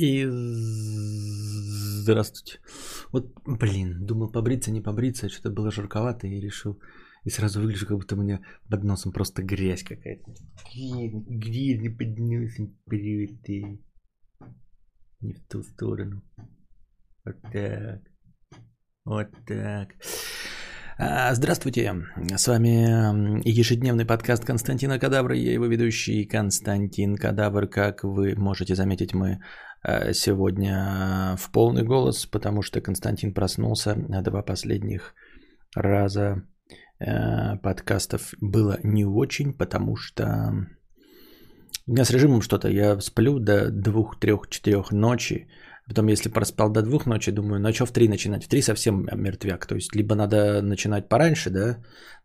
[0.00, 0.26] И
[2.00, 2.58] здравствуйте.
[3.12, 6.80] Вот, блин, думал побриться, не побриться, что-то было жарковато и решил.
[7.24, 8.40] И сразу выгляжу, как будто у меня
[8.70, 10.32] под носом просто грязь какая-то.
[10.74, 13.62] Грязь под носом вперед и
[15.20, 16.22] не в ту сторону.
[17.26, 18.00] Вот так.
[19.04, 19.88] Вот так.
[21.02, 21.94] А, здравствуйте,
[22.36, 27.68] с вами ежедневный подкаст Константина Кадавра, я его ведущий Константин Кадавр.
[27.68, 29.40] Как вы можете заметить, мы
[30.12, 35.14] сегодня в полный голос, потому что Константин проснулся, два последних
[35.74, 36.42] раза.
[37.00, 40.66] А, подкастов было не очень, потому что
[41.86, 45.48] у меня с режимом что-то, я сплю до двух, трех, четырех ночи,
[45.90, 48.44] Потом, если проспал до двух ночи, думаю, ну а что в три начинать?
[48.44, 49.66] В три совсем мертвяк.
[49.66, 51.78] То есть, либо надо начинать пораньше, да,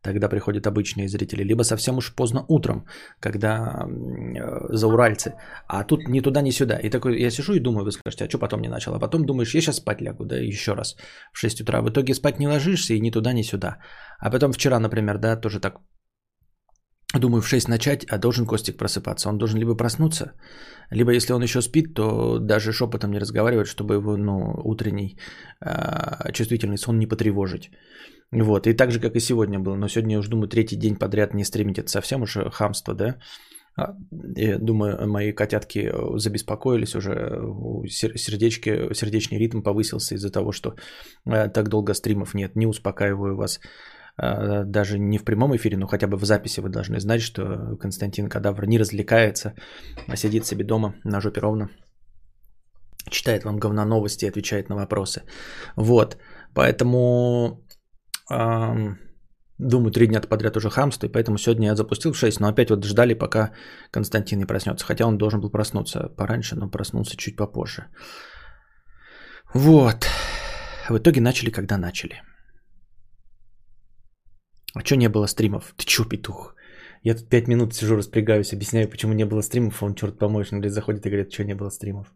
[0.03, 2.85] тогда приходят обычные зрители, либо совсем уж поздно утром,
[3.19, 5.33] когда э, за уральцы.
[5.67, 6.79] А тут ни туда, ни сюда.
[6.83, 8.93] И такой, я сижу и думаю, вы скажете, а что потом не начал?
[8.93, 10.95] А потом думаешь, я сейчас спать лягу, да, еще раз
[11.33, 11.81] в 6 утра.
[11.81, 13.77] В итоге спать не ложишься и ни туда, ни сюда.
[14.19, 15.79] А потом вчера, например, да, тоже так
[17.13, 19.29] Думаю, в 6 начать, а должен Костик просыпаться.
[19.29, 20.33] Он должен либо проснуться,
[20.91, 25.17] либо если он еще спит, то даже шепотом не разговаривать, чтобы его ну, утренний
[25.61, 27.71] э, чувствительный сон не потревожить.
[28.31, 29.75] Вот, и так же, как и сегодня было.
[29.75, 31.77] Но сегодня я уже думаю, третий день подряд не стримить.
[31.77, 33.15] Это совсем уже хамство, да?
[34.37, 37.13] Я думаю, мои котятки забеспокоились уже,
[37.87, 40.75] сердечки, сердечный ритм повысился из-за того, что
[41.25, 42.55] э, так долго стримов нет.
[42.55, 43.59] Не успокаиваю вас.
[44.17, 47.77] А, даже не в прямом эфире, но хотя бы в записи вы должны знать, что
[47.77, 49.53] Константин Кадавр не развлекается,
[50.07, 51.69] а сидит себе дома на жопе ровно,
[53.09, 55.23] читает вам говна новости и отвечает на вопросы.
[55.75, 56.17] Вот,
[56.53, 57.61] поэтому
[58.31, 58.97] эм,
[59.57, 62.69] думаю, три дня подряд уже хамство, и поэтому сегодня я запустил в 6, но опять
[62.69, 63.51] вот ждали, пока
[63.91, 67.87] Константин не проснется, хотя он должен был проснуться пораньше, но проснулся чуть попозже.
[69.53, 70.07] Вот,
[70.89, 72.21] в итоге начали, когда начали.
[74.75, 75.73] А что не было стримов?
[75.77, 76.53] Ты чё, петух?
[77.01, 79.81] Я тут пять минут сижу, распрягаюсь, объясняю, почему не было стримов.
[79.81, 82.13] Он, черт помоешь, говорит, заходит и говорит, что не было стримов.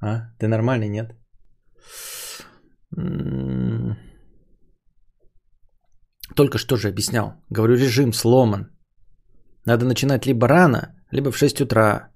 [0.00, 0.30] А?
[0.38, 1.12] Ты нормальный, нет?
[2.96, 3.98] М-м-м.
[6.34, 7.34] Только что же объяснял.
[7.50, 8.70] Говорю, режим сломан.
[9.66, 12.10] Надо начинать либо рано, либо в 6 утра.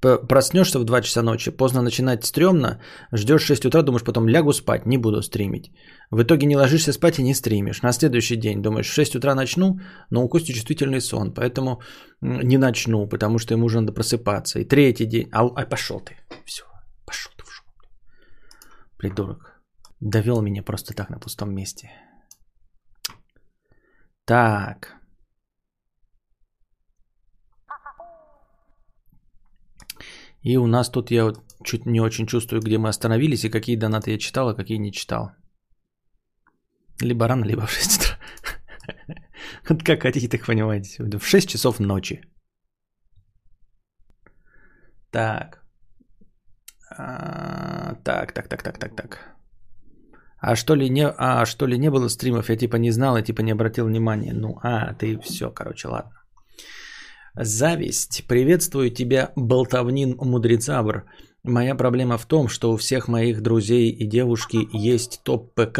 [0.00, 2.80] Проснешься в 2 часа ночи, поздно начинать стрёмно,
[3.12, 5.70] ждешь 6 утра, думаешь, потом лягу спать, не буду стримить.
[6.10, 7.82] В итоге не ложишься спать и не стримишь.
[7.82, 9.80] На следующий день думаешь, в 6 утра начну,
[10.10, 11.80] но у Кости чувствительный сон, поэтому
[12.20, 14.58] не начну, потому что ему уже надо просыпаться.
[14.60, 16.64] И третий день, а, а пошел ты, все,
[17.06, 17.88] пошел ты в жопу.
[18.98, 19.62] Придурок.
[20.00, 21.90] Довел меня просто так на пустом месте.
[24.26, 24.95] Так.
[30.46, 31.32] И у нас тут я
[31.64, 34.92] чуть не очень чувствую, где мы остановились и какие донаты я читал, а какие не
[34.92, 35.30] читал.
[37.02, 38.16] Либо рано, либо в 6 утра.
[39.84, 41.18] Как хотите, так понимаете.
[41.18, 42.20] В 6 часов ночи.
[45.10, 45.64] Так.
[46.96, 49.36] А, так, так, так, так, так, так.
[50.38, 52.50] А что ли не, а что ли не было стримов?
[52.50, 54.32] Я типа не знал, я типа не обратил внимания.
[54.32, 56.12] Ну, а, ты все, короче, ладно.
[57.38, 58.24] Зависть.
[58.26, 61.04] Приветствую тебя, болтовнин мудрецабр.
[61.42, 65.78] Моя проблема в том, что у всех моих друзей и девушки есть топ ПК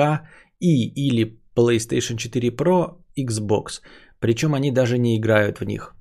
[0.61, 3.81] и или PlayStation 4 Pro, Xbox.
[4.21, 5.95] Причем они даже не играют в них.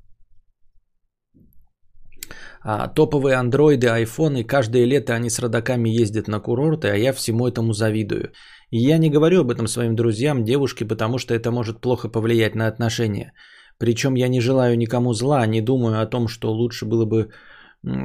[2.62, 7.48] А, топовые андроиды, айфоны, каждое лето они с родаками ездят на курорты, а я всему
[7.48, 8.34] этому завидую.
[8.72, 12.56] И я не говорю об этом своим друзьям, девушке, потому что это может плохо повлиять
[12.56, 13.32] на отношения.
[13.78, 17.30] Причем я не желаю никому зла, не думаю о том, что лучше было бы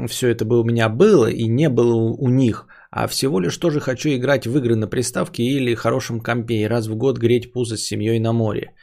[0.09, 3.81] все это бы у меня было и не было у них, а всего лишь тоже
[3.81, 7.77] хочу играть в игры на приставке или хорошем компе и раз в год греть пузо
[7.77, 8.75] с семьей на море.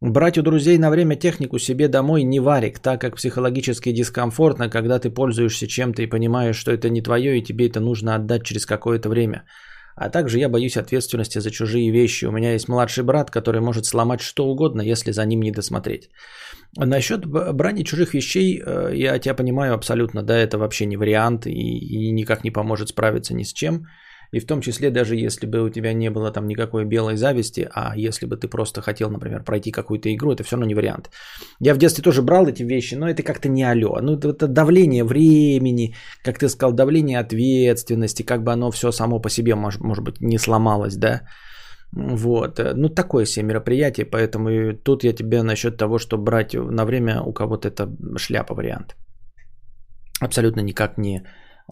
[0.00, 4.98] Брать у друзей на время технику себе домой не варик, так как психологически дискомфортно, когда
[4.98, 8.66] ты пользуешься чем-то и понимаешь, что это не твое и тебе это нужно отдать через
[8.66, 9.44] какое-то время.
[9.96, 12.24] А также я боюсь ответственности за чужие вещи.
[12.24, 16.10] У меня есть младший брат, который может сломать что угодно, если за ним не досмотреть.
[16.76, 21.50] Насчет брани чужих вещей, э, я тебя понимаю абсолютно, да, это вообще не вариант и,
[21.50, 23.86] и никак не поможет справиться ни с чем.
[24.32, 27.68] И в том числе, даже если бы у тебя не было там никакой белой зависти,
[27.74, 31.10] а если бы ты просто хотел, например, пройти какую-то игру, это все равно не вариант.
[31.60, 34.00] Я в детстве тоже брал эти вещи, но это как-то не алё.
[34.00, 35.94] Ну, это давление времени,
[36.24, 40.20] как ты сказал, давление ответственности, как бы оно все само по себе, может, может быть,
[40.20, 41.22] не сломалось, да.
[41.92, 42.58] Вот.
[42.74, 47.34] Ну, такое себе мероприятие, поэтому тут я тебе насчет того, что брать на время у
[47.34, 48.96] кого-то это шляпа вариант.
[50.20, 51.22] абсолютно никак не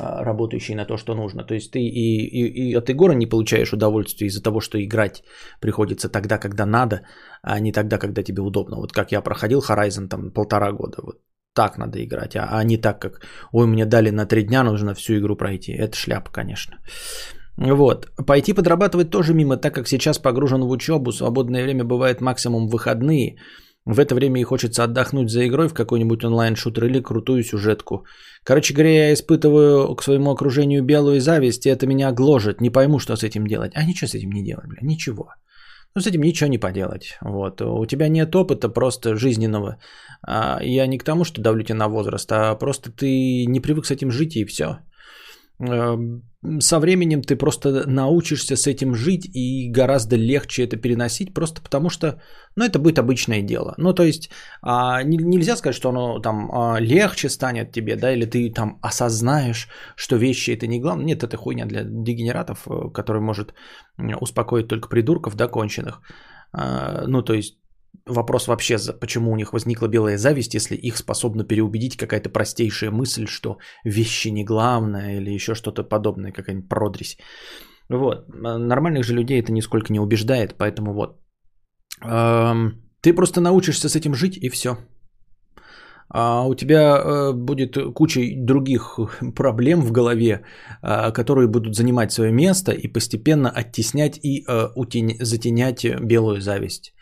[0.00, 1.44] а, работающий на то, что нужно.
[1.44, 5.22] То есть ты и, и, и от игры не получаешь удовольствие из-за того, что играть
[5.60, 7.02] приходится тогда, когда надо,
[7.42, 8.76] а не тогда, когда тебе удобно.
[8.76, 10.98] Вот как я проходил Horizon там полтора года.
[11.02, 11.16] Вот
[11.54, 13.20] так надо играть, а, а не так, как
[13.52, 15.72] ой, мне дали на три дня, нужно всю игру пройти.
[15.72, 16.78] Это шляпа, конечно.
[17.56, 18.06] Вот.
[18.26, 23.36] Пойти подрабатывать тоже мимо, так как сейчас погружен в учебу, свободное время бывает максимум выходные.
[23.86, 28.04] В это время и хочется отдохнуть за игрой в какой-нибудь онлайн-шутер или крутую сюжетку.
[28.44, 32.60] Короче говоря, я испытываю к своему окружению белую зависть, и это меня гложет.
[32.60, 33.72] Не пойму, что с этим делать.
[33.74, 35.30] А ничего с этим не делать, бля, ничего.
[35.94, 37.18] Ну, с этим ничего не поделать.
[37.22, 37.62] Вот.
[37.62, 39.78] У тебя нет опыта просто жизненного.
[40.22, 43.86] А, я не к тому, что давлю тебя на возраст, а просто ты не привык
[43.86, 44.78] с этим жить, и все.
[46.60, 51.90] Со временем ты просто научишься с этим жить и гораздо легче это переносить, просто потому
[51.90, 52.22] что,
[52.56, 53.74] ну, это будет обычное дело.
[53.76, 54.30] Ну, то есть,
[54.62, 59.68] а, нельзя сказать, что оно там а, легче станет тебе, да, или ты там осознаешь,
[59.96, 61.04] что вещи это не главное.
[61.04, 63.52] Нет, это хуйня для дегенератов, э, который может
[63.98, 66.00] успокоить только придурков, да, конченых.
[66.52, 67.59] А, ну, то есть,
[68.06, 73.26] вопрос вообще, почему у них возникла белая зависть, если их способна переубедить какая-то простейшая мысль,
[73.26, 77.18] что вещи не главное или еще что-то подобное, какая-нибудь продресь.
[77.88, 78.28] Вот.
[78.28, 81.20] Нормальных же людей это нисколько не убеждает, поэтому вот.
[83.02, 84.76] Ты просто научишься с этим жить и все.
[86.12, 88.98] А у тебя э, будет куча других
[89.36, 90.42] проблем в голове,
[90.82, 94.68] э, которые будут занимать свое место и постепенно оттеснять и э,
[95.20, 96.94] затенять белую зависть.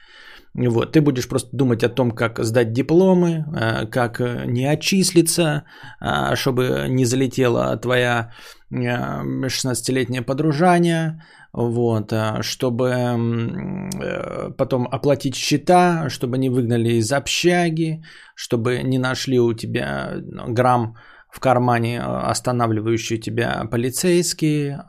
[0.67, 5.65] Вот, ты будешь просто думать о том, как сдать дипломы, э, как э, не отчислиться,
[6.01, 8.33] э, чтобы не залетела твоя
[8.71, 11.23] 16-летняя подружание,
[11.53, 12.13] вот,
[12.43, 13.89] чтобы
[14.59, 18.03] потом оплатить счета, чтобы не выгнали из общаги,
[18.35, 20.17] чтобы не нашли у тебя
[20.49, 20.97] грамм
[21.31, 24.85] в кармане, останавливающие тебя полицейские,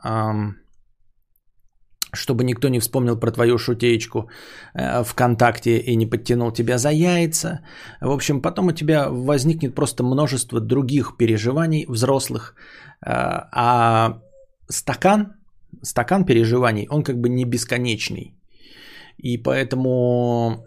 [2.12, 4.28] чтобы никто не вспомнил про твою шутеечку
[4.74, 7.60] э, ВКонтакте и не подтянул тебя за яйца.
[8.00, 12.54] В общем, потом у тебя возникнет просто множество других переживаний взрослых.
[13.06, 13.10] Э,
[13.52, 14.20] а
[14.68, 15.34] стакан,
[15.82, 18.34] стакан переживаний, он как бы не бесконечный.
[19.18, 20.64] И поэтому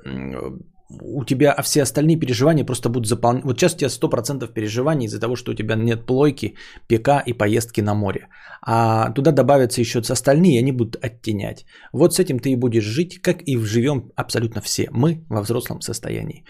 [0.89, 3.43] у тебя все остальные переживания просто будут заполнены.
[3.45, 6.55] Вот сейчас у тебя 100% переживаний из-за того, что у тебя нет плойки,
[6.87, 8.27] ПК и поездки на море.
[8.61, 11.65] А туда добавятся еще остальные, и они будут оттенять.
[11.93, 14.87] Вот с этим ты и будешь жить, как и живем абсолютно все.
[14.91, 16.45] Мы во взрослом состоянии.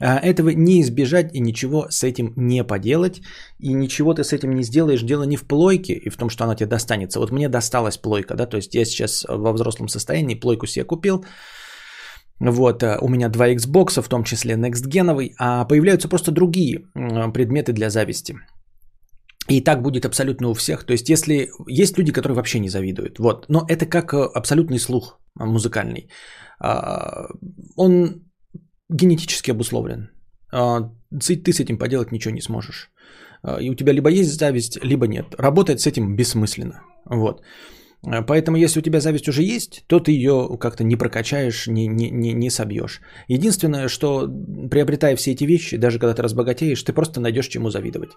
[0.00, 3.20] А этого не избежать и ничего с этим не поделать.
[3.58, 5.02] И ничего ты с этим не сделаешь.
[5.02, 7.18] Дело не в плойке и в том, что она тебе достанется.
[7.18, 11.24] Вот мне досталась плойка, да, то есть я сейчас во взрослом состоянии плойку себе купил.
[12.40, 16.84] Вот, э, у меня два Xbox, в том числе Next а появляются просто другие
[17.32, 18.36] предметы для зависти.
[19.48, 20.84] И так будет абсолютно у всех.
[20.84, 23.18] То есть, если есть люди, которые вообще не завидуют.
[23.18, 23.46] Вот.
[23.48, 26.08] Но это как э, абсолютный слух музыкальный.
[26.60, 27.28] А,
[27.76, 28.22] он
[28.90, 30.10] генетически обусловлен.
[30.52, 32.90] А, ты с этим поделать ничего не сможешь.
[33.42, 35.34] А, и у тебя либо есть зависть, либо нет.
[35.38, 36.82] Работать с этим бессмысленно.
[37.06, 37.42] Вот.
[38.06, 41.86] Э, поэтому, если у тебя зависть уже есть, то ты ее как-то не прокачаешь, не,
[41.86, 43.00] не, не, не собьешь.
[43.28, 44.28] Единственное, что
[44.70, 48.10] приобретая все эти вещи, даже когда ты разбогатеешь, ты просто найдешь чему завидовать.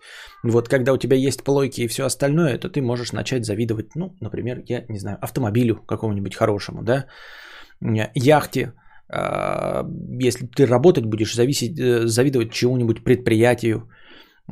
[0.44, 4.16] Вот когда у тебя есть плойки и все остальное, то ты можешь начать завидовать, ну,
[4.20, 7.06] например, я не знаю, автомобилю какому-нибудь хорошему, да,
[8.16, 8.74] яхте,
[9.14, 9.86] а,
[10.20, 13.90] если ты работать будешь, зависеть, э, завидовать чему-нибудь предприятию,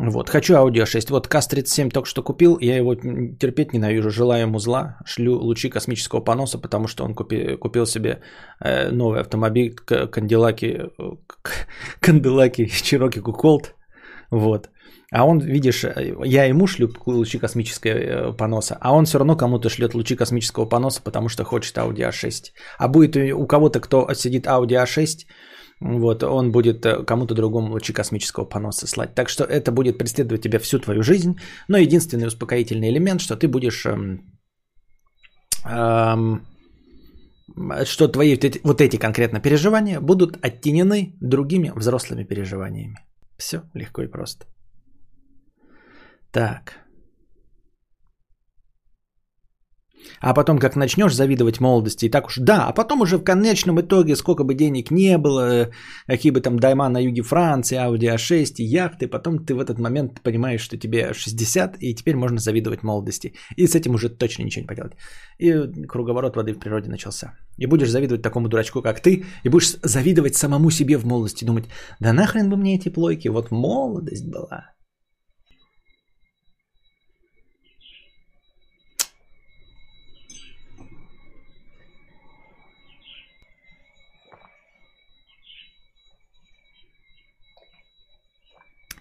[0.01, 1.09] вот, хочу Audi 6.
[1.09, 6.21] Вот КАЗ-37 только что купил, я его терпеть ненавижу, желаю ему зла, шлю лучи космического
[6.21, 8.21] поноса, потому что он купи, купил себе
[8.61, 10.89] э, новый автомобиль, Кандилаки,
[11.99, 13.75] Канделаки Чироки Куколт,
[14.31, 14.69] вот.
[15.11, 15.83] А он, видишь,
[16.23, 20.65] я ему шлю лучи космического э, поноса, а он все равно кому-то шлет лучи космического
[20.65, 22.53] поноса, потому что хочет Audi A6.
[22.77, 25.25] А будет у кого-то, кто сидит Audi A6,
[25.79, 29.15] вот, он будет э, кому-то другому лучи космического поноса слать.
[29.15, 31.39] Так что это будет преследовать тебя всю твою жизнь.
[31.67, 33.85] Но единственный успокоительный элемент, что ты будешь...
[33.85, 34.21] Эм,
[35.65, 36.45] эм,
[37.85, 42.97] что твои вот эти конкретно переживания будут оттенены другими взрослыми переживаниями.
[43.37, 44.45] Все легко и просто.
[46.31, 46.88] Так.
[50.21, 53.79] А потом, как начнешь завидовать молодости, и так уж, да, а потом уже в конечном
[53.81, 55.69] итоге, сколько бы денег не было,
[56.07, 59.79] какие бы там дайма на юге Франции, Audi A6 и яхты, потом ты в этот
[59.79, 63.33] момент понимаешь, что тебе 60, и теперь можно завидовать молодости.
[63.55, 64.93] И с этим уже точно ничего не поделать.
[65.37, 67.33] И круговорот воды в природе начался.
[67.57, 71.65] И будешь завидовать такому дурачку, как ты, и будешь завидовать самому себе в молодости, думать,
[71.99, 74.71] да нахрен бы мне эти плойки, вот молодость была.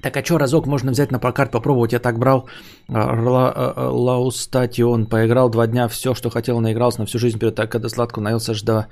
[0.02, 1.92] Так а что, разок можно взять на прокат, попробовать.
[1.92, 2.48] Я так брал
[2.88, 8.20] Лаустатион, поиграл два дня, все, что хотел, наигрался на всю жизнь, вперед, так когда сладко
[8.20, 8.86] наелся аж до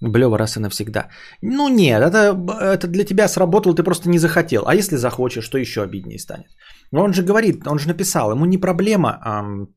[0.00, 1.08] блева раз и навсегда.
[1.42, 4.64] Ну нет, это, это для тебя сработало, ты просто не захотел.
[4.66, 6.48] А если захочешь, что еще обиднее станет?
[6.92, 9.68] Но он же говорит, он же написал, ему не проблема эм,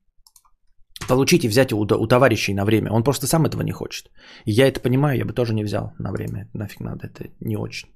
[1.07, 2.91] получить и взять у, у товарищей на время.
[2.91, 4.09] Он просто сам этого не хочет.
[4.45, 6.49] Я это понимаю, я бы тоже не взял на время.
[6.53, 7.89] Нафиг надо, это не очень.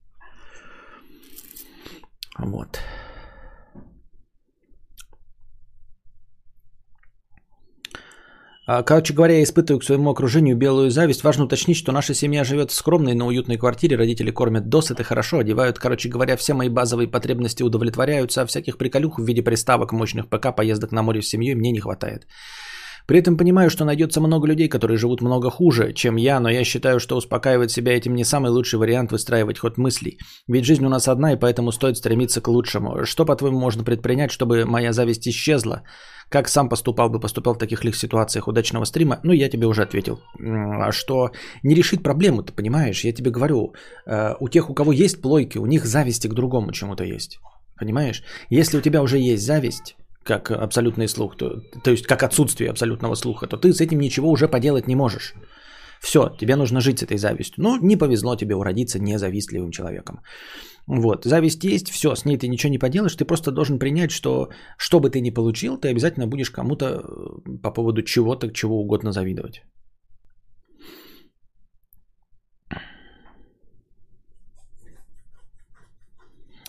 [2.38, 2.80] Вот.
[8.68, 11.24] А, короче говоря, я испытываю к своему окружению белую зависть.
[11.24, 13.96] Важно уточнить, что наша семья живет в скромной, но уютной квартире.
[13.96, 15.78] Родители кормят досыта, хорошо одевают.
[15.78, 20.56] Короче говоря, все мои базовые потребности удовлетворяются, а всяких приколюх в виде приставок, мощных ПК,
[20.56, 22.26] поездок на море с семьей мне не хватает.
[23.08, 26.64] При этом понимаю, что найдется много людей, которые живут много хуже, чем я, но я
[26.64, 30.18] считаю, что успокаивать себя этим не самый лучший вариант выстраивать ход мыслей.
[30.48, 33.06] Ведь жизнь у нас одна, и поэтому стоит стремиться к лучшему.
[33.06, 35.84] Что, по-твоему, можно предпринять, чтобы моя зависть исчезла?
[36.30, 39.20] Как сам поступал бы, поступал в таких лих ситуациях удачного стрима?
[39.24, 40.20] Ну, я тебе уже ответил,
[40.92, 41.30] что
[41.64, 43.04] не решить проблему, ты понимаешь?
[43.04, 43.74] Я тебе говорю,
[44.08, 47.38] э, у тех, у кого есть плойки, у них зависти к другому чему-то есть.
[47.80, 48.24] Понимаешь?
[48.50, 53.16] Если у тебя уже есть зависть, как абсолютный слух, то, то есть как отсутствие абсолютного
[53.16, 55.36] слуха, то ты с этим ничего уже поделать не можешь.
[56.02, 57.64] Все, тебе нужно жить с этой завистью.
[57.64, 60.20] Ну, не повезло тебе уродиться независтливым человеком.
[60.88, 64.50] Вот, зависть есть, все, с ней ты ничего не поделаешь, ты просто должен принять, что
[64.78, 69.12] что бы ты ни получил, ты обязательно будешь кому-то э, по поводу чего-то, чего угодно
[69.12, 69.64] завидовать.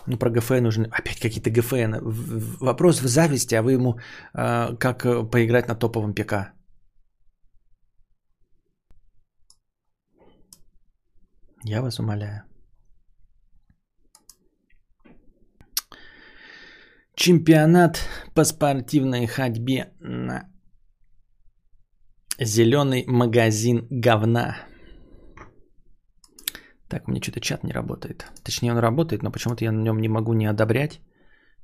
[0.07, 1.95] Ну, про ГФН нужны опять какие-то ГФН.
[2.61, 3.99] Вопрос в зависти, а вы ему
[4.33, 6.53] э, как поиграть на топовом ПК?
[11.63, 12.43] Я вас умоляю.
[17.15, 17.99] Чемпионат
[18.33, 20.49] по спортивной ходьбе на
[22.39, 24.55] зеленый магазин говна.
[26.89, 28.25] Так, у меня что-то чат не работает.
[28.43, 31.01] Точнее, он работает, но почему-то я на нем не могу не одобрять,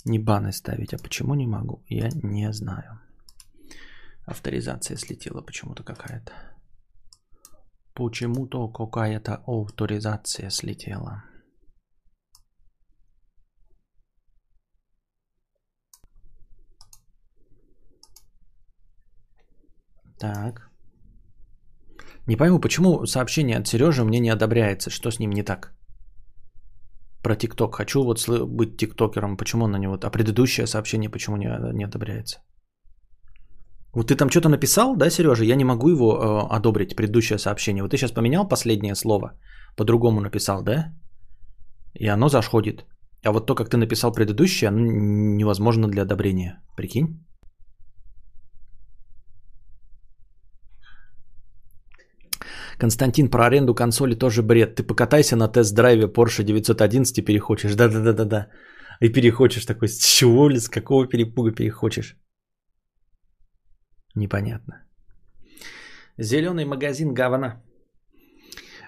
[0.06, 0.94] ни баны ставить.
[0.94, 3.00] А почему не могу, я не знаю.
[4.25, 6.34] Авторизация слетела почему-то какая-то.
[7.94, 11.24] Почему-то какая-то авторизация слетела.
[20.20, 20.73] Так.
[22.27, 25.74] Не пойму, почему сообщение от Сережи мне не одобряется, что с ним не так?
[27.22, 27.75] Про ТикТок.
[27.75, 29.98] Хочу вот быть тиктокером, почему на него...
[30.01, 32.39] А предыдущее сообщение почему не, не одобряется?
[33.94, 35.44] Вот ты там что-то написал, да, Сережа?
[35.44, 37.84] Я не могу его э, одобрить, предыдущее сообщение.
[37.84, 39.39] Вот ты сейчас поменял последнее слово,
[39.77, 40.94] по-другому написал, да?
[41.94, 42.86] И оно заходит.
[43.24, 46.62] А вот то, как ты написал предыдущее, оно невозможно для одобрения.
[46.75, 47.24] Прикинь?
[52.77, 54.75] Константин, про аренду консоли тоже бред.
[54.75, 57.75] Ты покатайся на тест-драйве Porsche 911 и перехочешь.
[57.75, 58.48] Да-да-да-да-да.
[59.01, 62.18] И перехочешь такой, с чего ли, с какого перепуга перехочешь?
[64.15, 64.74] Непонятно.
[66.18, 67.63] Зеленый магазин говна.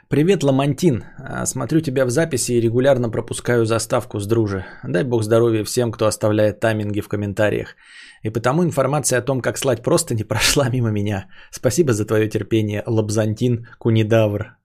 [0.07, 1.03] Привет, Ламантин.
[1.17, 4.63] А, смотрю тебя в записи и регулярно пропускаю заставку с дружи.
[4.83, 7.75] Дай бог здоровья всем, кто оставляет тайминги в комментариях.
[8.21, 11.27] И потому информация о том, как слать просто не прошла мимо меня.
[11.51, 14.57] Спасибо за твое терпение, Лабзантин Кунидавр.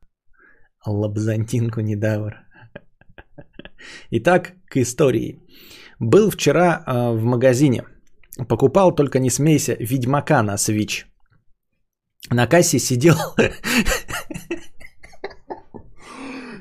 [0.86, 2.34] Лабзантин Кунидавр.
[4.10, 5.40] Итак, к истории.
[5.98, 7.84] Был вчера э, в магазине.
[8.46, 11.06] Покупал, только не смейся, Ведьмака на Switch.
[12.30, 13.16] На кассе сидел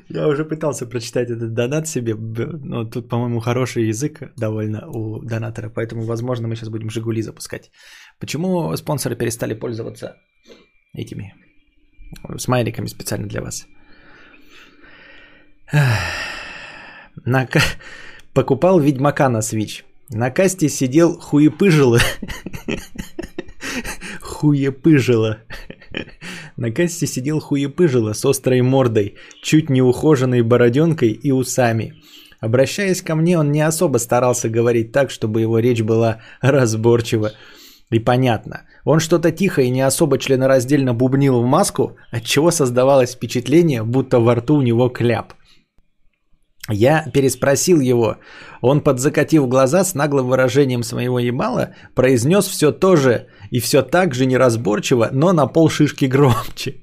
[0.08, 5.70] Я уже пытался прочитать этот донат себе, но тут, по-моему, хороший язык довольно у донатора,
[5.70, 7.70] поэтому, возможно, мы сейчас будем «Жигули» запускать.
[8.18, 10.16] Почему спонсоры перестали пользоваться
[10.94, 11.34] этими
[12.38, 13.66] смайликами специально для вас?
[17.24, 17.48] На...
[18.34, 19.84] Покупал Ведьмака на Switch.
[20.08, 22.00] На касте сидел хуепыжило.
[24.20, 25.38] хуепыжило.
[26.56, 31.94] На кассе сидел хуепыжило с острой мордой, чуть не ухоженной бороденкой и усами.
[32.40, 37.32] Обращаясь ко мне, он не особо старался говорить так, чтобы его речь была разборчива
[37.90, 38.62] и понятна.
[38.84, 44.36] Он что-то тихо и не особо членораздельно бубнил в маску, отчего создавалось впечатление, будто во
[44.36, 45.34] рту у него кляп.
[46.70, 48.18] Я переспросил его.
[48.60, 54.14] Он, подзакатив глаза с наглым выражением своего ебала, произнес все то же и все так
[54.14, 56.76] же неразборчиво, но на пол шишки громче.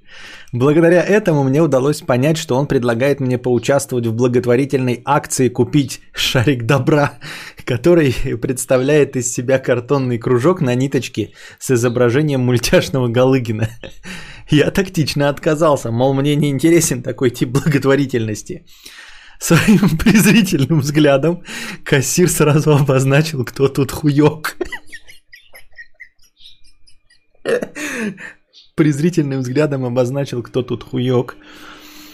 [0.53, 6.63] Благодаря этому мне удалось понять, что он предлагает мне поучаствовать в благотворительной акции «Купить шарик
[6.63, 7.19] добра»,
[7.65, 13.69] который представляет из себя картонный кружок на ниточке с изображением мультяшного Галыгина.
[14.49, 18.65] Я тактично отказался, мол, мне не интересен такой тип благотворительности.
[19.39, 21.43] Своим презрительным взглядом
[21.83, 24.55] кассир сразу обозначил, кто тут хуёк.
[28.75, 31.35] Презрительным взглядом обозначил, кто тут хуёк.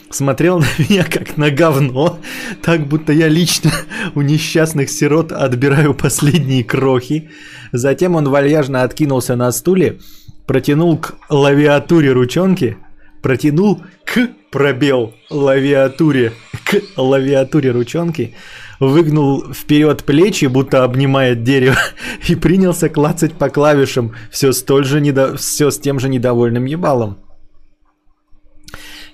[0.10, 2.20] Смотрел на меня как на говно,
[2.62, 3.72] так будто я лично
[4.14, 7.32] у несчастных сирот отбираю последние крохи.
[7.72, 10.00] Затем он вальяжно откинулся на стуле,
[10.46, 12.78] протянул к лавиатуре ручонки,
[13.24, 16.34] протянул к пробел лавиатуре,
[16.66, 18.36] к лавиатуре ручонки,
[18.80, 21.78] выгнул вперед плечи, будто обнимает дерево,
[22.28, 25.36] и принялся клацать по клавишам, все, столь же недо...
[25.38, 27.18] все с тем же недовольным ебалом.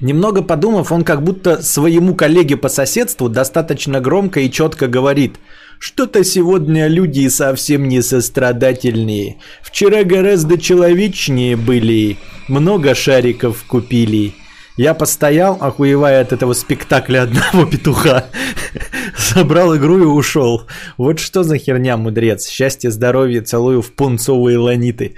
[0.01, 5.39] Немного подумав, он как будто своему коллеге по соседству достаточно громко и четко говорит–
[5.79, 9.37] что-то сегодня люди совсем не сострадательные.
[9.61, 12.17] Вчера гораздо человечнее были.
[12.49, 14.33] Много шариков купили.
[14.75, 18.25] Я постоял, охуевая от этого спектакля одного петуха.
[19.17, 20.67] Забрал игру и ушел.
[20.97, 22.47] Вот что за херня, мудрец.
[22.47, 25.15] Счастье, здоровье, целую в пунцовые ланиты.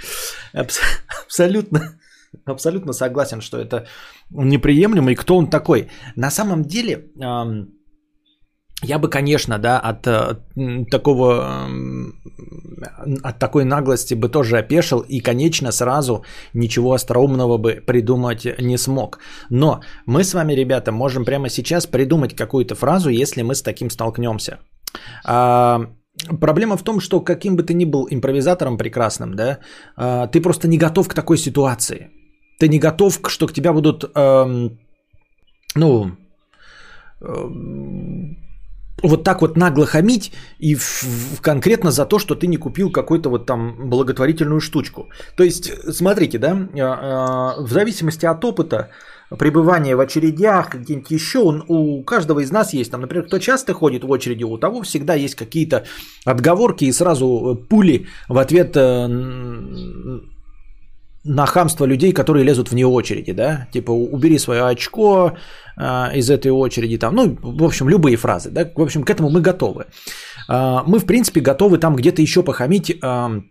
[0.54, 0.80] Абс-
[1.26, 2.00] абсолютно,
[2.46, 3.88] абсолютно согласен, что это
[4.30, 5.12] неприемлемо.
[5.12, 5.90] И кто он такой?
[6.16, 7.10] На самом деле...
[7.20, 7.81] Эм,
[8.84, 10.36] я бы, конечно, да, от э,
[10.90, 12.12] такого, э,
[13.24, 16.24] от такой наглости бы тоже опешил и, конечно, сразу
[16.54, 19.20] ничего остроумного бы придумать не смог.
[19.50, 23.90] Но мы с вами, ребята, можем прямо сейчас придумать какую-то фразу, если мы с таким
[23.90, 24.58] столкнемся.
[25.26, 25.86] А,
[26.40, 29.60] проблема в том, что каким бы ты ни был импровизатором прекрасным, да,
[29.96, 32.10] а, ты просто не готов к такой ситуации.
[32.60, 34.80] Ты не готов, что к тебя будут, эм,
[35.76, 36.12] ну,
[37.22, 38.38] эм,
[39.04, 42.92] вот так вот нагло хамить и в, в, конкретно за то, что ты не купил
[42.92, 45.10] какую-то вот там благотворительную штучку.
[45.36, 48.90] То есть, смотрите, да, а, а, в зависимости от опыта,
[49.38, 53.74] пребывания в очередях, где-нибудь еще, он, у каждого из нас есть, там, например, кто часто
[53.74, 55.86] ходит в очереди, у того всегда есть какие-то
[56.26, 59.08] отговорки и сразу пули в ответ э,
[61.24, 65.38] на хамство людей, которые лезут вне очереди, да, типа убери свое очко
[65.78, 69.30] э, из этой очереди, там, ну, в общем, любые фразы, да, в общем, к этому
[69.30, 69.86] мы готовы.
[70.50, 73.42] Э, мы, в принципе, готовы там где-то еще похамить э,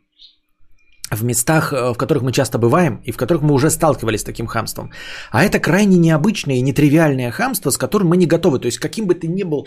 [1.11, 4.46] в местах, в которых мы часто бываем и в которых мы уже сталкивались с таким
[4.46, 4.90] хамством.
[5.33, 8.61] А это крайне необычное и нетривиальное хамство, с которым мы не готовы.
[8.61, 9.66] То есть, каким бы ты ни был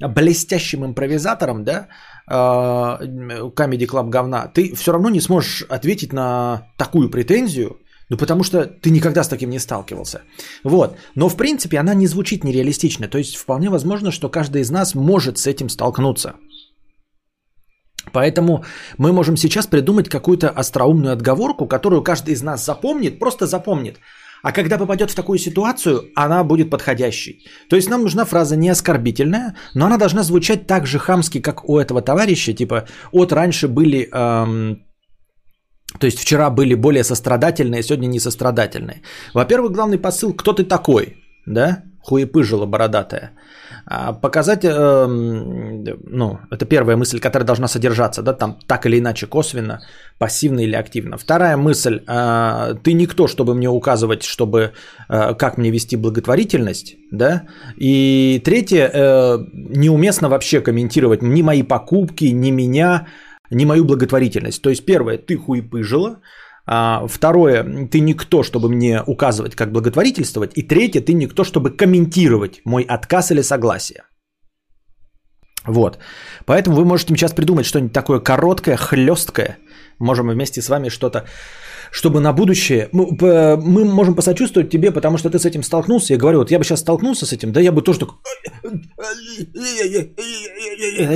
[0.00, 1.88] блестящим импровизатором, да,
[2.28, 8.66] Comedy Club говна, ты все равно не сможешь ответить на такую претензию, ну потому что
[8.66, 10.22] ты никогда с таким не сталкивался.
[10.64, 10.96] Вот.
[11.14, 13.08] Но в принципе она не звучит нереалистично.
[13.08, 16.34] То есть вполне возможно, что каждый из нас может с этим столкнуться.
[18.12, 18.64] Поэтому
[18.98, 23.98] мы можем сейчас придумать какую-то остроумную отговорку, которую каждый из нас запомнит, просто запомнит.
[24.42, 27.44] А когда попадет в такую ситуацию, она будет подходящей.
[27.68, 31.68] То есть нам нужна фраза не оскорбительная, но она должна звучать так же хамски, как
[31.68, 32.54] у этого товарища.
[32.54, 34.08] Типа, от раньше были...
[34.12, 34.78] Эм,
[35.98, 39.02] то есть вчера были более сострадательные, сегодня не сострадательные.
[39.34, 41.82] Во-первых, главный посыл, кто ты такой, да?
[42.02, 43.32] Хуепыжила бородатая.
[43.92, 49.26] А, показать, э, ну, это первая мысль, которая должна содержаться, да, там так или иначе
[49.26, 49.80] косвенно,
[50.16, 51.16] пассивно или активно.
[51.16, 54.74] Вторая мысль, э, ты никто, чтобы мне указывать, чтобы,
[55.08, 57.48] э, как мне вести благотворительность, да.
[57.76, 63.08] И третье, неуместно вообще комментировать ни мои покупки, ни меня,
[63.50, 64.62] ни мою благотворительность.
[64.62, 66.20] То есть первое, ты хуепыжила,
[66.66, 70.52] второе, ты никто, чтобы мне указывать, как благотворительствовать.
[70.56, 74.02] И третье, ты никто, чтобы комментировать мой отказ или согласие.
[75.66, 75.98] Вот.
[76.46, 79.58] Поэтому вы можете сейчас придумать что-нибудь такое короткое, хлесткое.
[79.98, 81.24] Можем вместе с вами что-то
[81.90, 82.88] чтобы на будущее...
[82.92, 86.12] Мы, можем посочувствовать тебе, потому что ты с этим столкнулся.
[86.12, 88.10] Я говорю, вот я бы сейчас столкнулся с этим, да я бы тоже так...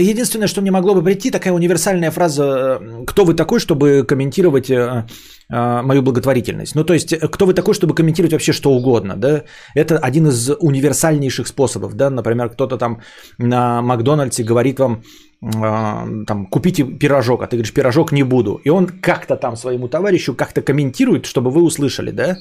[0.01, 4.75] Единственное, что мне могло бы прийти, такая универсальная фраза, кто вы такой, чтобы комментировать э,
[4.75, 5.07] э,
[5.55, 6.75] мою благотворительность.
[6.75, 9.43] Ну, то есть, кто вы такой, чтобы комментировать вообще что угодно, да?
[9.75, 12.11] Это один из универсальнейших способов, да?
[12.11, 13.01] Например, кто-то там
[13.39, 15.03] на Макдональдсе говорит вам,
[15.43, 18.61] а, там, купите пирожок, а ты говоришь, пирожок не буду.
[18.65, 22.37] И он как-то там своему товарищу как-то комментирует, чтобы вы услышали, да?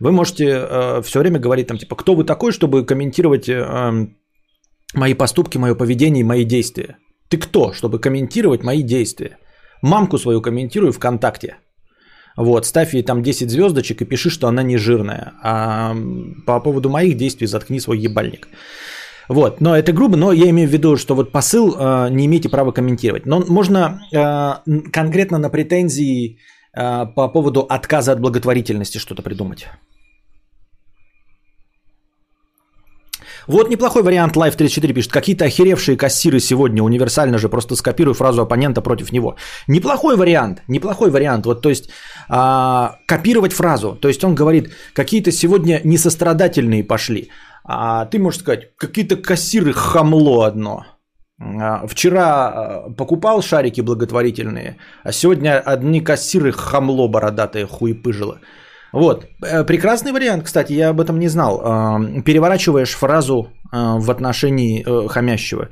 [0.00, 4.06] Вы можете э, все время говорить там, типа, кто вы такой, чтобы комментировать э,
[4.94, 6.96] мои поступки, мое поведение мои действия.
[7.28, 9.38] Ты кто, чтобы комментировать мои действия?
[9.82, 11.56] Мамку свою комментирую ВКонтакте.
[12.36, 15.32] Вот, ставь ей там 10 звездочек и пиши, что она не жирная.
[15.42, 15.94] А
[16.46, 18.48] по поводу моих действий заткни свой ебальник.
[19.28, 22.48] Вот, но это грубо, но я имею в виду, что вот посыл э, не имеете
[22.48, 23.26] права комментировать.
[23.26, 26.38] Но можно э, конкретно на претензии
[26.74, 29.68] э, по поводу отказа от благотворительности что-то придумать.
[33.46, 35.12] Вот неплохой вариант Life 34 пишет.
[35.12, 39.36] Какие-то охеревшие кассиры сегодня универсально же просто скопирую фразу оппонента против него.
[39.68, 41.46] Неплохой вариант, неплохой вариант.
[41.46, 41.90] Вот то есть
[42.28, 43.96] а, копировать фразу.
[44.00, 47.30] То есть он говорит, какие-то сегодня несострадательные пошли.
[47.64, 50.84] А ты можешь сказать, какие-то кассиры хамло одно.
[51.40, 58.40] А, вчера а, покупал шарики благотворительные, а сегодня одни кассиры хамло бородатые хуепыжило.
[58.92, 61.60] Вот, э, прекрасный вариант, кстати, я об этом не знал.
[61.64, 65.68] А, переворачиваешь фразу в отношении э, хамящего.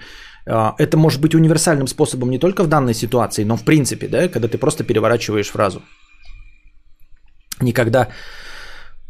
[0.46, 4.48] Это может быть универсальным способом не только в данной ситуации, но в принципе, да, когда
[4.48, 5.83] ты просто переворачиваешь фразу.
[7.61, 8.09] Никогда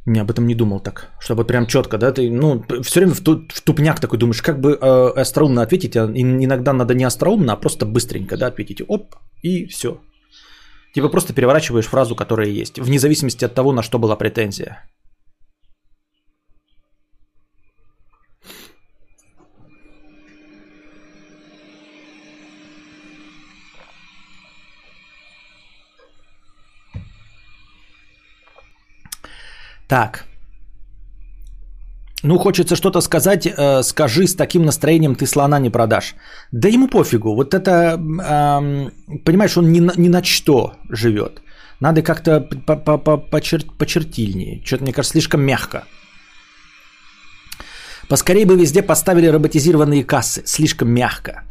[0.06, 3.20] не об этом не думал так, чтобы прям четко, да, ты, ну, все время в,
[3.20, 7.56] в тупняк такой думаешь, как бы э, остроумно ответить, а иногда надо не остроумно, а
[7.56, 10.00] просто быстренько, да, ответить, оп, и все.
[10.92, 14.82] Типа просто переворачиваешь фразу, которая есть, вне зависимости от того, на что была претензия.
[29.90, 30.29] Так.
[32.22, 36.14] Ну, хочется что-то сказать, э, скажи, с таким настроением ты слона не продашь.
[36.52, 37.34] Да ему пофигу.
[37.34, 41.40] Вот это, э, понимаешь, он ни на, на что живет.
[41.80, 42.40] Надо как-то
[43.30, 44.62] почер, почертильнее.
[44.64, 45.84] Что-то, мне кажется, слишком мягко.
[48.08, 50.42] Поскорее бы везде поставили роботизированные кассы.
[50.44, 51.44] Слишком мягко.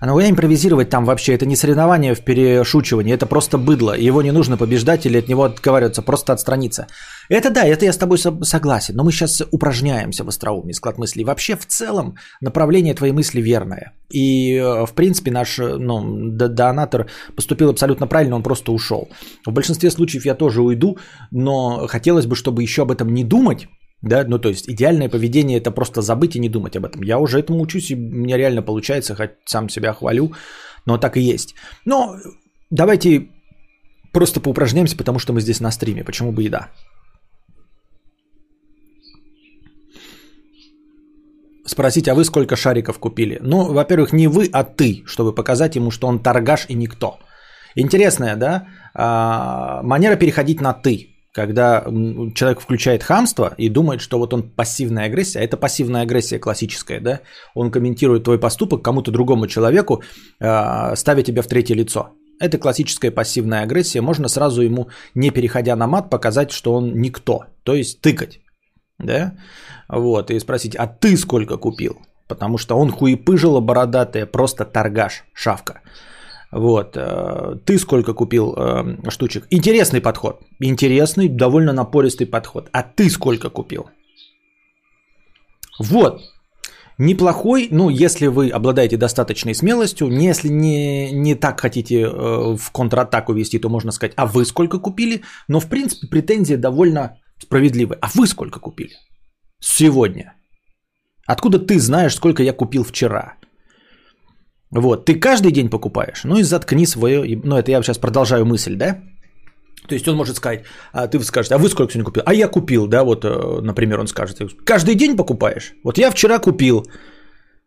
[0.00, 1.34] А нахуя импровизировать там вообще?
[1.34, 3.96] Это не соревнование в перешучивании, это просто быдло.
[3.96, 6.86] Его не нужно побеждать или от него отговариваться, просто отстраниться.
[7.28, 11.24] Это да, это я с тобой согласен, но мы сейчас упражняемся в остроумии, склад мыслей.
[11.24, 13.92] Вообще, в целом, направление твоей мысли верное.
[14.10, 19.08] И, э, в принципе, наш э, ну, донатор поступил абсолютно правильно, он просто ушел.
[19.44, 20.98] В большинстве случаев я тоже уйду,
[21.30, 23.66] но хотелось бы, чтобы еще об этом не думать,
[24.02, 27.02] да, ну то есть идеальное поведение это просто забыть и не думать об этом.
[27.02, 30.32] Я уже этому учусь, и мне реально получается, хоть сам себя хвалю,
[30.86, 31.54] но так и есть.
[31.84, 32.16] Но
[32.70, 33.28] давайте
[34.12, 36.68] просто поупражняемся, потому что мы здесь на стриме, почему бы и да.
[41.66, 43.38] Спросить, а вы сколько шариков купили?
[43.42, 47.18] Ну, во-первых, не вы, а ты, чтобы показать ему, что он торгаш и никто.
[47.74, 51.84] Интересная, да, а, манера переходить на ты когда
[52.34, 56.98] человек включает хамство и думает, что вот он пассивная агрессия, а это пассивная агрессия классическая,
[56.98, 57.20] да,
[57.54, 60.02] он комментирует твой поступок кому-то другому человеку,
[60.40, 62.08] а, ставя тебя в третье лицо.
[62.40, 67.44] Это классическая пассивная агрессия, можно сразу ему, не переходя на мат, показать, что он никто,
[67.64, 68.40] то есть тыкать,
[68.98, 69.34] да,
[69.88, 71.98] вот, и спросить, а ты сколько купил?
[72.28, 75.80] Потому что он хуепыжила бородатая, просто торгаш, шавка.
[76.50, 76.96] Вот.
[76.96, 79.46] Э, ты сколько купил э, штучек?
[79.50, 80.40] Интересный подход.
[80.60, 82.68] Интересный, довольно напористый подход.
[82.72, 83.90] А ты сколько купил?
[85.78, 86.22] Вот.
[86.98, 93.34] Неплохой, ну, если вы обладаете достаточной смелостью, если не, не так хотите э, в контратаку
[93.34, 95.22] вести, то можно сказать, а вы сколько купили?
[95.46, 97.98] Но, в принципе, претензия довольно справедливая.
[98.00, 98.94] А вы сколько купили?
[99.60, 100.34] Сегодня.
[101.26, 103.36] Откуда ты знаешь, сколько я купил вчера?
[104.70, 108.74] Вот, ты каждый день покупаешь, ну и заткни свое, ну это я сейчас продолжаю мысль,
[108.74, 108.98] да?
[109.88, 112.22] То есть он может сказать, а ты скажешь, а вы сколько сегодня купил?
[112.26, 115.74] А я купил, да, вот, э, например, он скажет, каждый день покупаешь?
[115.84, 116.86] Вот я вчера купил,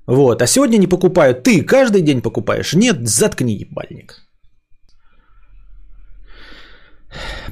[0.05, 2.73] вот, а сегодня не покупаю, ты каждый день покупаешь?
[2.73, 4.28] Нет, заткни ебальник.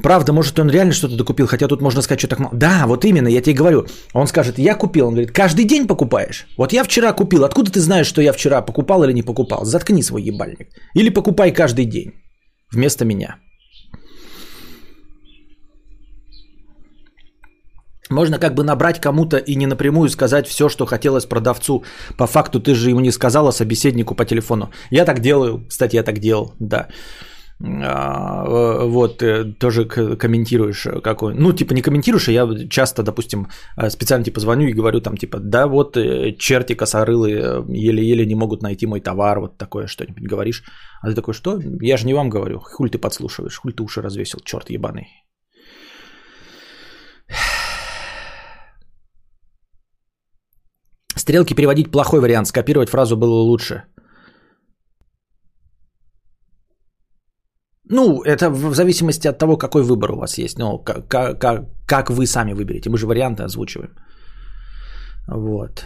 [0.04, 2.56] Правда, может, он реально что-то докупил, хотя тут можно сказать, что так мало.
[2.56, 3.86] Да, вот именно, я тебе говорю.
[4.14, 5.08] Он скажет, я купил.
[5.08, 6.48] Он говорит, каждый день покупаешь?
[6.58, 7.44] Вот я вчера купил.
[7.44, 9.66] Откуда ты знаешь, что я вчера покупал или не покупал?
[9.66, 10.70] Заткни свой ебальник.
[10.94, 12.14] Или покупай каждый день
[12.72, 13.38] вместо меня.
[18.10, 21.84] Можно как бы набрать кому-то и не напрямую сказать все, что хотелось продавцу.
[22.18, 24.70] По факту ты же ему не сказала собеседнику по телефону.
[24.92, 25.66] Я так делаю.
[25.68, 26.88] Кстати, я так делал, да.
[27.60, 33.48] А, вот, э, тоже комментируешь э, какой, ну, типа не комментируешь, а я часто, допустим,
[33.76, 35.98] э, специально типа звоню и говорю там, типа, да, вот
[36.38, 40.64] черти косорылые еле-еле не могут найти мой товар, вот такое что-нибудь говоришь.
[41.02, 41.60] А ты такой, что?
[41.82, 45.08] Я же не вам говорю, хуль ты подслушиваешь, хуль ты уши развесил, черт ебаный.
[51.16, 53.84] Стрелки переводить плохой вариант, скопировать фразу было лучше.
[57.90, 60.58] Ну, это в зависимости от того, какой выбор у вас есть.
[60.60, 61.08] Ну, как,
[61.40, 62.90] как, как вы сами выберете.
[62.90, 63.92] Мы же варианты озвучиваем.
[65.28, 65.86] Вот.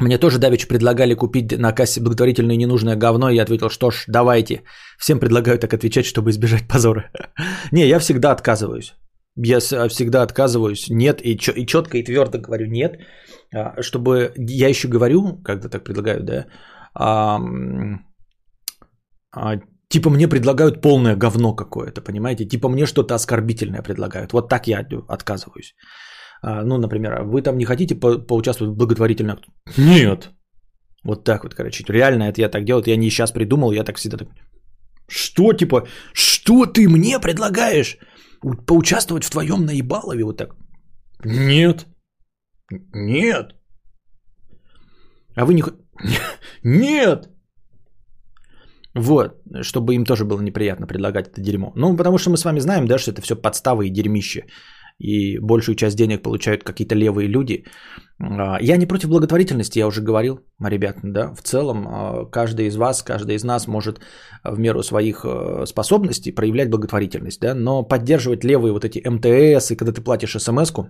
[0.00, 4.04] Мне тоже давеча предлагали купить на кассе благотворительное ненужное говно, и я ответил, что ж,
[4.08, 4.62] давайте.
[4.98, 7.10] Всем предлагаю так отвечать, чтобы избежать позора.
[7.72, 8.94] Не, я всегда отказываюсь.
[9.36, 10.88] Я всегда отказываюсь.
[10.90, 13.00] Нет, и, и четко и твердо говорю нет.
[13.54, 16.46] А, чтобы я еще говорю, когда так предлагаю, да,
[19.36, 22.48] а, а, типа мне предлагают полное говно какое-то, понимаете?
[22.48, 24.32] Типа мне что-то оскорбительное предлагают.
[24.32, 25.74] Вот так я отказываюсь.
[26.42, 29.38] А, ну, например, вы там не хотите по- поучаствовать в благотворительном
[29.76, 30.30] Нет.
[31.04, 31.84] Вот так вот, короче.
[31.88, 32.84] Реально это я так делаю.
[32.86, 34.28] Я не сейчас придумал, я так всегда так...
[35.08, 37.98] Что, типа, что ты мне предлагаешь?
[38.66, 40.56] Поучаствовать в твоем наебалове вот так?
[41.24, 41.86] Нет.
[42.94, 43.54] Нет.
[45.36, 45.62] А вы не...
[46.62, 47.28] Нет.
[48.96, 51.72] Вот, чтобы им тоже было неприятно предлагать это дерьмо.
[51.76, 54.44] Ну, потому что мы с вами знаем, да, что это все подставы и дерьмище
[54.98, 57.64] и большую часть денег получают какие-то левые люди.
[58.18, 62.76] А, я не против благотворительности, я уже говорил, ребят, да, в целом а, каждый из
[62.76, 64.00] вас, каждый из нас может
[64.44, 69.76] в меру своих э, способностей проявлять благотворительность, да, но поддерживать левые вот эти МТС, и
[69.76, 70.88] когда ты платишь смс-ку,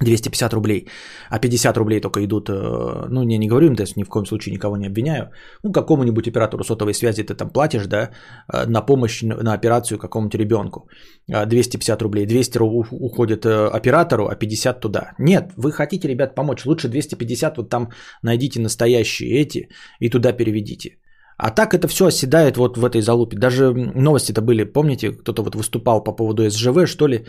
[0.00, 0.88] 250 рублей,
[1.30, 4.54] а 50 рублей только идут, э, ну, не, не говорю МТС, ни в коем случае
[4.54, 5.30] никого не обвиняю,
[5.62, 8.10] ну, какому-нибудь оператору сотовой связи ты там платишь, да,
[8.52, 10.88] э, на помощь, на операцию какому-нибудь ребенку,
[11.28, 12.58] 250 рублей, 200
[12.90, 15.12] уходит э, оператору, а 50 туда.
[15.18, 17.88] Нет, вы хотите, ребят, помочь, лучше 250, вот там
[18.22, 19.68] найдите настоящие эти
[20.00, 20.98] и туда переведите.
[21.38, 23.36] А так это все оседает вот в этой залупе.
[23.36, 27.26] Даже новости-то были, помните, кто-то вот выступал по поводу СЖВ, что ли,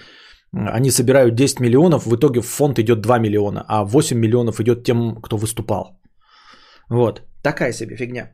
[0.54, 4.84] они собирают 10 миллионов, в итоге в фонд идет 2 миллиона, а 8 миллионов идет
[4.84, 6.00] тем, кто выступал.
[6.90, 8.32] Вот, такая себе фигня.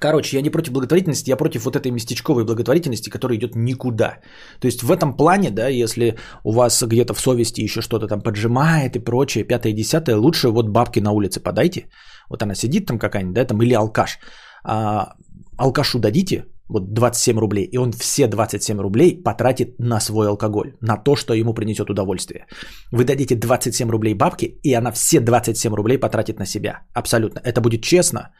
[0.00, 4.18] Короче, я не против благотворительности, я против вот этой местечковой благотворительности, которая идет никуда.
[4.60, 8.20] То есть в этом плане, да, если у вас где-то в совести еще что-то там
[8.20, 11.86] поджимает и прочее, пятое десятое, лучше вот бабки на улице подайте.
[12.28, 14.18] Вот она сидит там какая-нибудь, да, там, или алкаш.
[14.64, 15.14] А,
[15.56, 20.96] алкашу дадите, вот 27 рублей, и он все 27 рублей потратит на свой алкоголь, на
[20.96, 22.46] то, что ему принесет удовольствие.
[22.92, 26.82] Вы дадите 27 рублей бабки, и она все 27 рублей потратит на себя.
[26.94, 27.40] Абсолютно.
[27.40, 28.30] Это будет честно,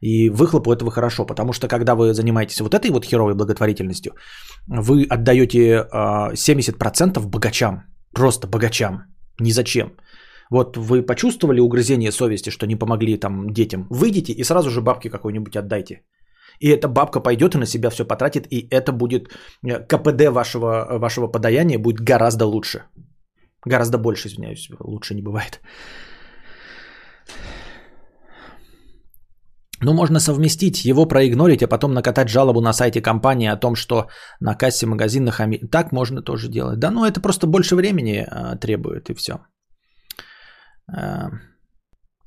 [0.00, 4.12] и выхлоп у этого хорошо, потому что когда вы занимаетесь вот этой вот херовой благотворительностью,
[4.68, 9.04] вы отдаете 70% а, богачам, просто богачам,
[9.40, 9.92] ни зачем.
[10.50, 15.08] Вот вы почувствовали угрызение совести, что не помогли там детям, выйдите и сразу же бабки
[15.08, 16.02] какой-нибудь отдайте.
[16.60, 19.28] И эта бабка пойдет и на себя все потратит, и это будет
[19.64, 22.82] э, КПД вашего, вашего подаяния будет гораздо лучше.
[23.66, 25.60] Гораздо больше, извиняюсь, лучше не бывает.
[29.82, 34.06] Ну, можно совместить, его проигнорить, а потом накатать жалобу на сайте компании о том, что
[34.40, 35.58] на кассе магазина хами...
[35.70, 36.78] Так можно тоже делать.
[36.78, 39.40] Да, ну это просто больше времени а, требует, и все.
[40.90, 41.30] А...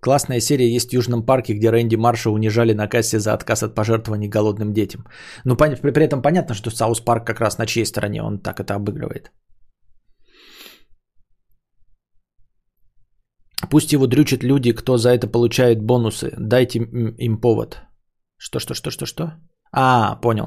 [0.02, 3.76] Классная серия есть в Южном парке, где Рэнди Марша унижали на кассе за отказ от
[3.76, 5.06] пожертвований голодным детям.
[5.46, 8.60] Ну, при, при этом понятно, что South Park как раз на чьей стороне он так
[8.60, 9.32] это обыгрывает.
[13.70, 16.34] Пусть его дрючат люди, кто за это получает бонусы.
[16.38, 17.82] Дайте им повод.
[18.38, 19.34] Что, что, что, что, что?
[19.72, 20.46] А, понял.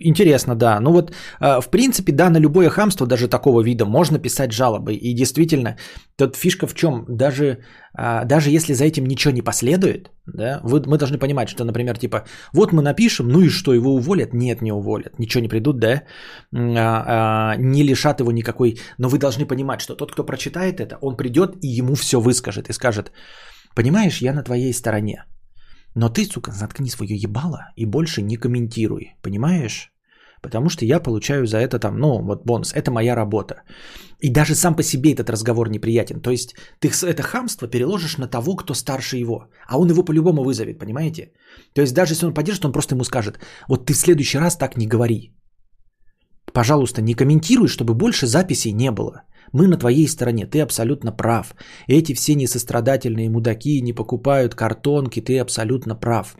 [0.00, 0.80] Интересно, да.
[0.80, 4.94] Ну вот, а, в принципе, да, на любое хамство, даже такого вида, можно писать жалобы.
[4.94, 5.76] И действительно,
[6.16, 7.04] тут фишка в чем?
[7.08, 7.58] Даже,
[7.94, 11.98] а, даже если за этим ничего не последует, да, вы, мы должны понимать, что, например,
[11.98, 14.34] типа, вот мы напишем, ну и что, его уволят?
[14.34, 15.18] Нет, не уволят.
[15.18, 16.02] Ничего не придут, да?
[16.54, 18.78] А, не лишат его никакой...
[18.98, 22.68] Но вы должны понимать, что тот, кто прочитает это, он придет и ему все выскажет
[22.68, 23.12] и скажет,
[23.74, 25.24] понимаешь, я на твоей стороне.
[25.94, 29.92] Но ты, сука, заткни свое ебало и больше не комментируй, понимаешь?
[30.42, 33.62] Потому что я получаю за это там, ну, вот бонус, это моя работа.
[34.20, 36.20] И даже сам по себе этот разговор неприятен.
[36.20, 39.48] То есть ты это хамство переложишь на того, кто старше его.
[39.68, 41.32] А он его по-любому вызовет, понимаете?
[41.74, 44.56] То есть даже если он поддержит, он просто ему скажет, вот ты в следующий раз
[44.56, 45.34] так не говори.
[46.52, 49.22] Пожалуйста, не комментируй, чтобы больше записей не было.
[49.52, 51.54] Мы на твоей стороне, ты абсолютно прав.
[51.86, 56.36] Эти все несострадательные мудаки не покупают картонки, ты абсолютно прав.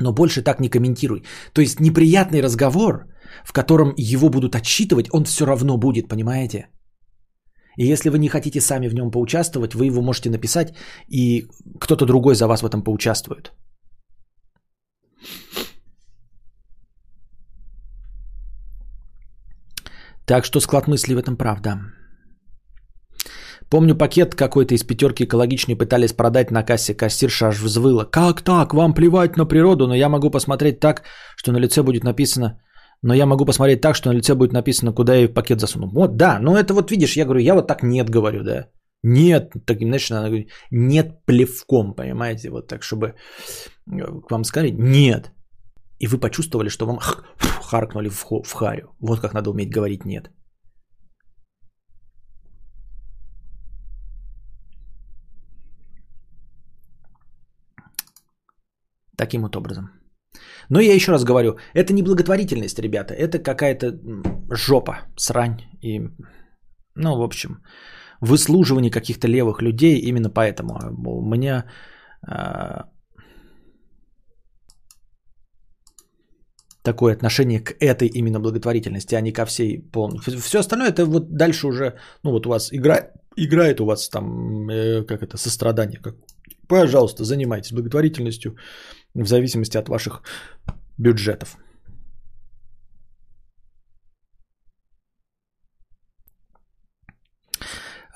[0.00, 1.24] Но больше так не комментируй.
[1.52, 3.06] То есть неприятный разговор,
[3.44, 6.68] в котором его будут отсчитывать, он все равно будет, понимаете?
[7.78, 10.74] И если вы не хотите сами в нем поучаствовать, вы его можете написать,
[11.08, 11.46] и
[11.80, 13.52] кто-то другой за вас в этом поучаствует.
[20.26, 21.78] Так что склад мыслей в этом правда.
[23.70, 28.04] Помню пакет какой-то из пятерки экологичный пытались продать на кассе, кассирша аж взвыла.
[28.04, 28.74] Как так?
[28.74, 31.02] Вам плевать на природу, но я могу посмотреть так,
[31.36, 32.60] что на лице будет написано
[33.02, 35.88] но я могу посмотреть так, что на лице будет написано, куда я пакет засуну.
[35.88, 38.68] Вот, да, но это вот видишь, я говорю, я вот так нет говорю, да.
[39.02, 43.14] Нет, так, знаешь, надо говорить, нет плевком, понимаете, вот так, чтобы э,
[44.26, 45.30] к вам сказали, нет.
[46.00, 46.98] И вы почувствовали, что вам
[47.62, 48.88] харкнули в харю.
[49.00, 50.30] Вот как надо уметь говорить нет.
[59.16, 59.90] Таким вот образом.
[60.68, 63.98] Но я еще раз говорю, это не благотворительность, ребята, это какая-то
[64.50, 66.00] жопа, срань и,
[66.94, 67.62] ну, в общем,
[68.20, 70.78] выслуживание каких-то левых людей именно поэтому.
[71.06, 71.64] У меня
[72.28, 72.82] э,
[76.82, 80.20] такое отношение к этой именно благотворительности, а не ко всей полной.
[80.40, 84.68] Все остальное это вот дальше уже, ну вот у вас игра, играет у вас там,
[84.70, 86.00] э, как это, сострадание.
[86.00, 86.14] Как,
[86.68, 88.56] пожалуйста, занимайтесь благотворительностью
[89.22, 90.22] в зависимости от ваших
[90.98, 91.56] бюджетов.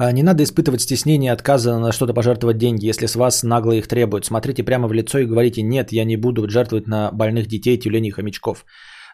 [0.03, 3.87] А, не надо испытывать стеснение отказа на что-то пожертвовать деньги, если с вас нагло их
[3.87, 4.25] требуют.
[4.25, 8.11] Смотрите прямо в лицо и говорите, нет, я не буду жертвовать на больных детей, тюленей,
[8.11, 8.65] хомячков.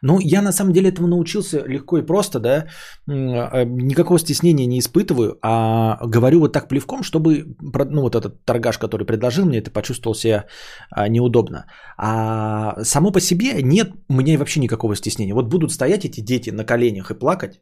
[0.02, 2.66] Ну, я на самом деле этому научился легко и просто, да,
[3.08, 8.78] а, никакого стеснения не испытываю, а говорю вот так плевком, чтобы, ну, вот этот торгаш,
[8.78, 10.46] который предложил мне, это почувствовал себя
[10.90, 11.66] а, неудобно.
[11.96, 15.34] А само по себе нет у меня вообще никакого стеснения.
[15.34, 17.60] Вот будут стоять эти дети на коленях и плакать,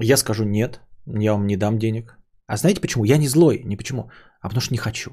[0.00, 2.18] я скажу нет, я вам не дам денег.
[2.46, 3.04] А знаете почему?
[3.04, 5.10] Я не злой, не почему, а потому что не хочу.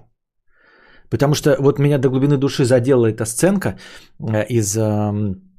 [1.10, 3.78] Потому что вот меня до глубины души задела эта сценка
[4.20, 5.51] э, из Э,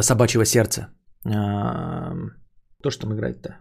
[0.00, 0.88] собачьего сердца.
[1.24, 3.56] То, что там играет-то.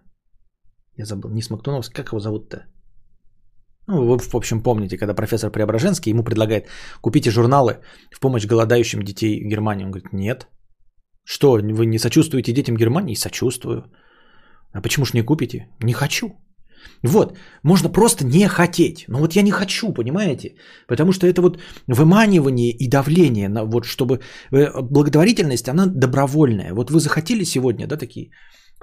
[0.97, 1.31] Я забыл.
[1.31, 1.95] Не Смоктуновский.
[1.95, 2.65] Как его зовут-то?
[3.87, 6.67] Ну, вы, в общем, помните, когда профессор Преображенский ему предлагает,
[7.01, 7.79] купите журналы
[8.11, 9.85] в помощь голодающим детей Германии.
[9.85, 10.47] Он говорит, нет.
[11.25, 13.15] Что, вы не сочувствуете детям Германии?
[13.15, 13.91] Сочувствую.
[14.73, 15.67] А почему ж не купите?
[15.81, 16.29] Не хочу.
[17.03, 19.05] Вот, можно просто не хотеть.
[19.07, 20.55] Но вот я не хочу, понимаете?
[20.87, 24.19] Потому что это вот выманивание и давление, на, вот чтобы
[24.51, 26.73] э, благотворительность, она добровольная.
[26.73, 28.31] Вот вы захотели сегодня, да, такие,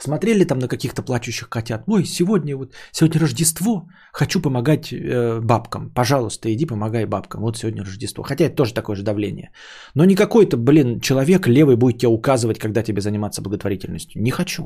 [0.02, 1.84] смотрели там на каких-то плачущих котят.
[1.86, 5.90] Ой, сегодня вот, сегодня Рождество, хочу помогать э, бабкам.
[5.94, 7.40] Пожалуйста, иди помогай бабкам.
[7.40, 8.24] Вот сегодня Рождество.
[8.24, 9.50] Хотя это тоже такое же давление.
[9.94, 14.22] Но не какой-то, блин, человек левый будет тебе указывать, когда тебе заниматься благотворительностью.
[14.22, 14.62] Не хочу.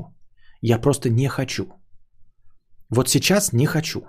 [0.61, 1.63] Я просто не хочу.
[2.89, 4.01] Вот сейчас не хочу.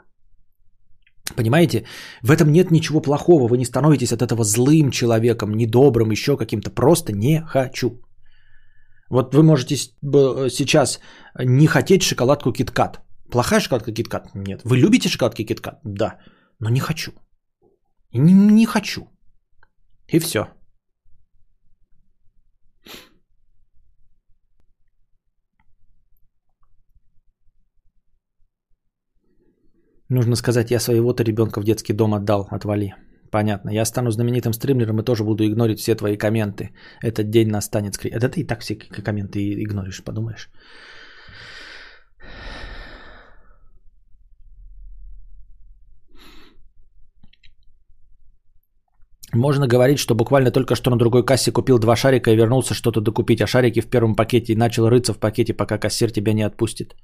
[1.36, 1.86] Понимаете,
[2.22, 3.48] в этом нет ничего плохого.
[3.48, 6.70] Вы не становитесь от этого злым человеком, недобрым, еще каким-то.
[6.70, 8.00] Просто не хочу.
[9.10, 11.00] Вот вы можете сейчас
[11.38, 12.98] не хотеть шоколадку KitKat.
[13.30, 14.30] Плохая шоколадка KitKat?
[14.34, 14.60] Нет.
[14.64, 15.78] Вы любите шоколадки KitKat?
[15.84, 16.18] Да.
[16.60, 17.12] Но не хочу.
[18.12, 19.08] Не, не хочу.
[20.08, 20.46] И все.
[30.08, 32.94] Нужно сказать, я своего-то ребенка в детский дом отдал, отвали.
[33.30, 33.70] Понятно.
[33.70, 36.70] Я стану знаменитым стримером и тоже буду игнорить все твои комменты.
[37.02, 38.10] Этот день настанет скри...
[38.10, 40.48] Это ты и так все комменты игноришь, подумаешь.
[49.34, 53.00] Можно говорить, что буквально только что на другой кассе купил два шарика и вернулся что-то
[53.00, 56.46] докупить, а шарики в первом пакете и начал рыться в пакете, пока кассир тебя не
[56.46, 56.94] отпустит.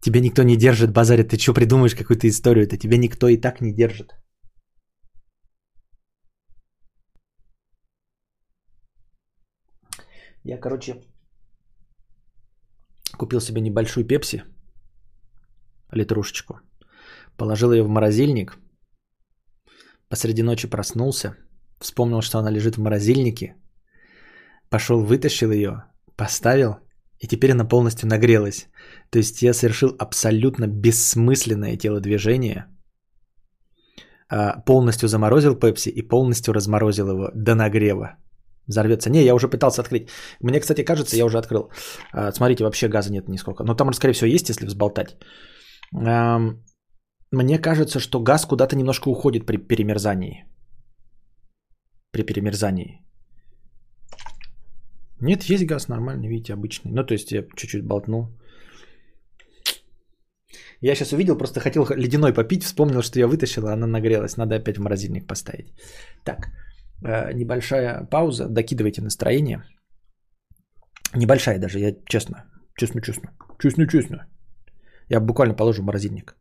[0.00, 1.28] Тебя никто не держит, базарит.
[1.28, 2.76] Ты что придумаешь какую-то историю-то?
[2.76, 4.14] Тебя никто и так не держит.
[10.44, 10.94] Я, короче,
[13.18, 14.44] купил себе небольшую пепси,
[15.90, 16.60] литрушечку,
[17.36, 18.56] положил ее в морозильник,
[20.08, 21.36] посреди ночи проснулся,
[21.80, 23.56] вспомнил, что она лежит в морозильнике,
[24.68, 25.84] пошел, вытащил ее,
[26.16, 26.76] поставил,
[27.18, 28.68] и теперь она полностью нагрелась.
[29.10, 32.66] То есть я совершил абсолютно бессмысленное телодвижение,
[34.28, 38.16] а, полностью заморозил пепси и полностью разморозил его до нагрева.
[38.68, 39.10] Взорвется.
[39.10, 40.08] Не, я уже пытался открыть.
[40.40, 41.70] Мне, кстати, кажется, я уже открыл.
[42.12, 43.64] А, смотрите, вообще газа нет нисколько.
[43.64, 45.16] Но там, скорее всего, есть, если взболтать.
[45.92, 50.44] Мне кажется, что газ куда-то немножко уходит при перемерзании.
[52.10, 53.05] При перемерзании.
[55.20, 56.92] Нет, есть газ нормальный, видите, обычный.
[56.92, 58.28] Ну, то есть я чуть-чуть болтнул.
[60.82, 64.36] Я сейчас увидел, просто хотел ледяной попить, вспомнил, что я вытащил, а она нагрелась.
[64.36, 65.72] Надо опять в морозильник поставить.
[66.24, 66.48] Так,
[67.04, 69.62] э, небольшая пауза, докидывайте настроение.
[71.14, 72.44] Небольшая даже, я честно,
[72.76, 73.30] Честно-честно.
[73.58, 74.26] Честно-честно.
[75.08, 76.36] Я буквально положу в морозильник.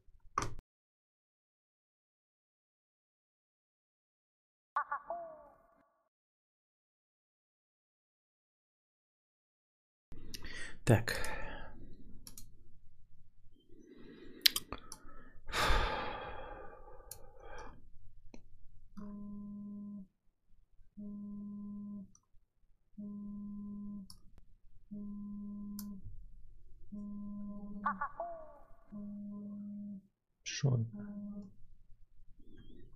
[10.86, 11.16] Так.
[30.44, 30.86] Шо?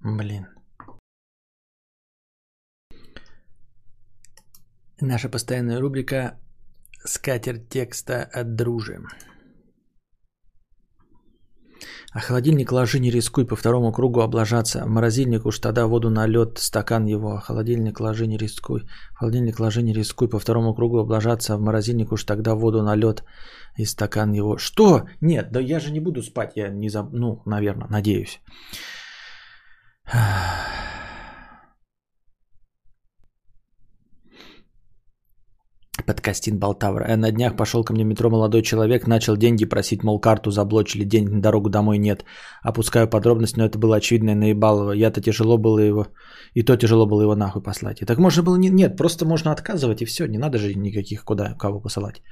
[0.02, 0.48] Блин.
[5.02, 6.40] Наша постоянная рубрика
[7.06, 9.00] «Скатерть текста от дружи».
[12.12, 14.86] А холодильник ложи, не рискуй по второму кругу облажаться.
[14.88, 17.34] Морозильник уж тогда воду на лед, стакан его.
[17.34, 18.82] А холодильник ложи, не рискуй.
[19.14, 21.56] Холодильник ложи, не рискуй по второму кругу облажаться.
[21.58, 23.24] В морозильник уж тогда воду на лед
[23.78, 24.58] и стакан его.
[24.58, 25.06] Что?
[25.22, 26.54] Нет, да я же не буду спать.
[26.56, 27.10] Я не заб...
[27.14, 28.41] Ну, наверное, надеюсь.
[36.10, 37.01] Подкастин Балтавр.
[37.01, 40.49] Э, на днях пошел ко мне в метро молодой человек, начал деньги просить, мол, карту
[40.49, 42.26] заблочили, денег на дорогу домой нет.
[42.64, 44.93] Опускаю подробности, но это было очевидно и наебалово.
[44.93, 46.07] Я-то тяжело было его,
[46.55, 48.01] и то тяжело было его нахуй послать.
[48.01, 51.24] И так можно было, не, нет, просто можно отказывать и все, не надо же никаких
[51.24, 52.24] куда, кого посылать.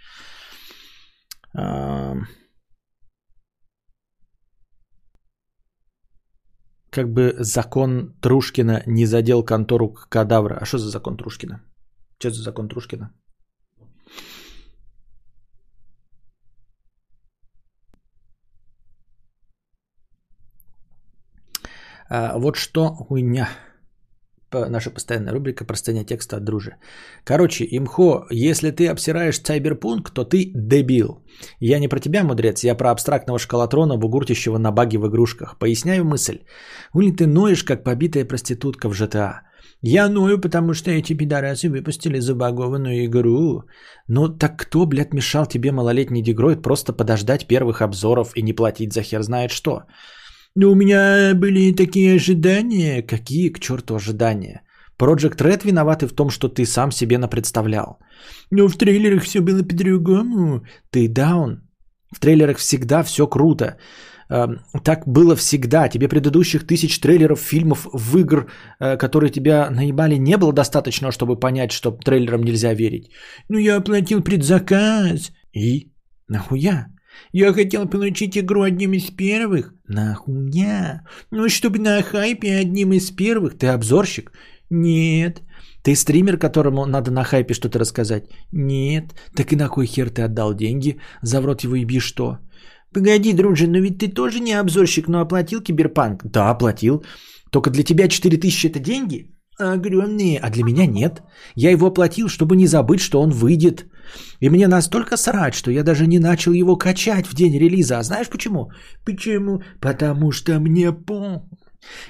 [6.90, 10.58] Как бы закон Трушкина не задел контору кадавра.
[10.62, 11.62] А что за закон Трушкина?
[12.18, 13.12] Что за закон Трушкина?
[22.10, 23.50] Вот что хуйня.
[24.54, 26.76] Наша постоянная рубрика «Простыня текста от дружи».
[27.26, 31.22] Короче, имхо, если ты обсираешь Cyberpunk, то ты дебил.
[31.60, 35.60] Я не про тебя, мудрец, я про абстрактного шкалатрона, бугуртящего на баги в игрушках.
[35.60, 36.40] Поясняю мысль.
[36.94, 39.42] Ули ты ноешь, как побитая проститутка в GTA.
[39.82, 43.64] Я ною, потому что эти пидорасы выпустили забагованную игру.
[44.08, 48.94] Ну так кто, блядь, мешал тебе, малолетний дегроид, просто подождать первых обзоров и не платить
[48.94, 49.82] за хер знает что?
[50.60, 53.04] Ну, у меня были такие ожидания.
[53.04, 54.62] Какие к черту ожидания?
[55.00, 58.00] Project Red виноваты в том, что ты сам себе напредставлял.
[58.52, 60.66] Но в трейлерах все было по-другому.
[60.90, 61.62] Ты даун.
[62.12, 63.78] В трейлерах всегда все круто.
[64.32, 65.90] Эм, так было всегда.
[65.90, 68.48] Тебе предыдущих тысяч трейлеров, фильмов, в игр,
[68.80, 73.12] э, которые тебя наебали, не было достаточно, чтобы понять, что трейлерам нельзя верить.
[73.50, 75.32] Ну, я оплатил предзаказ.
[75.54, 75.92] И?
[76.28, 76.88] Нахуя?
[77.32, 79.77] Я хотел получить игру одним из первых.
[79.88, 81.02] Нахуя?
[81.32, 83.58] Ну, чтобы на хайпе одним из первых.
[83.58, 84.32] Ты обзорщик?
[84.70, 85.42] Нет.
[85.84, 88.24] Ты стример, которому надо на хайпе что-то рассказать?
[88.52, 89.04] Нет.
[89.36, 90.98] Так и на кой хер ты отдал деньги?
[91.22, 92.38] За в рот его еби что?
[92.94, 96.24] Погоди, друже, но ведь ты тоже не обзорщик, но оплатил киберпанк?
[96.26, 97.04] Да, оплатил.
[97.52, 99.37] Только для тебя 4000 это деньги?
[99.58, 100.40] Огромные.
[100.40, 101.24] А для меня нет.
[101.56, 103.86] Я его оплатил, чтобы не забыть, что он выйдет.
[104.40, 107.98] И мне настолько срать, что я даже не начал его качать в день релиза.
[107.98, 108.72] А знаешь почему?
[109.04, 109.64] Почему?
[109.82, 111.44] Потому что мне по...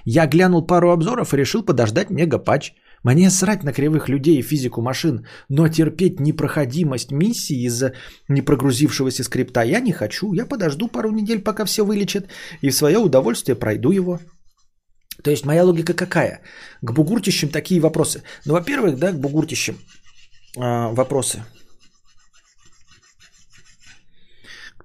[0.05, 2.73] Я глянул пару обзоров и решил подождать мегапатч.
[3.03, 7.93] Мне срать на кривых людей и физику машин, но терпеть непроходимость миссии из-за
[8.27, 10.33] непрогрузившегося скрипта я не хочу.
[10.33, 12.27] Я подожду пару недель, пока все вылечат,
[12.61, 14.19] и в свое удовольствие пройду его.
[15.23, 16.41] То есть моя логика какая?
[16.81, 18.23] К бугуртищам такие вопросы.
[18.45, 19.75] Ну, во-первых, да, к бугуртищам
[20.55, 21.43] э, вопросы.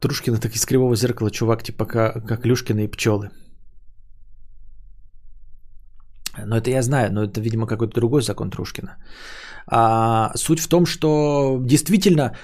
[0.00, 3.30] Трушкина так из кривого зеркала, чувак, типа как, как Люшкина и пчелы.
[6.46, 8.96] Но это я знаю, но это, видимо, какой-то другой закон Трушкина.
[9.66, 12.34] А, суть в том, что действительно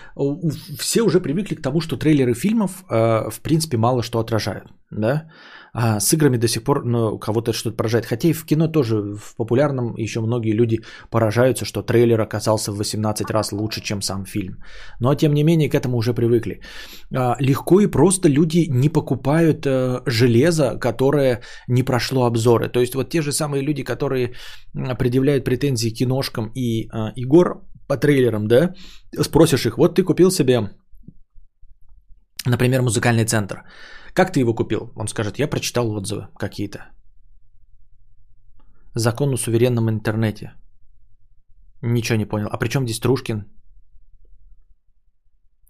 [0.78, 4.72] все уже привыкли к тому, что трейлеры фильмов, э, в принципе, мало что отражают.
[4.91, 5.24] Да?
[5.73, 8.07] А с играми до сих пор ну, кого-то что-то поражает.
[8.07, 12.77] Хотя и в кино тоже в популярном еще многие люди поражаются, что трейлер оказался в
[12.77, 14.57] 18 раз лучше, чем сам фильм.
[15.01, 16.61] Но тем не менее к этому уже привыкли.
[17.14, 22.69] А, легко и просто люди не покупают э, железо, которое не прошло обзоры.
[22.69, 24.35] То есть вот те же самые люди, которые
[24.99, 28.75] предъявляют претензии киношкам и э, Игор по трейлерам, да,
[29.23, 30.71] спросишь их, вот ты купил себе,
[32.47, 33.64] например, музыкальный центр.
[34.19, 34.91] Как ты его купил?
[34.97, 36.79] Он скажет, я прочитал отзывы какие-то.
[38.95, 40.55] Закон о суверенном интернете.
[41.83, 42.49] Ничего не понял.
[42.51, 43.45] А при чем здесь Трушкин?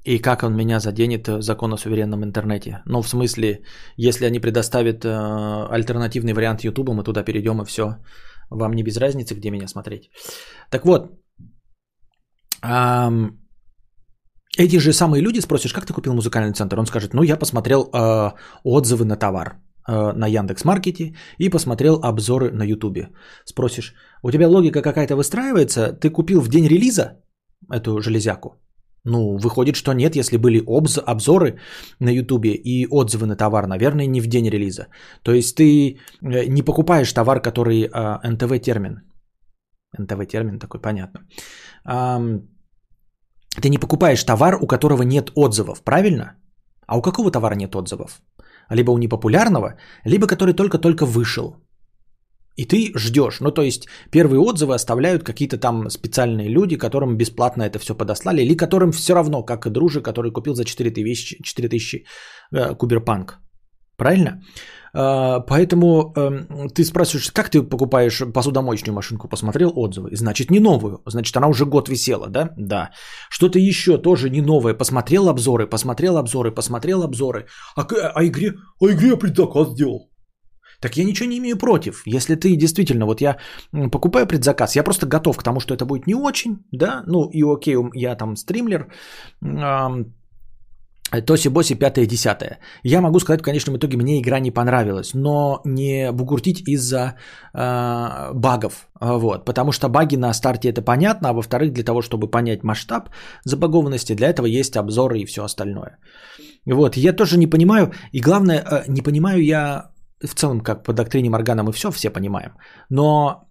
[0.04, 2.80] И как он меня заденет э, закон о суверенном интернете?
[2.86, 3.64] Ну, в смысле,
[3.98, 5.08] если они предоставят э,
[5.70, 7.98] альтернативный вариант YouTube, мы туда перейдем и все.
[8.50, 10.10] Вам не без разницы, где меня смотреть.
[10.70, 11.20] Так вот,
[12.62, 13.47] эм,
[14.56, 16.78] эти же самые люди спросишь, как ты купил музыкальный центр?
[16.78, 18.32] Он скажет, ну я посмотрел э,
[18.64, 23.08] отзывы на товар э, на Яндекс Маркете и посмотрел обзоры на Ютубе.
[23.44, 25.92] Спросишь, у тебя логика какая-то выстраивается?
[25.92, 27.20] Ты купил в день релиза
[27.70, 28.48] эту железяку?
[29.04, 31.58] Ну, выходит, что нет, если были обз- обзоры
[32.00, 34.86] на Ютубе и отзывы на товар, наверное, не в день релиза.
[35.22, 39.02] То есть ты э, не покупаешь товар, который э, НТВ термин.
[39.98, 41.20] НТВ термин такой, понятно.
[43.60, 46.36] Ты не покупаешь товар, у которого нет отзывов, правильно?
[46.86, 48.22] А у какого товара нет отзывов?
[48.70, 51.56] Либо у непопулярного, либо который только-только вышел.
[52.56, 53.40] И ты ждешь.
[53.40, 58.42] Ну, то есть, первые отзывы оставляют какие-то там специальные люди, которым бесплатно это все подослали,
[58.42, 62.04] или которым все равно, как и дружи, который купил за 4000, 4000
[62.52, 63.38] э, куберпанк.
[63.96, 64.42] Правильно?
[64.94, 69.28] Э, поэтому э, ты спрашиваешь, как ты покупаешь посудомоечную машинку?
[69.28, 70.10] Посмотрел отзывы.
[70.12, 71.02] Значит, не новую.
[71.06, 72.50] Значит, она уже год висела, да?
[72.56, 72.90] Да.
[73.30, 74.74] Что-то еще тоже не новое.
[74.74, 77.46] Посмотрел обзоры, посмотрел обзоры, посмотрел обзоры.
[77.76, 77.82] А,
[78.14, 80.10] а игре, а игре я предзаказ сделал.
[80.80, 82.02] Так я ничего не имею против.
[82.06, 83.38] Если ты действительно, вот я
[83.90, 87.42] покупаю предзаказ, я просто готов к тому, что это будет не очень, да, ну и
[87.42, 88.86] окей, я там стримлер,
[91.10, 92.58] Тоси Боси пятое десятое.
[92.82, 97.14] Я могу сказать, в конечном итоге мне игра не понравилась, но не бугуртить из-за
[97.54, 98.88] э, багов.
[99.00, 103.08] Вот, потому что баги на старте это понятно, а во-вторых, для того, чтобы понять масштаб
[103.44, 105.98] забагованности, для этого есть обзоры и все остальное.
[106.66, 109.90] Вот, я тоже не понимаю, и главное, э, не понимаю я
[110.22, 112.52] в целом, как по доктрине Моргана мы все все понимаем,
[112.90, 113.48] но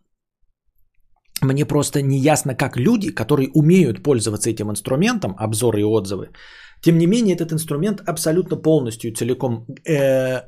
[1.41, 6.29] мне просто не ясно, как люди, которые умеют пользоваться этим инструментом, обзоры и отзывы,
[6.81, 10.41] тем не менее, этот инструмент абсолютно полностью целиком э,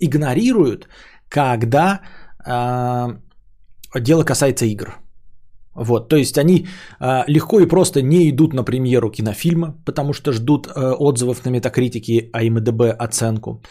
[0.00, 0.88] игнорируют,
[1.28, 2.00] когда
[2.46, 4.98] э, дело касается игр.
[5.74, 6.66] Вот, то есть они
[7.00, 11.50] э, легко и просто не идут на премьеру кинофильма, потому что ждут э, отзывов на
[11.50, 13.62] метакритике, а МДБ оценку.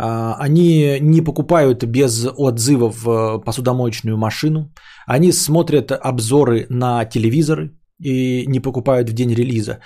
[0.00, 4.72] Э, они не покупают без отзывов э, посудомоечную машину.
[5.06, 9.80] Они смотрят обзоры на телевизоры и не покупают в день релиза.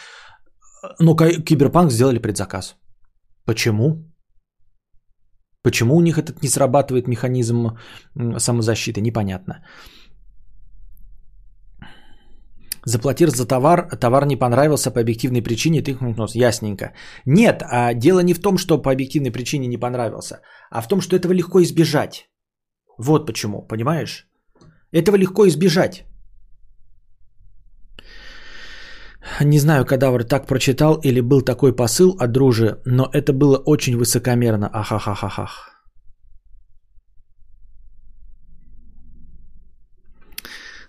[0.99, 2.77] Но Киберпанк сделали предзаказ.
[3.45, 4.05] Почему?
[5.63, 7.77] Почему у них этот не срабатывает механизм
[8.39, 9.65] самозащиты, непонятно.
[12.85, 16.37] Заплатил за товар, товар не понравился по объективной причине, ты нос.
[16.37, 16.93] Ясненько.
[17.27, 21.01] Нет, а дело не в том, что по объективной причине не понравился, а в том,
[21.01, 22.31] что этого легко избежать.
[22.99, 24.29] Вот почему, понимаешь?
[24.93, 26.05] Этого легко избежать.
[29.41, 33.97] Не знаю, кадавр так прочитал или был такой посыл от дружи, но это было очень
[33.97, 34.69] высокомерно.
[34.73, 35.77] Ахахахахах.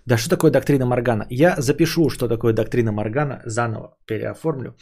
[0.06, 1.26] Да что такое доктрина Моргана?
[1.28, 4.74] Я запишу, что такое доктрина Моргана, заново переоформлю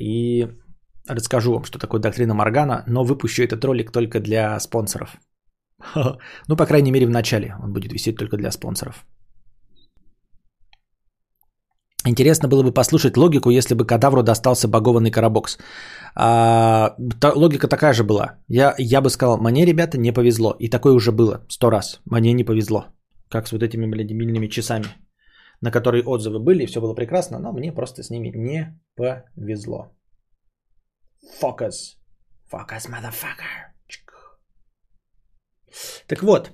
[0.00, 0.48] и
[1.06, 5.16] расскажу вам, что такое доктрина Моргана, но выпущу этот ролик только для спонсоров.
[6.48, 9.04] Ну, по крайней мере, в начале он будет висеть только для спонсоров.
[12.06, 15.58] Интересно было бы послушать логику, если бы кадавру достался багованный карабокс.
[16.14, 18.38] А, та, логика такая же была.
[18.48, 20.54] Я, я бы сказал, мне, ребята, не повезло.
[20.58, 22.00] И такое уже было сто раз.
[22.06, 22.86] Мне не повезло.
[23.28, 24.86] Как с вот этими, блядь, дебильными часами,
[25.60, 29.92] на которые отзывы были, все было прекрасно, но мне просто с ними не повезло.
[31.42, 31.98] Focus.
[32.50, 33.68] Focus, motherfucker.
[36.06, 36.52] Так вот.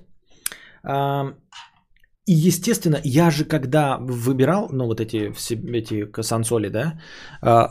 [2.27, 5.31] И, естественно, я же когда выбирал, ну, вот эти,
[5.77, 6.99] эти консоли, да,
[7.41, 7.69] а,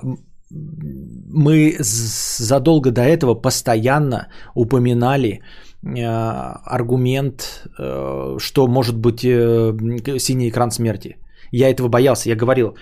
[0.51, 5.41] мы задолго до этого постоянно упоминали
[5.85, 11.17] а, аргумент, э, что может быть э, синий экран смерти.
[11.51, 12.31] Я этого боялся.
[12.31, 12.77] Я говорил,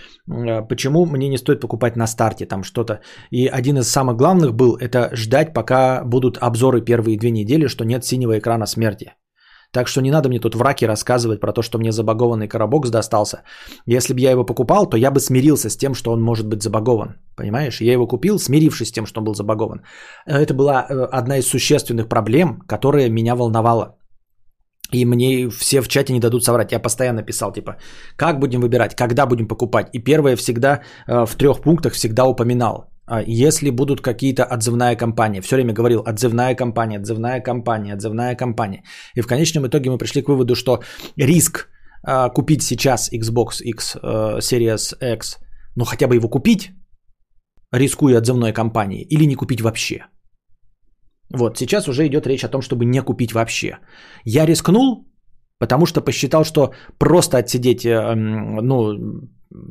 [0.68, 3.00] почему мне не стоит покупать на старте там что-то.
[3.30, 7.84] И один из самых главных был это ждать, пока будут обзоры первые две недели, что
[7.84, 9.12] нет синего экрана смерти.
[9.72, 13.42] Так что не надо мне тут враки рассказывать про то, что мне забагованный коробокс достался.
[13.86, 16.62] Если бы я его покупал, то я бы смирился с тем, что он может быть
[16.62, 17.16] забагован.
[17.36, 17.80] Понимаешь?
[17.80, 19.82] Я его купил, смирившись с тем, что он был забагован.
[20.26, 23.96] Это была э, одна из существенных проблем, которая меня волновала.
[24.92, 26.72] И мне все в чате не дадут соврать.
[26.72, 27.76] Я постоянно писал, типа,
[28.16, 29.88] как будем выбирать, когда будем покупать.
[29.94, 32.91] И первое всегда э, в трех пунктах всегда упоминал.
[33.12, 38.84] А если будут какие-то отзывная компания, все время говорил отзывная компания, отзывная компания, отзывная компания.
[39.16, 40.82] И в конечном итоге мы пришли к выводу, что
[41.18, 41.68] риск
[42.02, 45.38] а, купить сейчас Xbox X э, Series X,
[45.76, 46.70] ну хотя бы его купить,
[47.70, 50.06] рискуя отзывной компанией, или не купить вообще.
[51.34, 53.78] Вот, сейчас уже идет речь о том, чтобы не купить вообще.
[54.24, 55.06] Я рискнул,
[55.58, 58.96] потому что посчитал, что просто отсидеть, э, ну,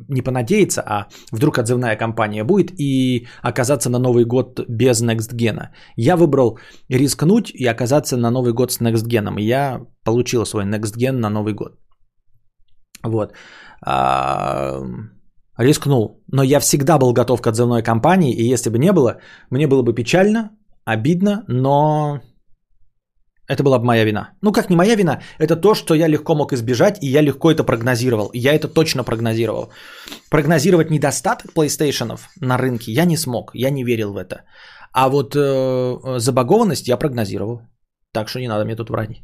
[0.08, 5.68] не понадеяться, а вдруг отзывная кампания будет и оказаться на Новый год без Next Gen.
[5.96, 6.58] Я выбрал
[6.88, 11.54] рискнуть и оказаться на Новый год с Next я получил свой Next Gen на Новый
[11.54, 11.78] год.
[13.04, 13.32] Вот.
[13.84, 14.80] А,
[15.58, 16.24] рискнул.
[16.32, 19.18] Но я всегда был готов к отзывной кампании, и если бы не было,
[19.50, 20.50] мне было бы печально,
[20.84, 22.20] обидно, но
[23.48, 24.30] это была бы моя вина.
[24.42, 27.50] Ну, как не моя вина, это то, что я легко мог избежать, и я легко
[27.50, 28.30] это прогнозировал.
[28.32, 29.70] Я это точно прогнозировал.
[30.30, 34.44] Прогнозировать недостаток PlayStation на рынке я не смог, я не верил в это.
[34.92, 37.62] А вот э, забагованность я прогнозировал.
[38.12, 39.22] Так что не надо мне тут врать.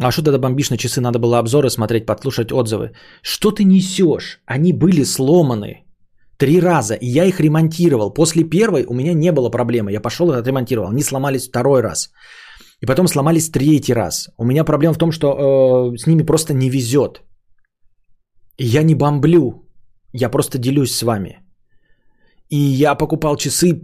[0.00, 1.00] А что тогда бомбишь на часы?
[1.00, 2.92] Надо было обзоры смотреть, подслушать отзывы.
[3.22, 4.40] Что ты несешь?
[4.44, 5.85] Они были сломаны.
[6.38, 6.94] Три раза.
[6.94, 8.14] И я их ремонтировал.
[8.14, 9.92] После первой у меня не было проблемы.
[9.92, 10.88] Я пошел и отремонтировал.
[10.90, 12.10] Они сломались второй раз.
[12.82, 14.28] И потом сломались третий раз.
[14.38, 17.22] У меня проблема в том, что э, с ними просто не везет.
[18.58, 19.62] И я не бомблю.
[20.12, 21.40] Я просто делюсь с вами.
[22.50, 23.80] И я покупал часы,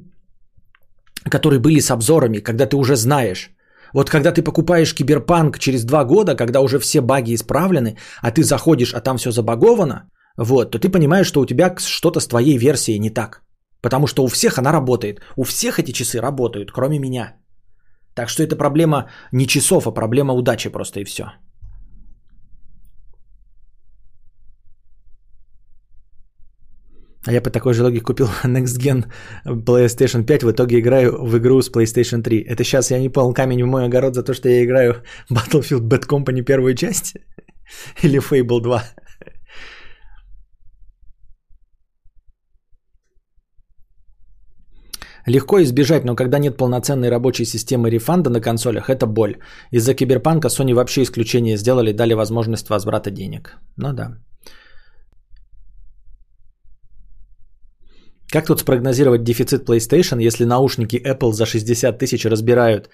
[1.30, 3.50] которые были с обзорами, когда ты уже знаешь.
[3.94, 8.42] Вот когда ты покупаешь киберпанк через два года, когда уже все баги исправлены, а ты
[8.42, 12.59] заходишь, а там все забаговано, вот, то ты понимаешь, что у тебя что-то с твоей
[12.59, 13.43] версией не так.
[13.83, 15.20] Потому что у всех она работает.
[15.37, 17.37] У всех эти часы работают, кроме меня.
[18.14, 21.24] Так что это проблема не часов, а проблема удачи просто и все.
[27.24, 29.05] А я по такой же логике купил Next Gen
[29.47, 32.41] PlayStation 5, в итоге играю в игру с PlayStation 3.
[32.49, 35.89] Это сейчас я не понял камень в мой огород за то, что я играю Battlefield
[35.89, 37.16] Bad Company первую часть?
[38.03, 38.83] Или Fable 2?
[45.27, 49.37] Легко избежать, но когда нет полноценной рабочей системы рефанда на консолях, это боль.
[49.70, 53.57] Из-за киберпанка Sony вообще исключение сделали, дали возможность возврата денег.
[53.77, 54.18] Ну да.
[58.33, 62.89] Как тут спрогнозировать дефицит PlayStation, если наушники Apple за 60 тысяч разбирают,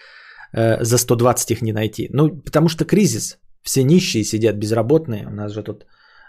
[0.53, 2.09] э, за 120 их не найти?
[2.13, 3.39] Ну, потому что кризис.
[3.63, 5.27] Все нищие сидят безработные.
[5.27, 5.87] У нас же тут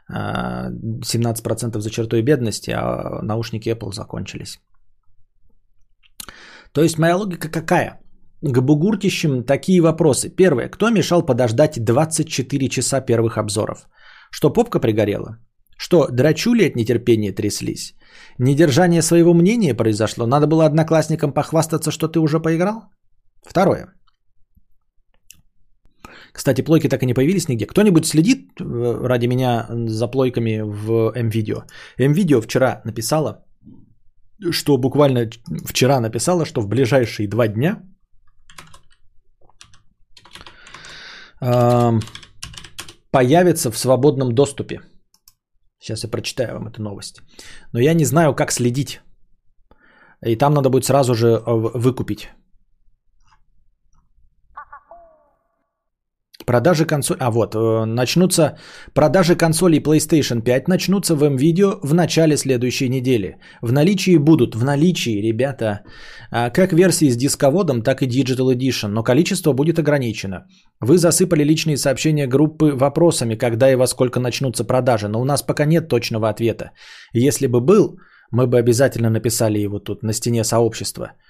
[0.10, 4.60] э, 17% за чертой бедности, а наушники Apple закончились.
[6.74, 8.00] То есть моя логика какая?
[8.42, 10.30] К бугуртищам такие вопросы.
[10.30, 10.70] Первое.
[10.70, 13.88] Кто мешал подождать 24 часа первых обзоров?
[14.32, 15.38] Что попка пригорела?
[15.78, 17.96] Что, драчули от нетерпения тряслись?
[18.38, 20.26] Недержание своего мнения произошло?
[20.26, 22.84] Надо было одноклассникам похвастаться, что ты уже поиграл?
[23.48, 23.88] Второе.
[26.34, 27.66] Кстати, плойки так и не появились нигде.
[27.66, 31.64] Кто-нибудь следит э, ради меня за плойками в MVideo?
[32.00, 33.46] MVideo вчера написала,
[34.52, 35.30] что буквально
[35.66, 37.82] вчера написала, что в ближайшие два дня
[41.42, 42.00] э,
[43.12, 44.82] появится в свободном доступе.
[45.80, 47.22] Сейчас я прочитаю вам эту новость.
[47.74, 49.02] Но я не знаю, как следить.
[50.26, 52.30] И там надо будет сразу же э, выкупить.
[56.50, 57.20] Продажи консолей...
[57.22, 58.58] А вот, э, начнутся...
[58.94, 63.38] Продажи консолей PlayStation 5 начнутся в M-Video в начале следующей недели.
[63.62, 65.82] В наличии будут, в наличии, ребята,
[66.32, 70.48] а, как версии с дисководом, так и Digital Edition, но количество будет ограничено.
[70.82, 75.44] Вы засыпали личные сообщения группы вопросами, когда и во сколько начнутся продажи, но у нас
[75.44, 76.72] пока нет точного ответа.
[77.14, 78.00] Если бы был,
[78.32, 81.12] мы бы обязательно написали его тут на стене сообщества–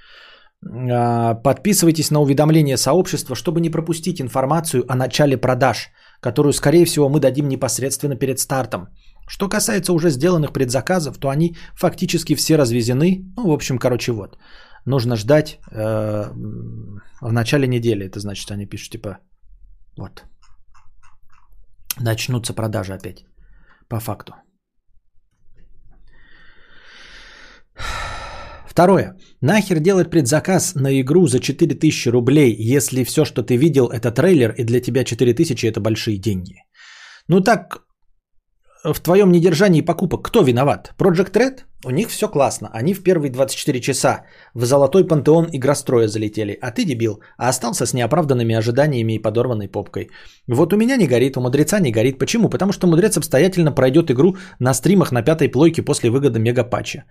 [0.61, 5.89] подписывайтесь на уведомления сообщества, чтобы не пропустить информацию о начале продаж,
[6.21, 8.89] которую, скорее всего, мы дадим непосредственно перед стартом.
[9.27, 13.23] Что касается уже сделанных предзаказов, то они фактически все развезены.
[13.37, 14.37] Ну, в общем, короче, вот.
[14.85, 16.31] Нужно ждать э,
[17.21, 18.05] в начале недели.
[18.05, 19.19] Это значит, они пишут, типа,
[19.97, 20.23] вот.
[21.99, 23.25] Начнутся продажи опять.
[23.87, 24.33] По факту.
[28.69, 29.15] Второе.
[29.41, 34.53] Нахер делать предзаказ на игру за 4000 рублей, если все, что ты видел, это трейлер,
[34.57, 36.55] и для тебя 4000 это большие деньги?
[37.27, 37.81] Ну так,
[38.83, 40.93] в твоем недержании покупок кто виноват?
[40.97, 41.59] Project Red?
[41.85, 42.69] У них все классно.
[42.73, 46.57] Они в первые 24 часа в золотой пантеон игростроя залетели.
[46.61, 50.09] А ты, дебил, а остался с неоправданными ожиданиями и подорванной попкой.
[50.47, 52.19] Вот у меня не горит, у мудреца не горит.
[52.19, 52.49] Почему?
[52.49, 57.03] Потому что мудрец обстоятельно пройдет игру на стримах на пятой плойке после выгода мегапатча.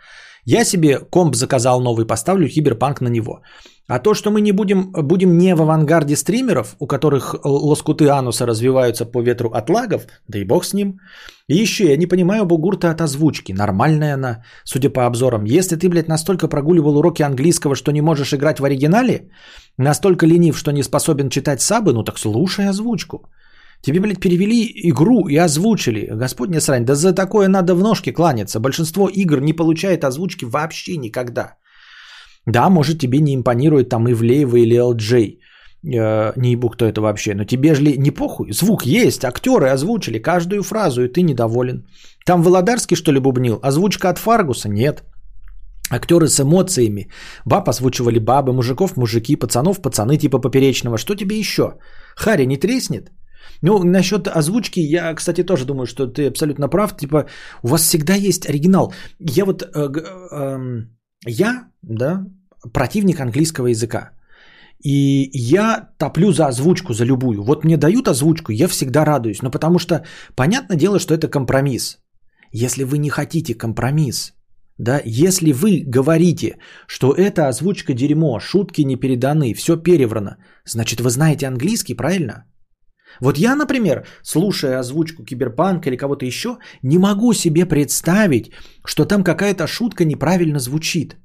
[0.44, 3.42] Я себе комп заказал новый, поставлю киберпанк на него.
[3.88, 8.46] А то, что мы не будем, будем не в авангарде стримеров, у которых лоскуты ануса
[8.46, 11.00] развиваются по ветру от лагов, да и бог с ним.
[11.48, 13.52] И еще я не понимаю бугурта от озвучки.
[13.52, 15.44] Нормальная она, судя по обзорам.
[15.44, 19.30] Если ты, блядь, настолько прогуливал уроки английского, что не можешь играть в оригинале,
[19.78, 23.30] настолько ленив, что не способен читать сабы, ну так слушай озвучку.
[23.80, 26.08] Тебе, блядь, перевели игру и озвучили.
[26.10, 28.60] Господня срань, да за такое надо в ножки кланяться.
[28.60, 31.56] Большинство игр не получает озвучки вообще никогда.
[32.46, 35.38] Да, может, тебе не импонирует там Ивлеева или LJ.
[35.84, 37.34] Э, не ебу, кто это вообще.
[37.34, 38.52] Но тебе же не похуй.
[38.52, 41.86] Звук есть, актеры озвучили каждую фразу, и ты недоволен.
[42.26, 43.58] Там Володарский, что ли, бубнил?
[43.62, 44.68] Озвучка от Фаргуса?
[44.68, 45.04] Нет.
[45.90, 47.10] Актеры с эмоциями.
[47.46, 50.98] Баб озвучивали бабы, мужиков мужики, пацанов пацаны типа поперечного.
[50.98, 51.78] Что тебе еще?
[52.16, 53.12] Харри не треснет?
[53.62, 56.96] Ну, насчет озвучки, я, кстати, тоже думаю, что ты абсолютно прав.
[56.96, 57.26] Типа,
[57.62, 58.92] у вас всегда есть оригинал.
[59.18, 59.88] Я вот, э,
[60.32, 60.84] э,
[61.26, 62.26] я, да,
[62.72, 64.10] противник английского языка.
[64.84, 67.42] И я топлю за озвучку, за любую.
[67.42, 69.42] Вот мне дают озвучку, я всегда радуюсь.
[69.42, 70.04] Но потому что,
[70.36, 71.98] понятное дело, что это компромисс.
[72.52, 74.34] Если вы не хотите компромисс,
[74.78, 81.10] да, если вы говорите, что эта озвучка дерьмо, шутки не переданы, все переврано, значит вы
[81.10, 82.44] знаете английский, правильно?
[83.20, 88.52] Вот я, например, слушая озвучку Киберпанка или кого-то еще, не могу себе представить,
[88.84, 91.16] что там какая-то шутка неправильно звучит.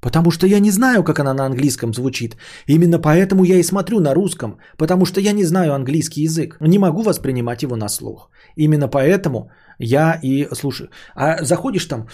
[0.00, 2.36] Потому что я не знаю, как она на английском звучит.
[2.66, 6.56] Именно поэтому я и смотрю на русском, потому что я не знаю английский язык.
[6.60, 8.28] Не могу воспринимать его на слух.
[8.56, 10.88] Именно поэтому я и слушаю.
[11.14, 12.08] А заходишь там,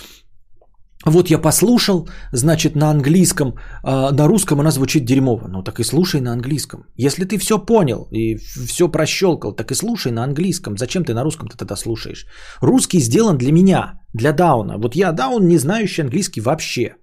[1.07, 5.49] вот я послушал, значит, на английском, а на русском она звучит дерьмово.
[5.49, 6.87] Ну так и слушай на английском.
[6.97, 8.37] Если ты все понял и
[8.67, 10.77] все прощелкал, так и слушай на английском.
[10.77, 12.27] Зачем ты на русском-то тогда слушаешь?
[12.61, 14.79] Русский сделан для меня, для Дауна.
[14.79, 16.97] Вот я Даун, не знающий английский вообще.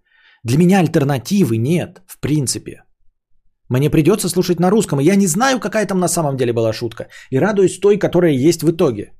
[0.43, 2.83] Для меня альтернативы нет, в принципе.
[3.69, 6.73] Мне придется слушать на русском, и я не знаю, какая там на самом деле была
[6.73, 7.07] шутка.
[7.31, 9.13] И радуюсь той, которая есть в итоге.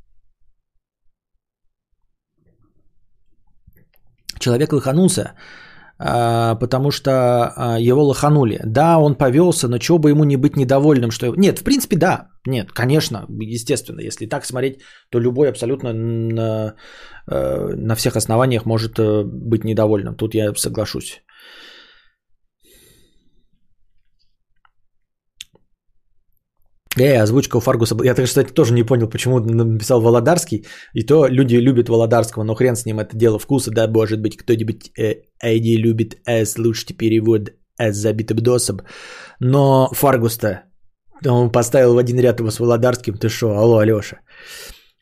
[4.46, 5.34] Человек лоханулся,
[5.98, 7.12] а, потому что
[7.56, 8.60] а, его лоханули.
[8.66, 11.34] Да, он повелся, но чего бы ему не быть недовольным, что...
[11.36, 12.28] Нет, в принципе, да.
[12.48, 14.02] Нет, конечно, естественно.
[14.02, 16.76] Если так смотреть, то любой абсолютно на,
[17.32, 20.16] э, на всех основаниях может э, быть недовольным.
[20.16, 21.24] Тут я соглашусь.
[26.98, 27.96] Э, озвучка у Фаргуса.
[28.04, 30.66] Я, кстати, тоже не понял, почему написал Володарский.
[30.93, 34.38] И то люди любят Володарского, но хрен с ним, это дело вкуса, да, может быть,
[34.38, 38.80] кто-нибудь э, Эйди любит э, слушайте перевод э, забитым досом.
[39.39, 40.64] Но Фаргуста,
[41.26, 44.22] он поставил в один ряд его с Володарским, ты шо, алло, Алёша.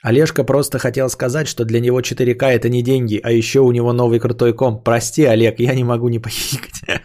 [0.03, 3.93] Олежка просто хотел сказать, что для него 4К это не деньги, а еще у него
[3.93, 4.83] новый крутой комп.
[4.83, 7.01] Прости, Олег, я не могу не похихикать.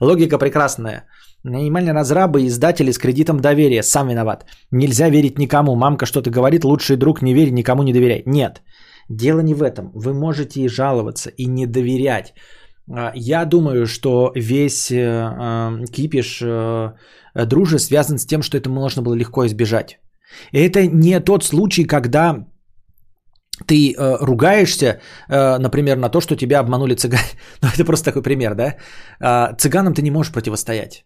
[0.00, 1.06] Логика прекрасная.
[1.44, 3.82] Минимальные разрабы издатели с кредитом доверия.
[3.82, 4.44] Сам виноват.
[4.72, 5.76] Нельзя верить никому.
[5.76, 8.22] Мамка что-то говорит, лучший друг не верь, никому не доверяй.
[8.26, 8.62] Нет.
[9.08, 9.90] Дело не в этом.
[9.94, 12.34] Вы можете и жаловаться, и не доверять.
[12.90, 16.92] А, я думаю, что весь э, э, кипиш э,
[17.46, 19.98] дружи связан с тем, что это можно было легко избежать.
[20.52, 22.46] И это не тот случай, когда
[23.66, 27.22] ты э, ругаешься, э, например, на то, что тебя обманули цыгане.
[27.62, 28.76] ну, это просто такой пример, да?
[29.20, 31.04] Э, цыганам ты не можешь противостоять.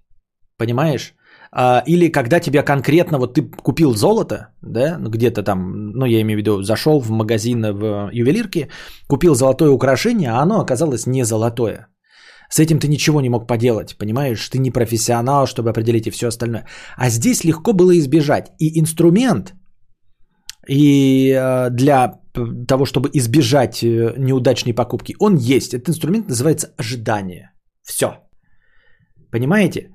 [0.62, 1.14] Понимаешь?
[1.50, 6.36] А, или когда тебя конкретно, вот ты купил золото, да, где-то там, ну я имею
[6.36, 8.68] в виду, зашел в магазин в ювелирке,
[9.08, 11.88] купил золотое украшение, а оно оказалось не золотое.
[12.48, 14.48] С этим ты ничего не мог поделать, понимаешь?
[14.48, 16.64] Ты не профессионал, чтобы определить и все остальное.
[16.96, 18.52] А здесь легко было избежать.
[18.58, 19.54] И инструмент,
[20.68, 22.20] и э, для
[22.68, 25.74] того, чтобы избежать э, неудачной покупки, он есть.
[25.74, 27.50] Этот инструмент называется ожидание.
[27.82, 28.06] Все.
[29.32, 29.88] Понимаете?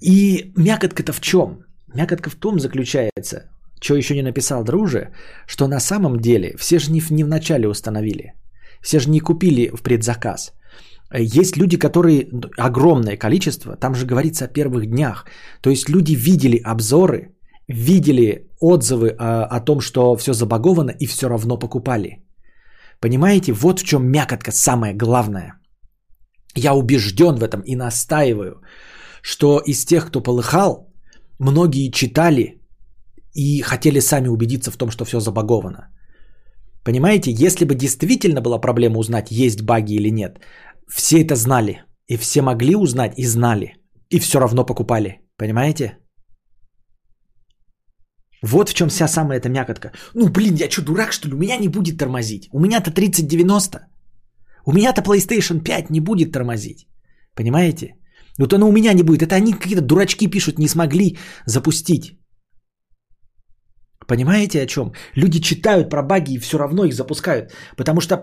[0.00, 1.64] И мякотка-то в чем?
[1.94, 5.10] Мякотка в том заключается, что еще не написал друже,
[5.46, 8.34] что на самом деле все же не в, начале установили.
[8.82, 10.52] Все же не купили в предзаказ.
[11.14, 12.28] Есть люди, которые,
[12.58, 15.24] огромное количество, там же говорится о первых днях.
[15.60, 17.34] То есть люди видели обзоры,
[17.68, 22.22] видели отзывы о, о том, что все забаговано и все равно покупали.
[23.00, 25.54] Понимаете, вот в чем мякотка самое главное.
[26.54, 28.62] Я убежден в этом и настаиваю,
[29.26, 30.86] что из тех, кто полыхал,
[31.40, 32.60] многие читали
[33.34, 35.88] и хотели сами убедиться в том, что все забаговано.
[36.84, 40.38] Понимаете, если бы действительно была проблема узнать, есть баги или нет,
[40.88, 41.82] все это знали.
[42.06, 43.74] И все могли узнать и знали.
[44.10, 45.20] И все равно покупали.
[45.36, 45.98] Понимаете?
[48.42, 49.90] Вот в чем вся самая эта мякотка.
[50.14, 51.34] Ну, блин, я что, дурак, что ли?
[51.34, 52.48] У меня не будет тормозить.
[52.52, 53.88] У меня-то 3090.
[54.66, 56.86] У меня-то PlayStation 5 не будет тормозить.
[57.34, 57.96] Понимаете?
[58.38, 59.22] Вот оно у меня не будет.
[59.22, 62.18] Это они какие-то дурачки пишут, не смогли запустить.
[64.06, 64.92] Понимаете о чем?
[65.14, 67.52] Люди читают про баги и все равно их запускают.
[67.76, 68.16] Потому что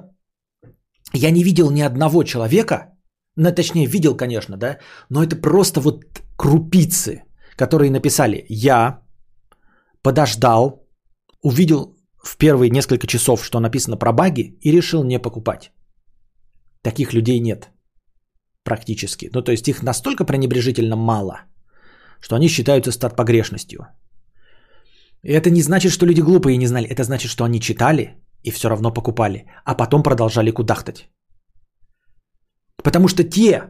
[1.14, 2.94] я не видел ни одного человека,
[3.36, 6.04] ну точнее видел, конечно, да, но это просто вот
[6.38, 7.24] крупицы,
[7.58, 9.02] которые написали, я
[10.02, 10.88] подождал,
[11.42, 15.72] увидел в первые несколько часов, что написано про баги, и решил не покупать.
[16.82, 17.73] Таких людей нет.
[18.64, 19.30] Практически.
[19.34, 21.42] Ну, то есть их настолько пренебрежительно мало,
[22.22, 23.88] что они считаются стат погрешностью.
[25.24, 26.88] И это не значит, что люди глупые и не знали.
[26.88, 31.10] Это значит, что они читали и все равно покупали, а потом продолжали кудахтать.
[32.84, 33.70] Потому что те,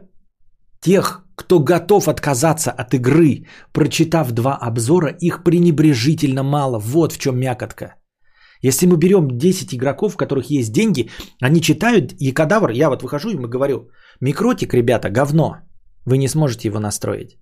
[0.80, 6.78] тех, кто готов отказаться от игры, прочитав два обзора, их пренебрежительно мало.
[6.78, 7.94] Вот в чем мякотка.
[8.62, 13.02] Если мы берем 10 игроков, у которых есть деньги, они читают, и кадавр, я вот
[13.02, 13.90] выхожу и говорю,
[14.24, 15.56] микротик, ребята, говно.
[16.06, 17.38] Вы не сможете его настроить.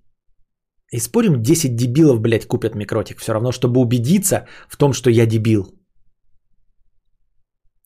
[0.93, 3.19] И спорим, 10 дебилов, блядь, купят микротик.
[3.19, 5.65] Все равно, чтобы убедиться в том, что я дебил.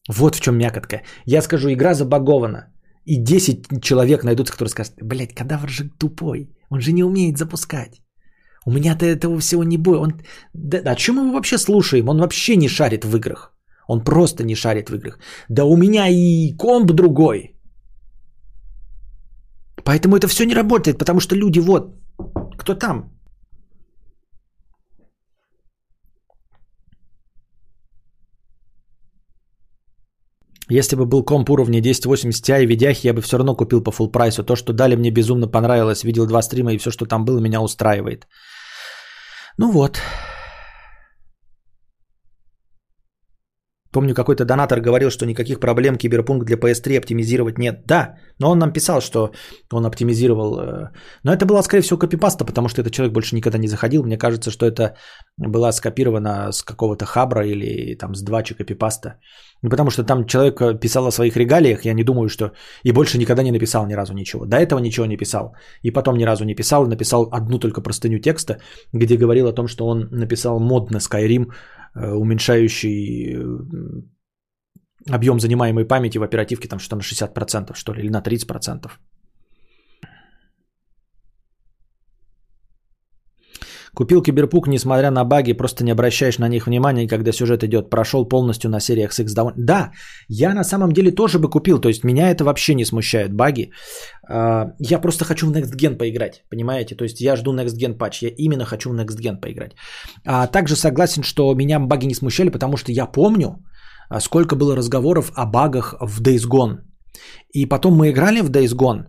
[0.10, 1.02] Вот в чем мякотка.
[1.26, 2.74] Я скажу, игра забагована.
[3.06, 6.50] И 10 человек найдутся, которые скажут, блядь, кадавр же тупой.
[6.70, 8.02] Он же не умеет запускать.
[8.66, 10.00] У меня-то этого всего не будет.
[10.00, 10.14] Он...
[10.54, 12.10] Да, о чем мы вообще слушаем?
[12.10, 13.54] Он вообще не шарит в играх.
[13.88, 15.20] Он просто не шарит в играх.
[15.50, 17.57] Да у меня и комп другой.
[19.88, 21.96] Поэтому это все не работает, потому что люди вот,
[22.58, 23.06] кто там?
[30.70, 33.92] Если бы был комп уровня 1080 Ti и видяхи, я бы все равно купил по
[33.92, 34.44] full прайсу.
[34.44, 36.04] То, что дали, мне безумно понравилось.
[36.04, 38.28] Видел два стрима и все, что там было, меня устраивает.
[39.58, 40.02] Ну вот.
[43.98, 47.88] Помню, какой-то донатор говорил, что никаких проблем киберпункт для PS3 оптимизировать нет.
[47.88, 49.32] Да, но он нам писал, что
[49.74, 50.60] он оптимизировал.
[50.60, 50.92] Э,
[51.24, 54.04] но это была, скорее всего, копипаста, потому что этот человек больше никогда не заходил.
[54.04, 54.96] Мне кажется, что это
[55.38, 59.20] была скопирована с какого-то хабра или там с двачи копипаста.
[59.62, 62.52] Потому что там человек писал о своих регалиях, я не думаю, что...
[62.84, 64.46] И больше никогда не написал ни разу ничего.
[64.46, 65.56] До этого ничего не писал.
[65.84, 66.88] И потом ни разу не писал.
[66.88, 68.60] Написал одну только простыню текста,
[68.94, 71.48] где говорил о том, что он написал мод на Skyrim,
[71.98, 73.44] Э, уменьшающий э,
[75.10, 78.92] объем занимаемой памяти в оперативке там что-то на 60%, что ли, или на 30%.
[83.98, 87.90] Купил Киберпук, несмотря на баги, просто не обращаешь на них внимания, когда сюжет идет.
[87.90, 89.58] Прошел полностью на сериях X довольно...
[89.58, 89.92] Да,
[90.30, 93.72] я на самом деле тоже бы купил, то есть меня это вообще не смущает, баги.
[94.30, 96.96] А, я просто хочу в Next Gen поиграть, понимаете?
[96.96, 99.72] То есть я жду Next Gen патч, я именно хочу в Next Gen поиграть.
[100.28, 103.66] А также согласен, что меня баги не смущали, потому что я помню,
[104.10, 106.82] а, сколько было разговоров о багах в Days Gone.
[107.52, 109.08] И потом мы играли в Days Gone,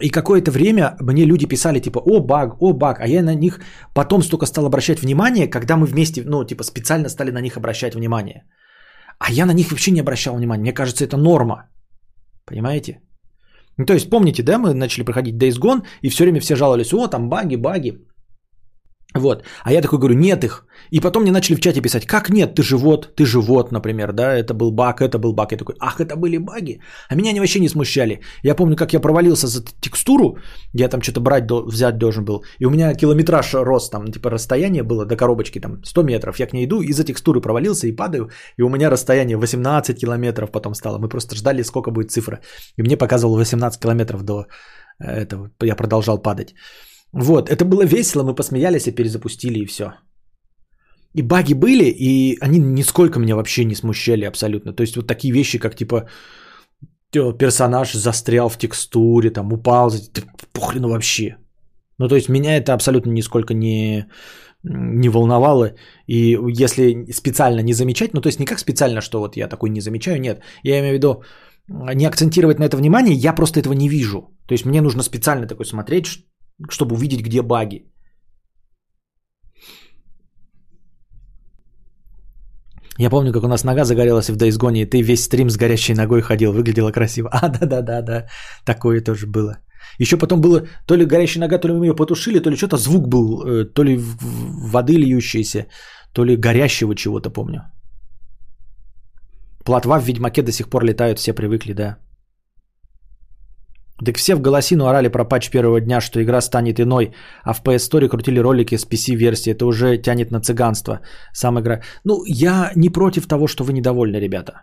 [0.00, 3.60] и какое-то время мне люди писали типа, о, баг, о, баг, а я на них
[3.94, 7.94] потом столько стал обращать внимание, когда мы вместе, ну, типа, специально стали на них обращать
[7.94, 8.44] внимание.
[9.18, 10.62] А я на них вообще не обращал внимания.
[10.62, 11.68] Мне кажется, это норма.
[12.46, 13.00] Понимаете?
[13.78, 16.92] Ну, то есть, помните, да, мы начали проходить Days Gone, и все время все жаловались,
[16.92, 17.98] о, там баги, баги.
[19.14, 19.44] Вот.
[19.64, 20.66] А я такой говорю, нет их.
[20.90, 24.34] И потом мне начали в чате писать, как нет, ты живот, ты живот, например, да,
[24.34, 25.52] это был баг, это был баг.
[25.52, 26.80] Я такой, ах, это были баги.
[27.08, 28.20] А меня они вообще не смущали.
[28.42, 30.38] Я помню, как я провалился за текстуру,
[30.72, 32.44] я там что-то брать, взять должен был.
[32.58, 36.40] И у меня километраж рос, там, типа, расстояние было до коробочки, там, 100 метров.
[36.40, 38.30] Я к ней иду, и за текстуры провалился и падаю.
[38.58, 40.98] И у меня расстояние 18 километров потом стало.
[40.98, 42.40] Мы просто ждали, сколько будет цифра.
[42.76, 44.46] И мне показывало 18 километров до
[44.98, 45.50] э, этого.
[45.62, 46.54] Я продолжал падать.
[47.16, 49.84] Вот, это было весело, мы посмеялись и перезапустили, и все.
[51.16, 54.72] И баги были, и они нисколько меня вообще не смущали абсолютно.
[54.72, 56.08] То есть вот такие вещи, как типа
[57.12, 59.92] персонаж застрял в текстуре, там упал,
[60.52, 61.36] похрену вообще.
[61.98, 64.06] Ну то есть меня это абсолютно нисколько не,
[64.64, 65.74] не волновало.
[66.08, 69.70] И если специально не замечать, ну то есть не как специально, что вот я такой
[69.70, 70.40] не замечаю, нет.
[70.64, 71.22] Я имею в виду
[71.94, 74.36] не акцентировать на это внимание, я просто этого не вижу.
[74.48, 76.06] То есть мне нужно специально такой смотреть,
[76.70, 77.86] чтобы увидеть, где баги.
[82.98, 85.94] Я помню, как у нас нога загорелась в Gone, и ты весь стрим с горящей
[85.94, 87.28] ногой ходил, выглядело красиво.
[87.32, 88.26] А, да-да-да-да,
[88.64, 89.58] такое тоже было.
[90.00, 92.76] Еще потом было то ли горящая нога, то ли мы ее потушили, то ли что-то
[92.76, 93.98] звук был, э, то ли
[94.72, 95.66] воды льющейся,
[96.12, 97.62] то ли горящего чего-то, помню.
[99.64, 101.98] Платва в Ведьмаке до сих пор летают, все привыкли, да.
[104.02, 107.14] Так все в голосину орали про патч первого дня, что игра станет иной,
[107.44, 109.52] а в PS Store крутили ролики с PC-версии.
[109.52, 111.00] Это уже тянет на цыганство.
[111.32, 111.80] Сам игра...
[112.04, 114.62] Ну, я не против того, что вы недовольны, ребята.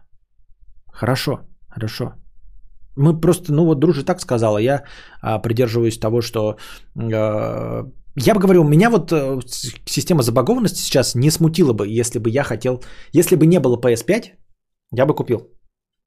[0.94, 2.14] Хорошо, хорошо.
[2.98, 4.84] Мы просто, ну вот дружи так сказала, я
[5.22, 6.58] а, придерживаюсь того, что...
[6.98, 7.86] А,
[8.18, 9.40] я бы говорил, меня вот а,
[9.86, 12.84] система забагованности сейчас не смутила бы, если бы я хотел...
[13.14, 14.32] Если бы не было PS5,
[14.92, 15.40] я бы купил.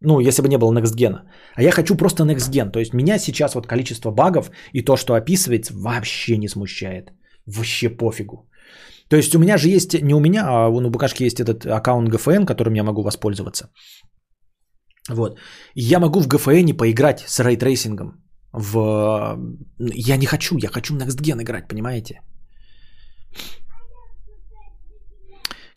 [0.00, 1.20] Ну, если бы не было Next Gen.
[1.54, 2.70] А я хочу просто Next Gen.
[2.70, 7.12] То есть меня сейчас вот количество багов и то, что описывается, вообще не смущает.
[7.46, 8.48] Вообще пофигу.
[9.08, 12.08] То есть у меня же есть, не у меня, а у Букашки есть этот аккаунт
[12.08, 13.70] GFN, которым я могу воспользоваться.
[15.10, 15.38] Вот.
[15.74, 18.24] Я могу в GFN поиграть с рейтрейсингом.
[18.52, 19.38] В...
[19.78, 22.20] Я не хочу, я хочу Next Gen играть, понимаете?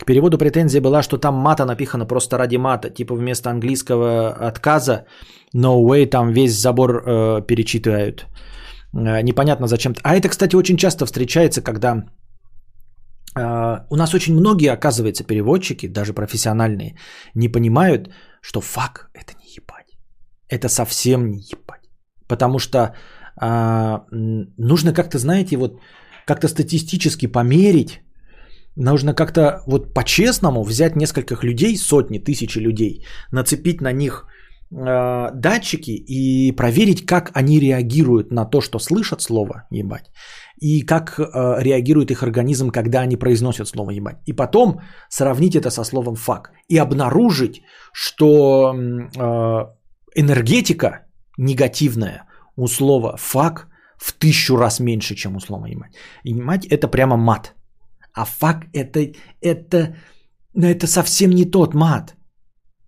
[0.08, 2.88] Переводу претензия была, что там мата напихано просто ради мата.
[2.88, 5.04] Типа вместо английского отказа
[5.54, 8.26] no way там весь забор э, перечитывают.
[8.94, 9.94] Э, непонятно зачем.
[10.02, 12.06] А это, кстати, очень часто встречается, когда
[13.36, 16.96] э, у нас очень многие, оказывается, переводчики, даже профессиональные,
[17.34, 18.08] не понимают,
[18.40, 19.98] что фак это не ебать.
[20.48, 21.90] Это совсем не ебать.
[22.28, 22.78] Потому что
[23.42, 23.98] э,
[24.56, 25.72] нужно как-то, знаете, вот
[26.26, 28.00] как-то статистически померить,
[28.78, 34.26] нужно как-то вот по-честному взять нескольких людей, сотни, тысячи людей, нацепить на них
[34.70, 40.10] э, датчики и проверить, как они реагируют на то, что слышат слово ебать,
[40.60, 44.16] и как э, реагирует их организм, когда они произносят слово ебать.
[44.26, 47.62] И потом сравнить это со словом fuck и обнаружить,
[47.92, 49.66] что э,
[50.14, 51.06] энергетика
[51.36, 52.22] негативная
[52.56, 55.92] у слова fuck в тысячу раз меньше, чем у слова ебать.
[56.24, 57.54] И ебать это прямо мат.
[58.12, 59.00] А fuck это,
[59.40, 59.96] это,
[60.54, 62.14] это совсем не тот мат.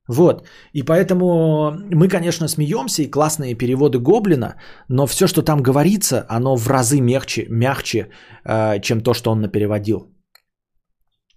[0.09, 0.45] Вот.
[0.73, 4.57] И поэтому мы, конечно, смеемся и классные переводы Гоблина,
[4.89, 8.09] но все, что там говорится, оно в разы мягче, мягче
[8.45, 10.11] э, чем то, что он напереводил.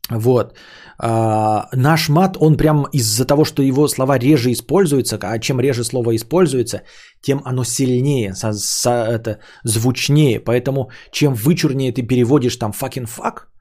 [0.09, 0.57] Вот.
[0.97, 5.84] А, наш мат, он прям из-за того, что его слова реже используются, а чем реже
[5.84, 6.81] слово используется,
[7.21, 10.39] тем оно сильнее, со, со, это, звучнее.
[10.39, 13.53] Поэтому чем вычурнее ты переводишь там fucking fuck,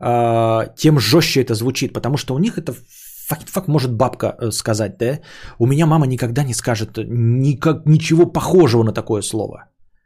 [0.00, 2.72] тем жестче это звучит, потому что у них это
[3.28, 5.20] факт, может бабка э, сказать, да?
[5.58, 9.64] У меня мама никогда не скажет никак, ничего похожего на такое слово.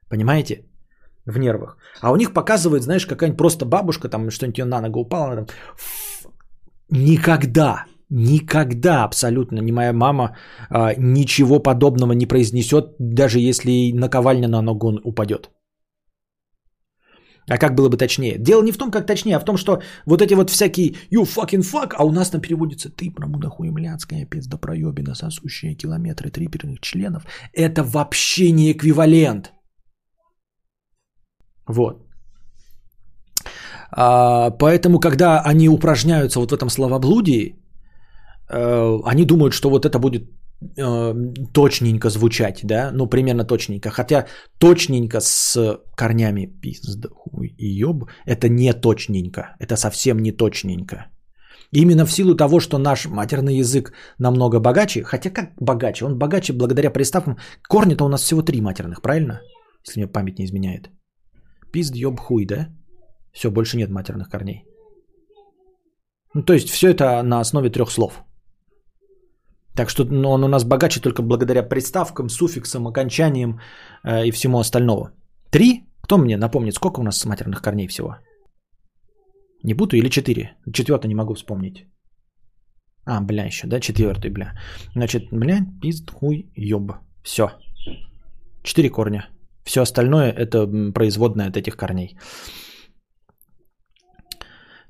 [0.08, 0.64] Понимаете?
[1.26, 1.76] В нервах.
[2.00, 5.46] А у них показывает, знаешь, какая-нибудь просто бабушка, там что-нибудь на ногу упала, она там...
[6.90, 10.36] Никогда, никогда абсолютно ни моя мама
[10.68, 15.50] а, ничего подобного не произнесет, даже если наковальня на ногу упадет.
[17.48, 18.38] А как было бы точнее?
[18.38, 21.24] Дело не в том, как точнее, а в том, что вот эти вот всякие you
[21.24, 27.26] fucking fuck, а у нас там переводится ты промудохуемляцкая пизда проебина, сосущая километры триперных членов.
[27.52, 29.52] Это вообще не эквивалент.
[31.66, 32.06] Вот.
[33.90, 37.56] А, поэтому, когда они упражняются вот в этом словоблудии,
[38.48, 40.22] э, они думают, что вот это будет
[41.52, 44.26] точненько звучать, да, ну примерно точненько, хотя
[44.58, 47.08] точненько с корнями пизда
[47.58, 51.06] и ёб, это не точненько, это совсем не точненько.
[51.72, 56.52] Именно в силу того, что наш матерный язык намного богаче, хотя как богаче, он богаче
[56.52, 57.38] благодаря приставкам,
[57.68, 59.40] корни-то у нас всего три матерных, правильно?
[59.86, 60.90] Если мне память не изменяет.
[61.72, 62.68] Пизд, ёб, хуй, да?
[63.32, 64.64] Все, больше нет матерных корней.
[66.34, 68.22] Ну, то есть все это на основе трех слов–
[69.74, 73.60] так что он у нас богаче только благодаря приставкам, суффиксам, окончаниям
[74.04, 75.10] э, и всему остальному.
[75.50, 75.84] Три?
[76.02, 78.16] Кто мне напомнит, сколько у нас матерных корней всего?
[79.62, 80.56] Не буду или четыре?
[80.72, 81.86] Четвертый не могу вспомнить.
[83.04, 84.52] А, бля, еще, да, четвертый, бля.
[84.94, 86.92] Значит, бля, пизд, хуй, ёб.
[87.22, 87.50] Все.
[88.62, 89.28] Четыре корня.
[89.64, 92.18] Все остальное это производное от этих корней.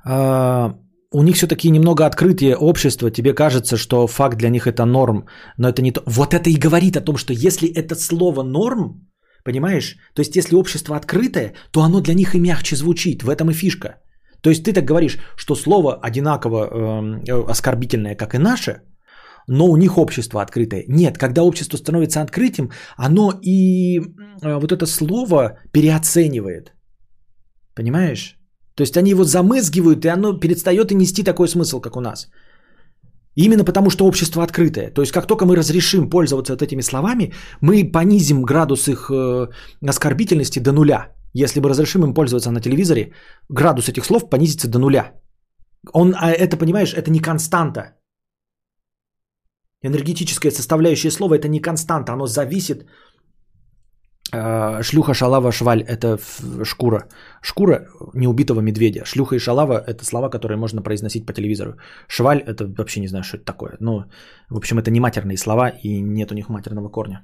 [0.04, 0.74] А,
[1.12, 5.26] у них все-таки немного открытие общества, тебе кажется, что факт для них это норм,
[5.58, 6.02] но это не то.
[6.06, 9.08] Вот это и говорит о том, что если это слово норм,
[9.44, 13.50] понимаешь, то есть если общество открытое, то оно для них и мягче звучит, в этом
[13.50, 13.96] и фишка.
[14.42, 18.82] То есть ты так говоришь, что слово одинаково э, оскорбительное, как и наше,
[19.48, 20.84] но у них общество открытое.
[20.88, 24.02] Нет, когда общество становится открытым, оно и э,
[24.42, 26.72] вот это слово переоценивает.
[27.74, 28.36] Понимаешь?
[28.74, 32.28] То есть они его замызгивают, и оно перестает и нести такой смысл, как у нас.
[33.36, 34.90] Именно потому, что общество открытое.
[34.90, 39.48] То есть как только мы разрешим пользоваться вот этими словами, мы понизим градус их э,
[39.88, 41.08] оскорбительности до нуля.
[41.34, 43.12] Если мы разрешим им пользоваться на телевизоре,
[43.48, 45.12] градус этих слов понизится до нуля.
[45.92, 47.96] Он, а это, понимаешь, это не константа.
[49.82, 52.86] Энергетическая составляющая слова это не константа, оно зависит
[54.32, 56.18] шлюха, шалава, шваль– это
[56.64, 57.08] шкура.
[57.42, 59.04] Шкура неубитого медведя.
[59.04, 61.76] Шлюха и шалава– это слова, которые можно произносить по телевизору.
[62.08, 63.76] Шваль– это вообще не знаю, что это такое.
[63.80, 64.04] Ну,
[64.50, 67.22] в общем, это не матерные слова, и нет у них матерного корня.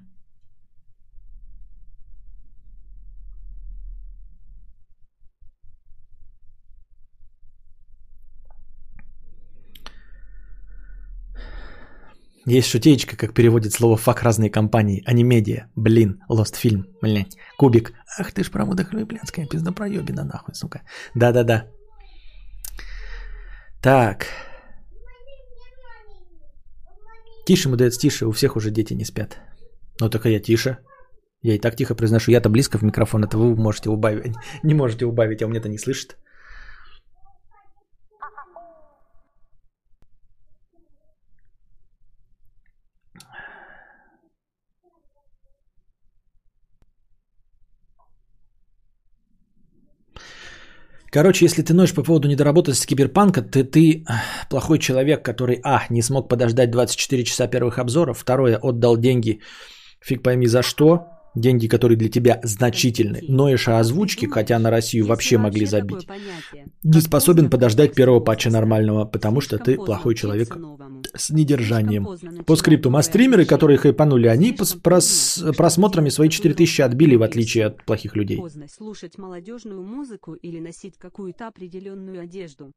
[12.48, 15.66] Есть шутеечка, как переводит слово «фак» разные компании, а не медиа.
[15.76, 17.36] Блин, Lost фильм, блядь.
[17.58, 17.92] Кубик.
[18.18, 20.80] Ах ты ж промудохлый, блядская пиздопроебина, нахуй, сука.
[21.14, 21.66] Да-да-да.
[23.82, 24.26] Так.
[27.46, 28.26] Тише, мудец, тише.
[28.26, 29.36] У всех уже дети не спят.
[30.00, 30.78] Ну, только я тише.
[31.42, 32.30] Я и так тихо произношу.
[32.30, 34.36] Я-то близко в микрофон, это вы можете убавить.
[34.62, 36.16] Не можете убавить, а у меня-то не слышит.
[51.10, 54.04] Короче, если ты ноешь по поводу недоработанности киберпанка, ты, ты
[54.50, 59.40] плохой человек, который, а, не смог подождать 24 часа первых обзоров, второе, отдал деньги,
[60.00, 65.06] фиг пойми за что, деньги, которые для тебя значительны, ноешь о озвучке, хотя на Россию
[65.06, 66.06] вообще могли забить,
[66.82, 70.56] не способен подождать первого патча нормального, потому что ты плохой человек
[71.14, 72.06] с недержанием.
[72.44, 77.66] По скрипту, а стримеры, которые хайпанули, они с прос, просмотрами свои 4000 отбили, в отличие
[77.66, 78.42] от плохих людей.
[78.68, 82.72] слушать молодежную музыку или носить какую-то определенную одежду.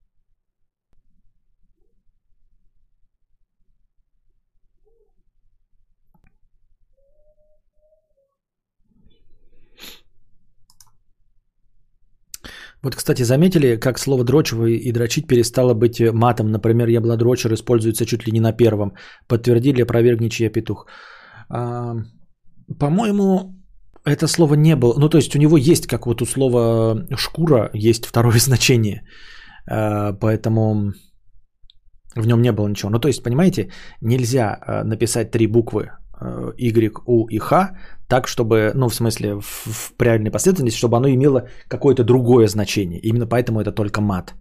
[12.84, 16.52] Вот, кстати, заметили, как слово дрочево и дрочить перестало быть матом.
[16.52, 18.94] Например, яблодрочер используется чуть ли не на первом.
[19.28, 20.88] Подтвердили, опровергни, чья петух.
[21.50, 21.96] А,
[22.80, 23.56] по-моему,
[24.06, 25.00] это слово не было.
[25.00, 29.02] Ну, то есть у него есть, как вот у слова шкура, есть второе значение.
[29.70, 30.94] А, поэтому
[32.16, 32.92] в нем не было ничего.
[32.92, 33.72] Ну, то есть, понимаете,
[34.02, 35.92] нельзя а, написать три буквы
[36.58, 37.76] y, U и Х,
[38.08, 43.00] так, чтобы, ну, в смысле, в, в правильной последовательности, чтобы оно имело какое-то другое значение.
[43.00, 44.34] Именно поэтому это только мат.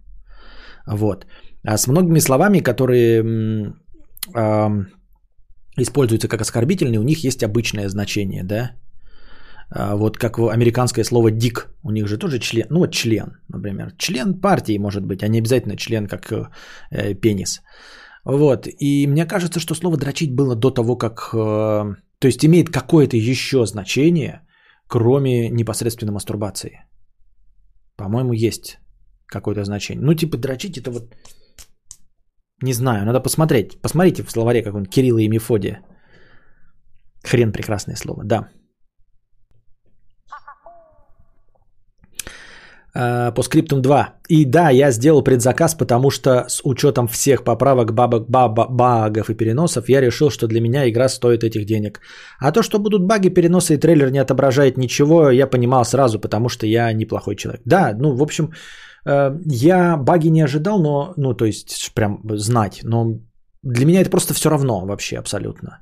[0.87, 1.25] Вот.
[1.63, 3.73] А с многими словами, которые
[4.35, 4.85] э,
[5.77, 8.71] используются как оскорбительные, у них есть обычное значение, да?
[9.73, 13.93] А вот как американское слово «дик», у них же тоже член, ну вот член, например.
[13.97, 16.31] Член партии может быть, а не обязательно член как
[16.91, 17.61] э, пенис.
[18.25, 18.67] Вот.
[18.79, 21.33] И мне кажется, что слово дрочить было до того, как...
[21.33, 24.41] Э, то есть имеет какое-то еще значение,
[24.87, 26.85] кроме непосредственно мастурбации.
[27.97, 28.79] По-моему, есть
[29.25, 30.05] какое-то значение.
[30.05, 31.15] Ну, типа дрочить это вот...
[32.63, 33.81] Не знаю, надо посмотреть.
[33.81, 35.81] Посмотрите в словаре какой-нибудь Кирилла и Мефодия.
[37.23, 38.49] Хрен прекрасное слово, да.
[42.93, 44.15] По скриптум 2.
[44.27, 49.33] И да, я сделал предзаказ, потому что с учетом всех поправок, бабок, баба, багов и
[49.33, 52.01] переносов, я решил, что для меня игра стоит этих денег.
[52.39, 56.49] А то, что будут баги, переносы и трейлер не отображает ничего, я понимал сразу, потому
[56.49, 57.61] что я неплохой человек.
[57.65, 58.51] Да, ну, в общем,
[59.05, 63.19] э, я баги не ожидал, но, ну, то есть, прям знать, но
[63.63, 65.79] для меня это просто все равно вообще абсолютно.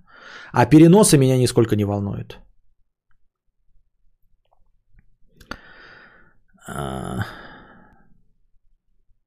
[0.52, 2.40] А переносы меня нисколько не волнуют.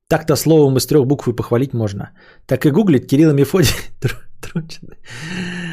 [0.08, 2.10] Так-то словом из трех букв и похвалить можно.
[2.46, 3.74] Так и гуглить Кирилл Мефодий.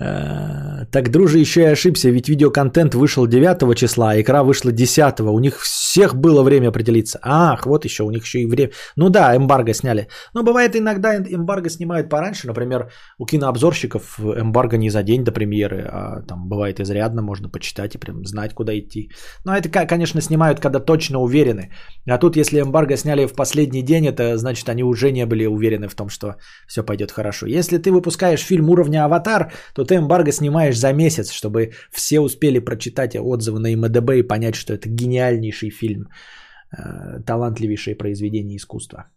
[0.00, 5.20] Э, так, друже, еще и ошибся, ведь видеоконтент вышел 9 числа, а игра вышла 10.
[5.20, 7.18] У них всех было время определиться.
[7.22, 8.70] Ах, вот еще, у них еще и время.
[8.96, 10.08] Ну да, эмбарго сняли.
[10.34, 12.46] Но бывает иногда эмбарго снимают пораньше.
[12.46, 17.94] Например, у кинообзорщиков эмбарго не за день до премьеры, а там бывает изрядно, можно почитать
[17.94, 19.10] и прям знать, куда идти.
[19.44, 21.72] Но это, конечно, снимают, когда точно уверены.
[22.08, 25.88] А тут, если эмбарго сняли в последний день, это значит, они уже не были уверены
[25.88, 26.36] в том, что
[26.66, 27.46] все пойдет хорошо.
[27.46, 32.60] Если ты выпускаешь фильм уровня «Аватар», то ты эмбарго снимаешь за месяц, чтобы все успели
[32.60, 36.08] прочитать отзывы на МДБ и понять, что это гениальнейший фильм,
[36.78, 39.10] э, талантливейшее произведение искусства.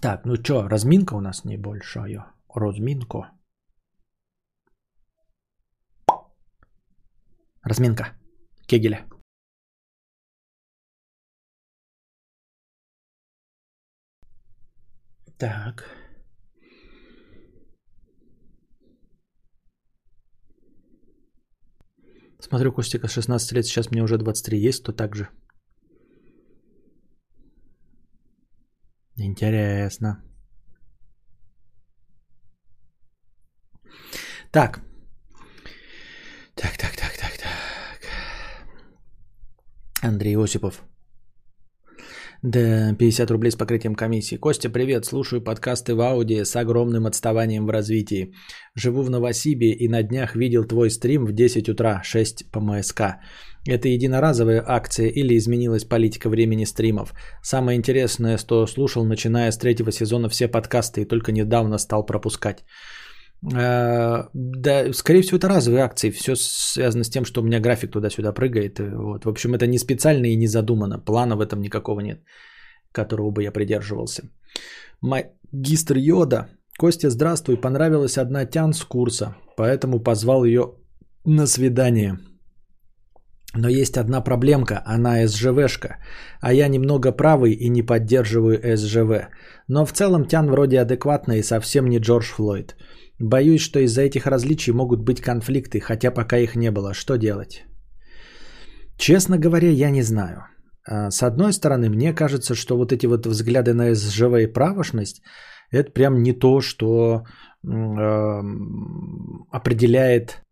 [0.00, 2.24] Так, ну что, разминка у нас небольшая.
[2.54, 3.30] Разминка.
[7.64, 8.04] Разминка.
[8.66, 9.04] Кегеля.
[15.38, 15.84] Так.
[22.40, 25.28] Смотрю, Костика 16 лет, сейчас мне уже 23 есть, то так же.
[29.16, 30.22] Интересно.
[34.50, 34.80] Так.
[36.54, 38.08] Так, так, так, так, так.
[40.02, 40.82] Андрей Осипов.
[42.42, 44.36] Да, 50 рублей с покрытием комиссии.
[44.36, 45.04] Костя, привет.
[45.04, 48.32] Слушаю подкасты в аудио с огромным отставанием в развитии.
[48.76, 53.00] Живу в Новосибе и на днях видел твой стрим в 10 утра, 6 по МСК.
[53.66, 57.12] Это единоразовая акция или изменилась политика времени стримов?
[57.42, 62.64] Самое интересное, что слушал, начиная с третьего сезона все подкасты и только недавно стал пропускать.
[63.42, 66.10] Э, да, скорее всего, это разовые акции.
[66.10, 68.78] Все связано с тем, что у меня график туда-сюда прыгает.
[68.78, 69.24] Вот.
[69.24, 70.98] В общем, это не специально и не задумано.
[70.98, 72.22] Плана в этом никакого нет,
[72.92, 74.22] которого бы я придерживался.
[75.00, 76.48] Магистр Йода.
[76.78, 77.56] Костя, здравствуй.
[77.56, 80.74] Понравилась одна тян с курса, поэтому позвал ее
[81.24, 82.18] на свидание.
[83.54, 85.96] Но есть одна проблемка, она СЖВшка,
[86.40, 89.28] а я немного правый и не поддерживаю СЖВ.
[89.68, 92.76] Но в целом Тян вроде адекватная и совсем не Джордж Флойд.
[93.20, 96.94] Боюсь, что из-за этих различий могут быть конфликты, хотя пока их не было.
[96.94, 97.64] Что делать?
[98.96, 100.44] Честно говоря, я не знаю.
[100.86, 105.22] А, с одной стороны, мне кажется, что вот эти вот взгляды на СЖВ и правошность,
[105.70, 107.24] это прям не то, что
[107.64, 108.42] э,
[109.52, 110.42] определяет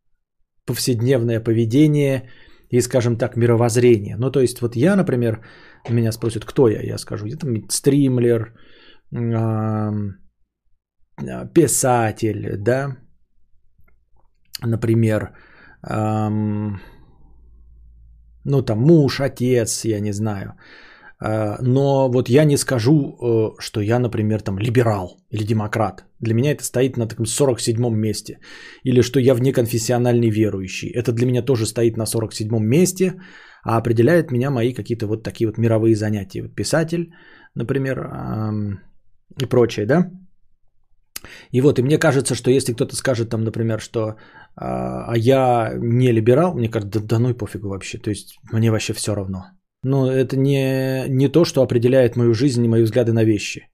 [0.67, 2.29] повседневное поведение
[2.71, 4.17] и, скажем так, мировоззрение.
[4.19, 5.45] Ну, то есть, вот я, например,
[5.89, 8.53] меня спросят, кто я, я скажу, я там стримлер,
[9.13, 9.91] э,
[11.55, 12.97] писатель, да,
[14.63, 15.35] например,
[15.89, 16.81] эм,
[18.45, 20.55] ну там муж, отец, я не знаю.
[21.25, 26.05] Э, но вот я не скажу, э, что я, например, там либерал или демократ.
[26.21, 28.39] Для меня это стоит на таком 47-м месте.
[28.85, 30.91] Или что я внеконфессиональный верующий.
[30.91, 33.15] Это для меня тоже стоит на 47-м месте,
[33.65, 36.43] а определяет меня мои какие-то вот такие вот мировые занятия.
[36.43, 37.13] Вот писатель,
[37.55, 37.99] например,
[39.43, 40.11] и прочее, да?
[41.51, 44.17] И вот, и мне кажется, что если кто-то скажет там, например, что
[44.57, 48.39] а, а я не либерал, мне кажется, да, да ну и пофигу вообще, то есть
[48.53, 49.45] мне вообще все равно.
[49.83, 53.69] Но это не, не то, что определяет мою жизнь и мои взгляды на вещи.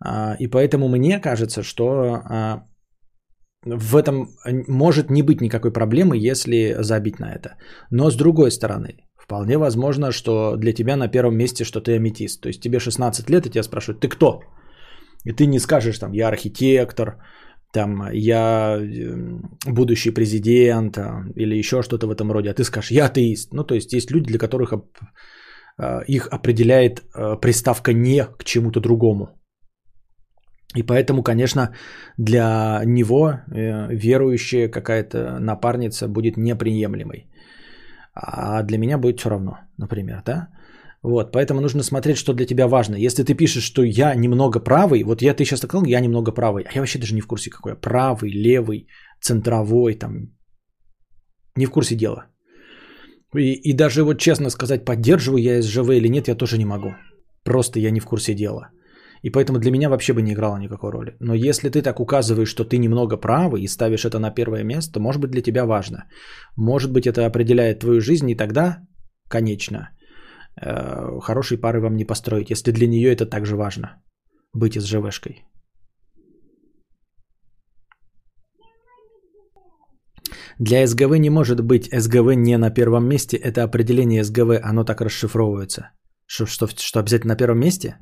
[0.00, 2.62] А, и поэтому мне кажется, что а,
[3.64, 4.28] в этом
[4.68, 7.56] может не быть никакой проблемы, если забить на это.
[7.90, 12.40] Но с другой стороны, вполне возможно, что для тебя на первом месте, что ты аметист.
[12.40, 14.40] То есть тебе 16 лет, и тебя спрашивают, ты кто?
[15.24, 17.16] И ты не скажешь там, я архитектор,
[17.72, 20.98] там, я эм, будущий президент
[21.36, 23.52] или еще что-то в этом роде, а ты скажешь, я атеист.
[23.52, 28.80] Ну, то есть есть люди, для которых э, их определяет э, приставка «не» к чему-то
[28.80, 29.28] другому.
[30.76, 31.74] И поэтому, конечно,
[32.18, 37.28] для него э, верующая какая-то напарница будет неприемлемой.
[38.14, 40.48] А для меня будет все равно, например, да?
[41.04, 42.96] Вот, поэтому нужно смотреть, что для тебя важно.
[42.96, 46.64] Если ты пишешь, что я немного правый, вот я ты сейчас сказал, я немного правый,
[46.64, 48.86] а я вообще даже не в курсе, какой я правый, левый,
[49.20, 50.32] центровой, там,
[51.56, 52.24] не в курсе дела.
[53.36, 56.94] И, и даже вот честно сказать, поддерживаю я СЖВ или нет, я тоже не могу.
[57.44, 58.70] Просто я не в курсе дела.
[59.22, 61.16] И поэтому для меня вообще бы не играло никакой роли.
[61.20, 65.00] Но если ты так указываешь, что ты немного правый и ставишь это на первое место,
[65.00, 66.04] может быть для тебя важно.
[66.56, 68.78] Может быть это определяет твою жизнь, и тогда,
[69.28, 69.90] конечно,
[70.56, 74.02] хорошей пары вам не построить, если для нее это также важно.
[74.52, 75.44] Быть СЖВшкой.
[80.58, 83.36] Для СГВ не может быть СГВ не на первом месте.
[83.36, 85.90] Это определение СГВ, оно так расшифровывается.
[86.26, 87.96] Что, что, что обязательно на первом месте?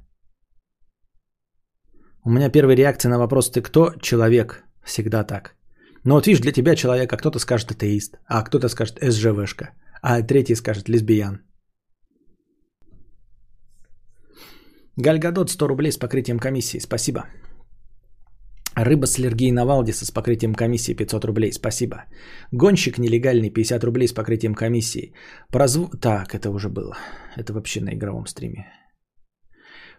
[2.25, 4.65] У меня первая реакция на вопрос «ты кто?» Человек.
[4.85, 5.57] Всегда так.
[6.05, 9.71] Но вот видишь, для тебя человек, а кто-то скажет атеист, а кто-то скажет СЖВшка,
[10.03, 11.41] а третий скажет лесбиян.
[14.97, 16.79] Гальгадот 100 рублей с покрытием комиссии.
[16.79, 17.25] Спасибо.
[18.75, 21.53] Рыба с аллергией на Валдиса с покрытием комиссии 500 рублей.
[21.53, 22.05] Спасибо.
[22.53, 25.13] Гонщик нелегальный 50 рублей с покрытием комиссии.
[25.51, 25.91] Прозв...
[26.01, 26.97] Так, это уже было.
[27.37, 28.67] Это вообще на игровом стриме.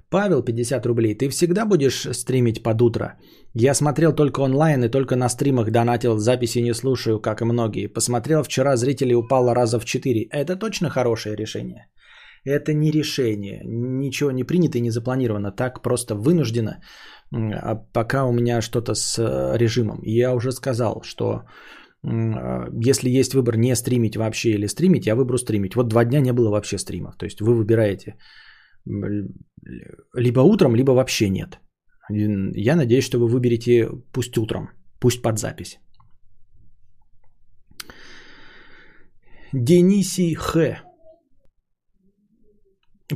[0.10, 1.16] Павел, 50 рублей.
[1.16, 3.18] Ты всегда будешь стримить под утро?
[3.56, 7.88] Я смотрел только онлайн и только на стримах донатил, записи не слушаю, как и многие.
[7.88, 10.28] Посмотрел вчера, зрителей упало раза в 4.
[10.30, 11.88] Это точно хорошее решение?
[12.46, 16.82] Это не решение, ничего не принято и не запланировано, так просто вынуждено,
[17.32, 20.00] а пока у меня что-то с э, режимом.
[20.04, 21.44] Я уже сказал, что
[22.04, 25.76] а, если есть выбор не стримить вообще или стримить, я выберу стримить.
[25.76, 27.16] Вот два дня не было вообще стримов.
[27.18, 28.16] То есть вы выбираете
[30.14, 31.60] либо утром, либо вообще нет.
[32.10, 35.80] Я надеюсь, что вы выберете пусть утром, пусть под запись.
[39.54, 40.84] Дениси Х.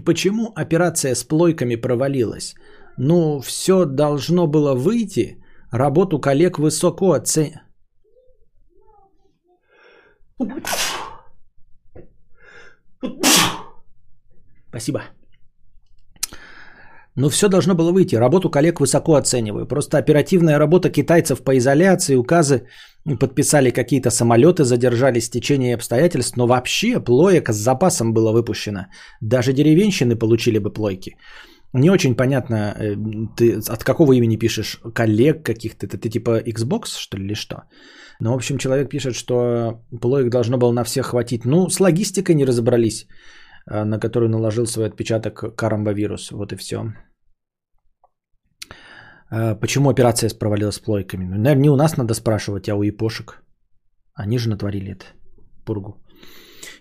[0.06, 2.56] Почему операция с плойками провалилась?
[2.98, 5.38] Ну, все должно было выйти.
[5.72, 7.54] Работу коллег высоко оцен...
[14.70, 15.02] Спасибо.
[17.18, 18.16] Ну, все должно было выйти.
[18.16, 19.66] Работу коллег высоко оцениваю.
[19.66, 22.68] Просто оперативная работа китайцев по изоляции, указы
[23.20, 28.86] подписали какие-то самолеты, задержались в течение обстоятельств, но вообще плоек с запасом было выпущено.
[29.20, 31.18] Даже деревенщины получили бы плойки.
[31.74, 32.96] Не очень понятно, э,
[33.36, 37.64] ты от какого имени пишешь, коллег каких-то, это ты типа Xbox, что ли, или что?
[38.20, 41.46] Ну, в общем, человек пишет, что плоек должно было на всех хватить.
[41.46, 43.08] Ну, с логистикой не разобрались,
[43.66, 46.32] э, на которую наложил свой отпечаток карамбовирус.
[46.32, 46.94] Вот и все.
[49.32, 51.26] Э, почему операция провалилась с плойками?
[51.26, 53.44] Ну, наверное, не у нас надо спрашивать, а у япошек.
[54.14, 55.06] Они же натворили это.
[55.66, 55.98] Пургу.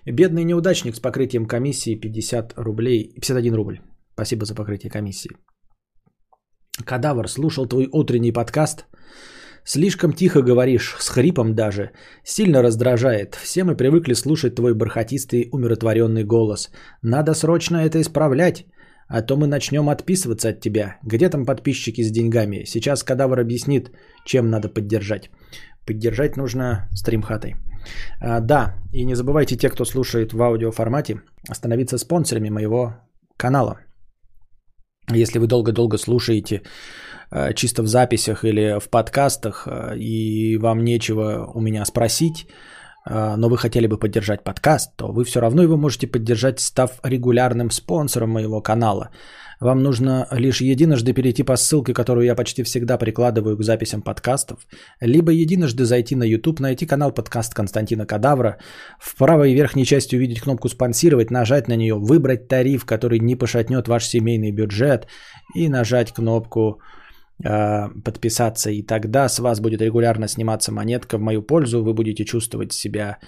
[0.06, 3.80] Бедный неудачник с покрытием комиссии 50 рублей, 51 рубль.
[4.14, 5.30] Спасибо за покрытие комиссии.
[6.84, 8.86] Кадавр, слушал твой утренний подкаст.
[9.64, 11.90] Слишком тихо говоришь, с хрипом даже.
[12.24, 13.34] Сильно раздражает.
[13.34, 16.70] Все мы привыкли слушать твой бархатистый, умиротворенный голос.
[17.02, 18.66] Надо срочно это исправлять.
[19.08, 20.96] А то мы начнем отписываться от тебя.
[21.02, 22.64] Где там подписчики с деньгами?
[22.64, 23.90] Сейчас Кадавр объяснит,
[24.24, 25.30] чем надо поддержать.
[25.86, 27.54] Поддержать нужно стримхатой.
[28.20, 31.20] А, да, и не забывайте те, кто слушает в аудиоформате,
[31.52, 32.94] становиться спонсорами моего
[33.36, 33.78] канала.
[35.14, 36.62] Если вы долго-долго слушаете
[37.30, 42.48] э, чисто в записях или в подкастах, э, и вам нечего у меня спросить,
[43.08, 47.70] но вы хотели бы поддержать подкаст, то вы все равно его можете поддержать, став регулярным
[47.70, 49.10] спонсором моего канала.
[49.60, 54.58] Вам нужно лишь единожды перейти по ссылке, которую я почти всегда прикладываю к записям подкастов,
[55.00, 58.58] либо единожды зайти на YouTube, найти канал подкаст Константина Кадавра,
[58.98, 63.88] в правой верхней части увидеть кнопку «Спонсировать», нажать на нее, выбрать тариф, который не пошатнет
[63.88, 65.06] ваш семейный бюджет,
[65.54, 66.80] и нажать кнопку
[67.42, 72.72] подписаться, и тогда с вас будет регулярно сниматься монетка в мою пользу, вы будете чувствовать
[72.72, 73.18] себя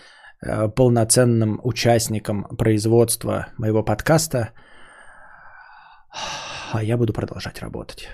[0.43, 4.53] э, полноценным участником производства моего подкаста–
[6.73, 8.09] а я буду продолжать работать.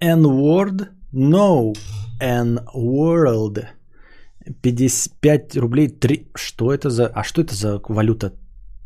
[0.00, 0.88] N-word?
[1.12, 1.74] No.
[2.20, 3.66] N-world.
[4.62, 6.30] 55 рублей 3...
[6.34, 7.06] Что это за...
[7.08, 8.32] А что это за валюта?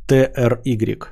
[0.09, 1.09] TRY.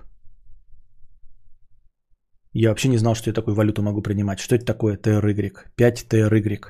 [2.54, 4.40] Я вообще не знал, что я такую валюту могу принимать.
[4.40, 5.52] Что это такое TRY?
[5.76, 6.60] 5 TRY.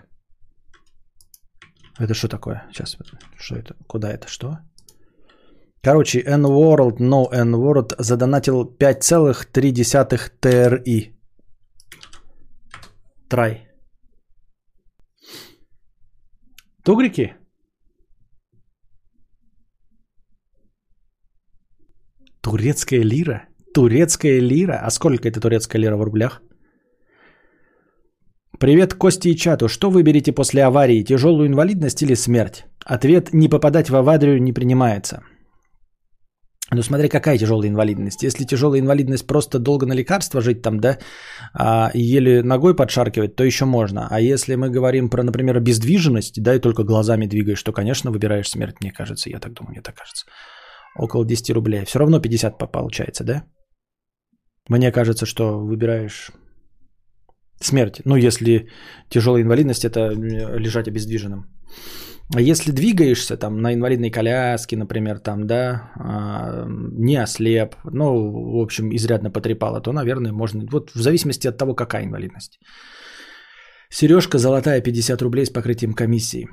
[1.99, 2.65] Это что такое?
[2.73, 2.97] Сейчас,
[3.39, 3.75] что это?
[3.87, 4.29] Куда это?
[4.29, 4.59] Что?
[5.83, 11.17] Короче, N-World, no N-World задонатил 5,3 TRI.
[13.29, 13.69] Трай.
[16.85, 17.35] Тугрики?
[22.43, 23.43] Турецкая лира?
[23.73, 24.81] Турецкая лира?
[24.83, 26.43] А сколько это турецкая лира в рублях?
[28.59, 29.69] Привет, Кости и чату.
[29.69, 31.05] Что выберете после аварии?
[31.05, 32.65] Тяжелую инвалидность или смерть?
[32.85, 35.23] Ответ «не попадать в аварию» не принимается.
[36.75, 38.25] Ну, смотри, какая тяжелая инвалидность.
[38.25, 40.99] Если тяжелая инвалидность просто долго на лекарства жить там, да,
[41.55, 44.09] а, и еле ногой подшаркивать, то еще можно.
[44.11, 48.49] А если мы говорим про, например, бездвиженность, да, и только глазами двигаешь, то, конечно, выбираешь
[48.49, 49.31] смерть, мне кажется.
[49.31, 50.27] Я так думаю, мне так кажется.
[50.99, 51.85] Около 10 рублей.
[51.85, 53.45] Все равно 50 получается, да?
[54.69, 56.31] Мне кажется, что выбираешь
[57.61, 58.03] смерть.
[58.05, 58.69] Ну, если
[59.09, 60.11] тяжелая инвалидность, это
[60.59, 61.47] лежать обездвиженным.
[62.35, 68.63] А если двигаешься там на инвалидной коляске, например, там, да, а, не ослеп, ну, в
[68.63, 72.59] общем, изрядно потрепало, то, наверное, можно, вот в зависимости от того, какая инвалидность.
[73.91, 76.49] Сережка золотая 50 рублей с покрытием комиссии.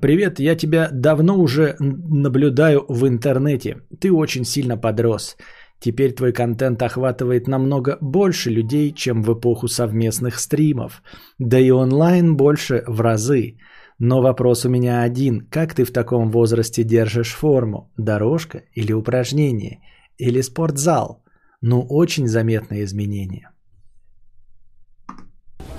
[0.00, 3.82] Привет, я тебя давно уже наблюдаю в интернете.
[4.00, 5.36] Ты очень сильно подрос.
[5.80, 11.02] Теперь твой контент охватывает намного больше людей, чем в эпоху совместных стримов.
[11.38, 13.58] Да и онлайн больше в разы.
[13.98, 15.40] Но вопрос у меня один.
[15.50, 17.92] Как ты в таком возрасте держишь форму?
[17.96, 19.80] Дорожка или упражнение?
[20.18, 21.24] Или спортзал?
[21.60, 23.50] Ну, очень заметное изменение.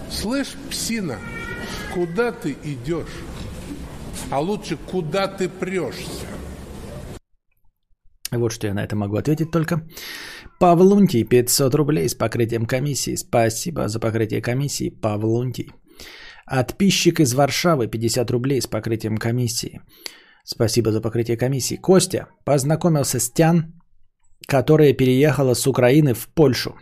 [0.09, 1.17] Слышь, псина,
[1.93, 3.23] куда ты идешь?
[4.33, 6.27] А лучше, куда ты прешься?
[8.31, 9.87] Вот что я на это могу ответить только.
[10.59, 13.15] Павлунтий, 500 рублей с покрытием комиссии.
[13.15, 15.69] Спасибо за покрытие комиссии, Павлунтий.
[16.47, 19.81] Отписчик из Варшавы 50 рублей с покрытием комиссии.
[20.43, 21.75] Спасибо за покрытие комиссии.
[21.75, 23.73] Костя познакомился с Тян,
[24.47, 26.75] которая переехала с Украины в Польшу.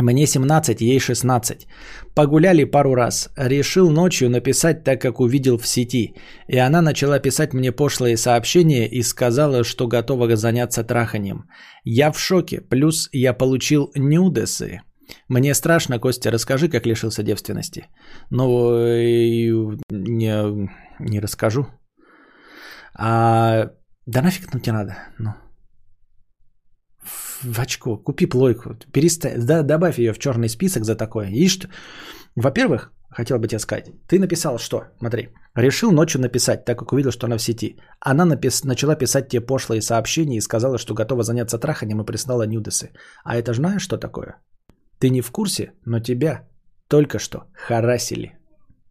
[0.00, 1.66] Мне 17, ей 16.
[2.14, 3.30] Погуляли пару раз.
[3.36, 6.14] Решил ночью написать так, как увидел в сети.
[6.48, 11.44] И она начала писать мне пошлые сообщения и сказала, что готова заняться траханием.
[11.84, 12.60] Я в шоке.
[12.60, 14.80] Плюс я получил нюдесы.
[15.28, 17.86] Мне страшно, Костя, расскажи, как лишился девственности.
[18.30, 18.72] Ну,
[19.90, 20.68] не,
[20.98, 21.66] не расскажу.
[22.98, 23.70] А,
[24.06, 24.96] да нафиг ну тебе надо.
[25.18, 25.34] Ну.
[27.42, 31.28] В очко, купи плойку, перестань, да, добавь ее в черный список за такое.
[31.28, 31.68] И что?
[32.36, 33.90] Во-первых, хотел бы тебе сказать.
[34.08, 34.84] Ты написал что?
[34.98, 35.28] Смотри.
[35.54, 37.76] Решил ночью написать, так как увидел, что она в сети.
[38.00, 38.64] Она напис...
[38.64, 42.90] начала писать тебе пошлые сообщения и сказала, что готова заняться траханием и прислала нюдесы.
[43.24, 44.36] А это знаешь, что такое?
[44.98, 46.48] Ты не в курсе, но тебя
[46.88, 48.36] только что харасили.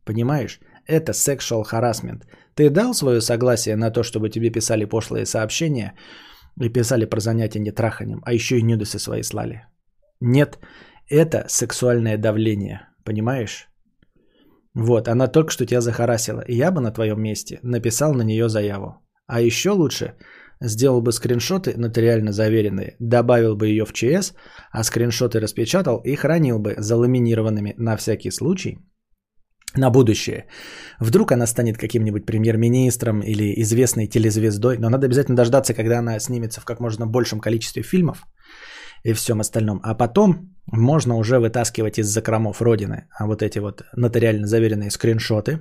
[0.05, 0.59] Понимаешь?
[0.87, 2.23] Это sexual harassment.
[2.55, 5.93] Ты дал свое согласие на то, чтобы тебе писали пошлые сообщения
[6.59, 9.67] и писали про занятия не траханием, а еще и нюдесы свои слали?
[10.19, 10.59] Нет,
[11.09, 12.87] это сексуальное давление.
[13.03, 13.69] Понимаешь?
[14.73, 16.41] Вот, она только что тебя захарасила.
[16.41, 18.95] И я бы на твоем месте написал на нее заяву.
[19.27, 20.15] А еще лучше
[20.61, 24.33] сделал бы скриншоты нотариально заверенные, добавил бы ее в ЧС,
[24.71, 28.79] а скриншоты распечатал и хранил бы заламинированными на всякий случай
[29.75, 30.45] на будущее.
[30.99, 36.61] Вдруг она станет каким-нибудь премьер-министром или известной телезвездой, но надо обязательно дождаться, когда она снимется
[36.61, 38.25] в как можно большем количестве фильмов
[39.03, 39.79] и всем остальном.
[39.83, 45.59] А потом можно уже вытаскивать из закромов Родины а вот эти вот нотариально заверенные скриншоты,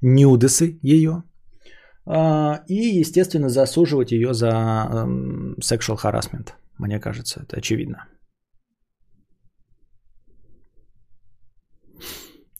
[0.00, 1.22] нюдесы ее,
[2.06, 6.50] а, и, естественно, засуживать ее за эм, sexual harassment.
[6.78, 8.06] Мне кажется, это очевидно.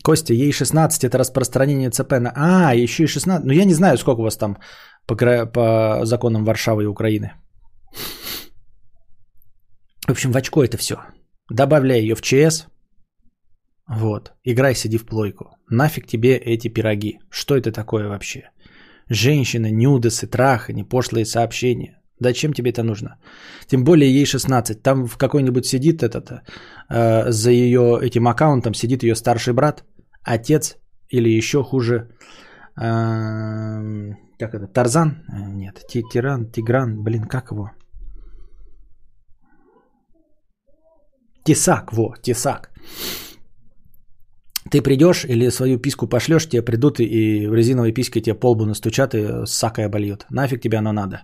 [0.06, 2.32] Костя, ей 16, это распространение ЦП на...
[2.36, 3.44] А, еще и 16.
[3.44, 4.56] Ну, я не знаю, сколько у вас там
[5.06, 5.16] по,
[5.46, 7.32] по законам Варшавы и Украины.
[10.06, 10.94] В общем, в очко это все.
[11.50, 12.66] Добавляй ее в ЧС.
[13.88, 14.32] Вот.
[14.44, 15.44] Играй, сиди в плойку.
[15.70, 17.18] Нафиг тебе эти пироги.
[17.28, 18.50] Что это такое вообще?
[19.10, 22.00] Женщина, нюдесы, трахани, пошлые сообщения.
[22.20, 23.18] Зачем тебе это нужно?
[23.66, 24.82] Тем более ей 16.
[24.82, 26.30] Там в какой-нибудь сидит этот,
[26.90, 29.84] э, за ее этим аккаунтом сидит ее старший брат,
[30.26, 30.76] отец
[31.08, 31.94] или еще хуже,
[32.76, 35.24] э, как это, Тарзан?
[35.28, 37.70] Э, нет, Тиран, Тигран, блин, как его?
[41.44, 42.70] Тесак, во, тесак.
[44.70, 49.14] Ты придешь или свою писку пошлешь, тебе придут и в резиновой письке тебе полбу настучат
[49.14, 50.26] и сакой обольют.
[50.30, 51.22] Нафиг тебе оно надо?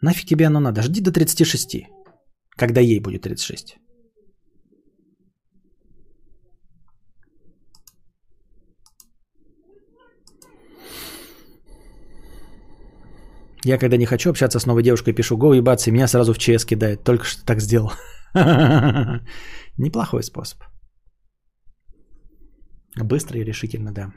[0.00, 0.82] Нафиг тебе оно надо?
[0.82, 1.86] Жди до 36,
[2.56, 3.78] когда ей будет 36.
[13.64, 16.38] Я когда не хочу общаться с новой девушкой, пишу «Го ебаться», и меня сразу в
[16.38, 17.04] ЧС кидает.
[17.04, 17.92] Только что так сделал.
[19.76, 20.62] Неплохой способ.
[22.96, 24.12] Быстро и решительно, да.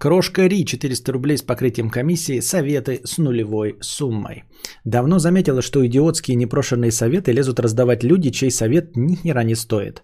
[0.00, 4.44] Крошка Ри, 400 рублей с покрытием комиссии, советы с нулевой суммой.
[4.86, 10.02] Давно заметила, что идиотские непрошенные советы лезут раздавать люди, чей совет ни хера не стоит.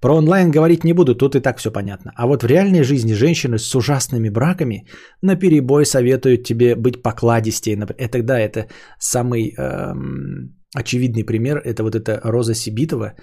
[0.00, 2.12] Про онлайн говорить не буду, тут и так все понятно.
[2.14, 4.86] А вот в реальной жизни женщины с ужасными браками
[5.22, 7.78] на перебой советуют тебе быть покладистей.
[7.96, 8.66] Это да, это
[8.98, 11.62] самый эм, очевидный пример.
[11.64, 13.14] Это вот эта Роза Сибитова,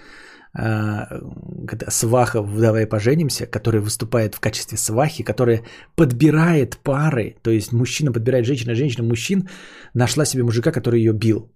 [1.88, 5.62] сваха в «Давай поженимся», которая выступает в качестве свахи, которая
[5.96, 9.48] подбирает пары, то есть мужчина подбирает женщина, женщина мужчин,
[9.94, 11.52] нашла себе мужика, который ее бил.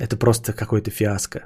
[0.00, 1.40] Это просто какой-то фиаско.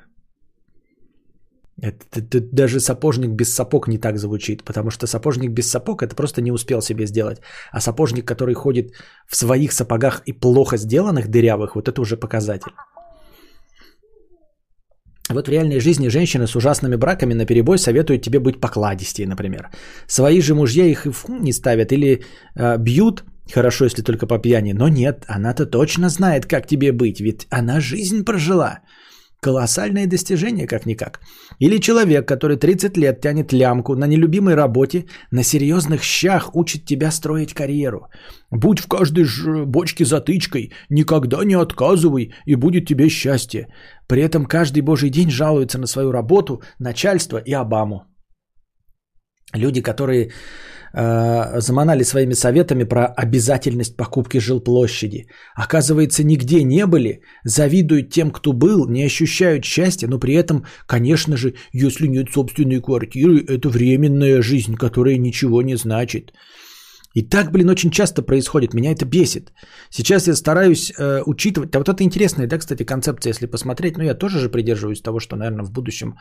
[1.82, 6.14] Это, это, даже сапожник без сапог не так звучит, потому что сапожник без сапог это
[6.14, 7.40] просто не успел себе сделать.
[7.72, 8.92] А сапожник, который ходит
[9.26, 12.72] в своих сапогах и плохо сделанных, дырявых, вот это уже показатель.
[15.30, 19.68] Вот в реальной жизни женщины с ужасными браками на перебой советуют тебе быть покладистей, например.
[20.06, 22.24] Свои же мужья их не ставят или
[22.56, 23.24] э, бьют,
[23.54, 27.80] хорошо, если только по пьяни, но нет, она-то точно знает, как тебе быть, ведь она
[27.80, 28.80] жизнь прожила.
[29.42, 31.20] Колоссальное достижение, как-никак.
[31.58, 37.10] Или человек, который 30 лет тянет лямку на нелюбимой работе, на серьезных щах учит тебя
[37.10, 38.08] строить карьеру.
[38.50, 43.68] Будь в каждой ж бочке затычкой, никогда не отказывай, и будет тебе счастье.
[44.06, 48.02] При этом каждый божий день жалуется на свою работу, начальство и Обаму.
[49.54, 50.30] Люди, которые
[50.92, 55.26] э, заманали своими советами про обязательность покупки жилплощади.
[55.54, 61.36] Оказывается, нигде не были, завидуют тем, кто был, не ощущают счастья, но при этом, конечно
[61.36, 66.32] же, если нет собственной квартиры, это временная жизнь, которая ничего не значит.
[67.14, 68.74] И так, блин, очень часто происходит.
[68.74, 69.52] Меня это бесит.
[69.90, 71.74] Сейчас я стараюсь э, учитывать.
[71.74, 73.96] А вот это интересная, да, кстати, концепция, если посмотреть.
[73.96, 76.14] Но я тоже же придерживаюсь того, что, наверное, в будущем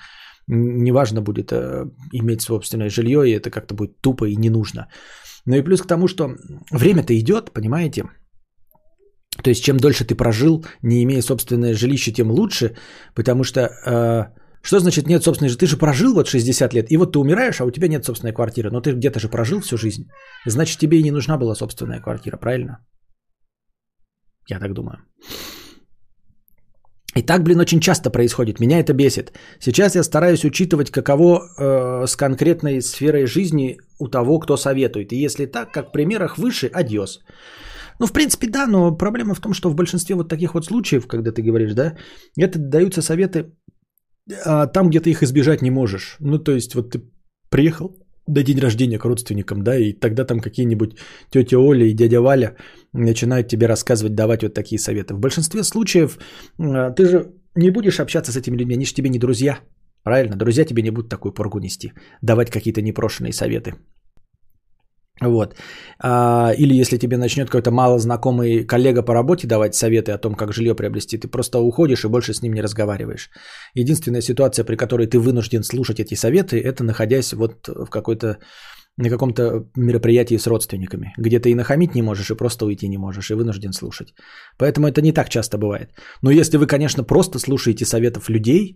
[0.49, 4.87] неважно будет э, иметь собственное жилье, и это как-то будет тупо и не нужно.
[5.45, 6.35] Ну и плюс к тому, что
[6.71, 8.03] время-то идет, понимаете?
[9.43, 12.75] То есть чем дольше ты прожил, не имея собственное жилище, тем лучше,
[13.15, 13.61] потому что...
[13.85, 15.59] Э, что значит нет собственной жизни?
[15.59, 18.33] Ты же прожил вот 60 лет, и вот ты умираешь, а у тебя нет собственной
[18.33, 18.69] квартиры.
[18.71, 20.09] Но ты где-то же прожил всю жизнь.
[20.45, 22.85] Значит, тебе и не нужна была собственная квартира, правильно?
[24.49, 24.97] Я так думаю.
[27.19, 28.59] И так, блин, очень часто происходит.
[28.59, 29.33] Меня это бесит.
[29.59, 35.11] Сейчас я стараюсь учитывать, каково э, с конкретной сферой жизни у того, кто советует.
[35.11, 37.19] И если так, как в примерах выше, адьос.
[37.99, 41.07] Ну, в принципе, да, но проблема в том, что в большинстве вот таких вот случаев,
[41.07, 41.97] когда ты говоришь, да,
[42.37, 43.51] это даются советы
[44.45, 46.15] а, там, где ты их избежать не можешь.
[46.19, 47.01] Ну, то есть, вот ты
[47.49, 47.97] приехал
[48.29, 50.95] на день рождения к родственникам, да, и тогда там какие-нибудь
[51.29, 52.55] тетя Оля и дядя Валя
[52.93, 55.13] начинают тебе рассказывать, давать вот такие советы.
[55.13, 56.19] В большинстве случаев
[56.59, 59.59] а, ты же не будешь общаться с этими людьми, они же тебе не друзья.
[60.03, 60.35] Правильно?
[60.35, 61.91] Друзья тебе не будут такую поргу нести,
[62.21, 63.75] давать какие-то непрошенные советы.
[65.21, 65.55] Вот.
[65.99, 70.53] А, или если тебе начнет какой-то малознакомый коллега по работе давать советы о том, как
[70.53, 73.29] жилье приобрести, ты просто уходишь и больше с ним не разговариваешь.
[73.75, 78.37] Единственная ситуация, при которой ты вынужден слушать эти советы, это находясь вот в какой-то
[78.97, 82.97] на каком-то мероприятии с родственниками, где ты и нахамить не можешь, и просто уйти не
[82.97, 84.13] можешь, и вынужден слушать.
[84.57, 85.89] Поэтому это не так часто бывает.
[86.21, 88.75] Но если вы, конечно, просто слушаете советов людей,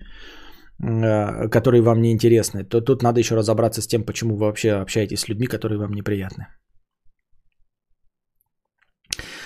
[0.79, 5.19] которые вам не интересны, то тут надо еще разобраться с тем, почему вы вообще общаетесь
[5.19, 6.47] с людьми, которые вам неприятны.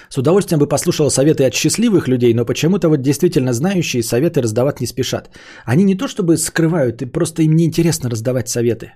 [0.10, 4.80] С удовольствием бы послушал советы от счастливых людей, но почему-то вот действительно знающие советы раздавать
[4.82, 5.30] не спешат.
[5.66, 8.94] Они не то чтобы скрывают, просто им неинтересно раздавать советы.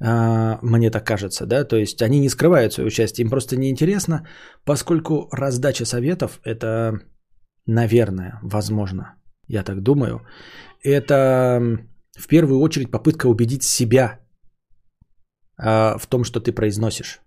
[0.00, 4.26] А, мне так кажется, да, то есть они не скрывают свое участие, им просто неинтересно,
[4.64, 7.00] поскольку раздача советов это,
[7.66, 9.16] наверное, возможно,
[9.52, 10.20] я так думаю,
[10.82, 11.60] это
[12.18, 14.20] в первую очередь попытка убедить себя
[15.58, 17.20] а, в том, что ты произносишь.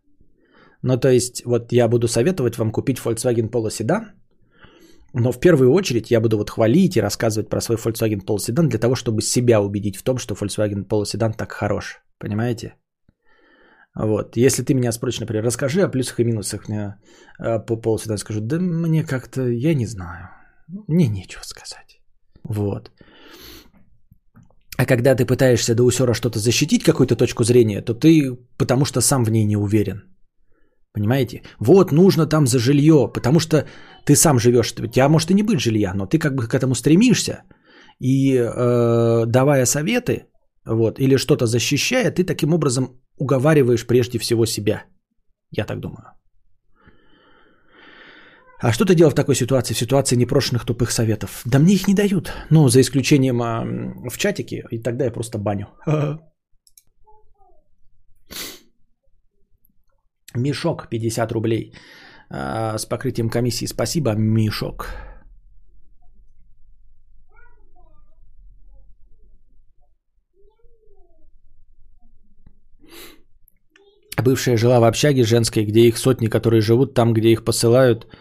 [0.82, 4.12] Ну, то есть, вот я буду советовать вам купить Volkswagen Polo седан,
[5.14, 8.70] но в первую очередь я буду вот хвалить и рассказывать про свой Volkswagen Polo седан
[8.70, 12.02] для того, чтобы себя убедить в том, что Volkswagen Polo седан так хорош.
[12.18, 12.76] Понимаете?
[13.96, 14.38] Вот.
[14.38, 16.96] Если ты меня спросишь, например, расскажи о плюсах и минусах мне,
[17.40, 20.30] а, по Polo седан, скажу, да мне как-то, я не знаю.
[20.88, 21.95] Мне нечего сказать.
[22.50, 22.92] Вот.
[24.78, 29.02] А когда ты пытаешься до усера что-то защитить, какую-то точку зрения, то ты потому что
[29.02, 30.04] сам в ней не уверен.
[30.94, 31.42] Понимаете?
[31.60, 33.66] Вот нужно там за жилье, потому что
[34.06, 34.74] ты сам живешь.
[34.80, 37.44] У тебя может и не быть жилья, но ты как бы к этому стремишься.
[38.00, 40.26] И э, давая советы,
[40.66, 44.84] вот, или что-то защищая, ты таким образом уговариваешь прежде всего себя.
[45.52, 46.15] Я так думаю.
[48.66, 51.42] А что ты делал в такой ситуации, в ситуации непрошенных тупых советов?
[51.46, 52.32] Да мне их не дают.
[52.50, 53.64] Ну, за исключением а,
[54.10, 55.68] в чатике, и тогда я просто баню.
[60.36, 61.74] Мешок 50 рублей
[62.30, 63.68] а, с покрытием комиссии.
[63.68, 64.88] Спасибо, Мешок.
[74.24, 78.08] Бывшая жила в общаге женской, где их сотни, которые живут там, где их посылают–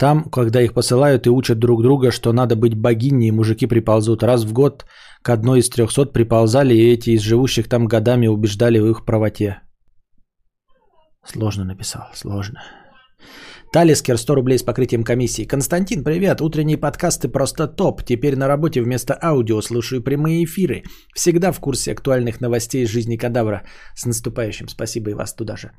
[0.00, 4.22] там, когда их посылают и учат друг друга, что надо быть богиней, мужики приползут.
[4.22, 4.86] Раз в год
[5.22, 9.60] к одной из трехсот приползали, и эти из живущих там годами убеждали в их правоте.
[11.26, 12.62] Сложно написал, сложно.
[13.72, 15.44] Талискер, 100 рублей с покрытием комиссии.
[15.46, 16.40] Константин, привет.
[16.40, 18.02] Утренние подкасты просто топ.
[18.02, 20.82] Теперь на работе вместо аудио слушаю прямые эфиры.
[21.14, 23.62] Всегда в курсе актуальных новостей из жизни кадавра.
[23.94, 24.68] С наступающим.
[24.68, 25.70] Спасибо и вас туда же.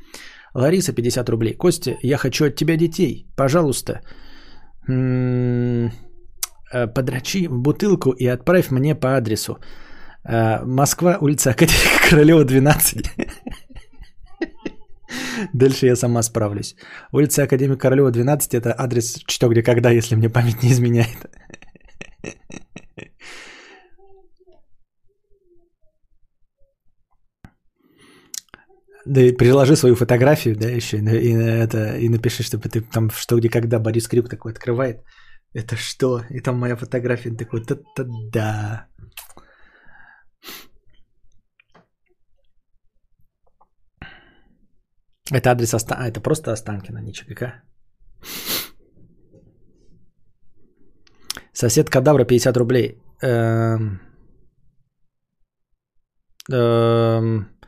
[0.54, 1.54] Лариса, 50 рублей.
[1.58, 3.26] Костя, я хочу от тебя детей.
[3.36, 4.02] Пожалуйста,
[4.88, 5.92] м-м-
[6.96, 9.58] подрачи бутылку и отправь мне по адресу.
[10.24, 13.08] Э, Москва, улица Академика Королева, 12.
[15.54, 16.76] Дальше я сама справлюсь.
[17.12, 18.54] Улица Академика Королева, 12.
[18.54, 21.18] Это адрес что, где, когда, если мне память не изменяет.
[29.06, 33.10] Да и приложи свою фотографию, да, еще, и, и, это, и напиши, чтобы ты там
[33.10, 35.04] что, где, когда Борис Крюк такой открывает.
[35.54, 36.22] Это что?
[36.30, 38.88] И там моя фотография такой, та-та да.
[45.32, 45.98] Это адрес Остан...
[46.00, 47.64] А, это просто Останкина, не ЧГК.
[51.54, 53.02] Сосед Кадавра 50 рублей.
[53.22, 54.02] Эм...
[56.52, 57.61] Эм...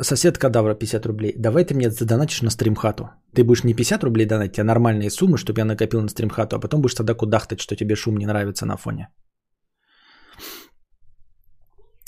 [0.00, 1.34] Сосед Кадавра 50 рублей.
[1.36, 3.10] Давай ты мне задонатишь на стримхату.
[3.34, 6.60] Ты будешь не 50 рублей донатить, а нормальные суммы, чтобы я накопил на стримхату, а
[6.60, 9.08] потом будешь тогда кудахтать, что тебе шум не нравится на фоне.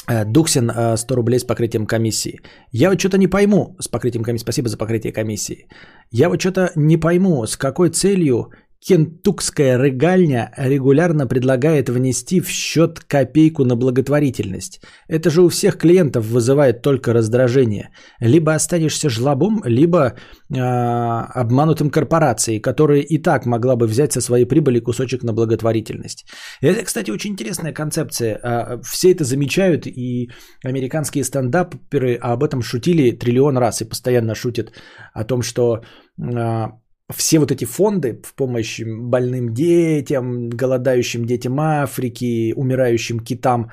[0.08, 2.40] Э, Дуксин 100 э, рублей с покрытием комиссии.
[2.72, 4.44] Я вот что-то не пойму с покрытием комиссии.
[4.44, 5.68] Спасибо за покрытие комиссии.
[6.10, 13.00] Я вот что-то не пойму, с какой целью Кентукская рыгальня регулярно предлагает внести в счет
[13.00, 14.80] копейку на благотворительность.
[15.08, 17.90] Это же у всех клиентов вызывает только раздражение.
[18.20, 20.14] Либо останешься жлобом, либо
[20.48, 26.26] э, обманутым корпорацией, которая и так могла бы взять со своей прибыли кусочек на благотворительность.
[26.60, 28.38] Это, кстати, очень интересная концепция.
[28.42, 30.30] А, все это замечают, и
[30.64, 34.72] американские стендаперы об этом шутили триллион раз и постоянно шутят
[35.14, 35.82] о том, что
[36.20, 36.78] а,
[37.14, 43.70] все вот эти фонды в помощь больным детям, голодающим детям Африки, умирающим китам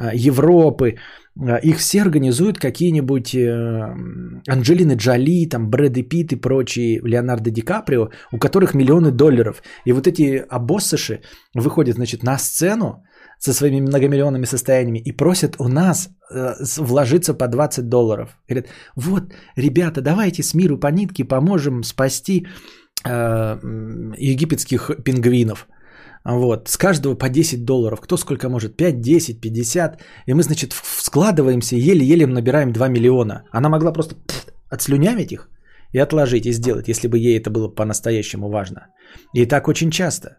[0.00, 0.94] э, Европы,
[1.40, 3.94] э, их все организуют какие-нибудь э,
[4.48, 9.62] Анджелины Джоли, там Брэды Питт и прочие, Леонардо Ди Каприо, у которых миллионы долларов.
[9.84, 11.22] И вот эти обоссыши
[11.54, 13.04] выходят, значит, на сцену
[13.38, 18.28] со своими многомиллионными состояниями и просят у нас э, вложиться по 20 долларов.
[18.48, 19.22] Говорят, вот,
[19.56, 22.46] ребята, давайте с миру по нитке поможем спасти
[23.04, 23.58] э,
[24.18, 25.68] египетских пингвинов.
[26.24, 28.00] Вот, с каждого по 10 долларов.
[28.00, 28.76] Кто сколько может?
[28.76, 30.00] 5, 10, 50.
[30.26, 33.44] И мы, значит, складываемся, еле-еле набираем 2 миллиона.
[33.52, 35.48] Она могла просто пфф, отслюнявить их
[35.92, 38.88] и отложить, и сделать, если бы ей это было по-настоящему важно.
[39.34, 40.38] И так очень часто.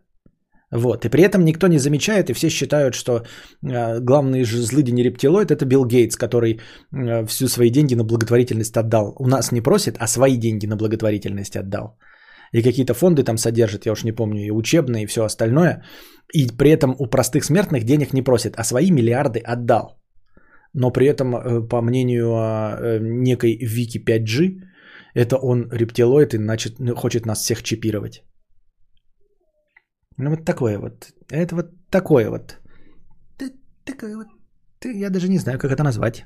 [0.71, 1.05] Вот.
[1.05, 5.51] И при этом никто не замечает, и все считают, что э, главный же злыдень рептилоид–
[5.51, 6.59] это Билл Гейтс, который
[6.91, 9.15] э, всю свои деньги на благотворительность отдал.
[9.19, 11.97] У нас не просит, а свои деньги на благотворительность отдал.
[12.53, 15.83] И какие-то фонды там содержат, я уж не помню, и учебные, и все остальное.
[16.33, 20.01] И при этом у простых смертных денег не просит, а свои миллиарды отдал.
[20.73, 24.61] Но при этом, э, по мнению э, некой Вики 5G,
[25.13, 28.26] это он рептилоид и значит, хочет нас всех чипировать.
[30.17, 31.13] Ну вот такое вот.
[31.31, 32.57] Это вот такое вот.
[33.85, 34.27] Такое вот.
[34.83, 36.25] Я даже не знаю, как это назвать.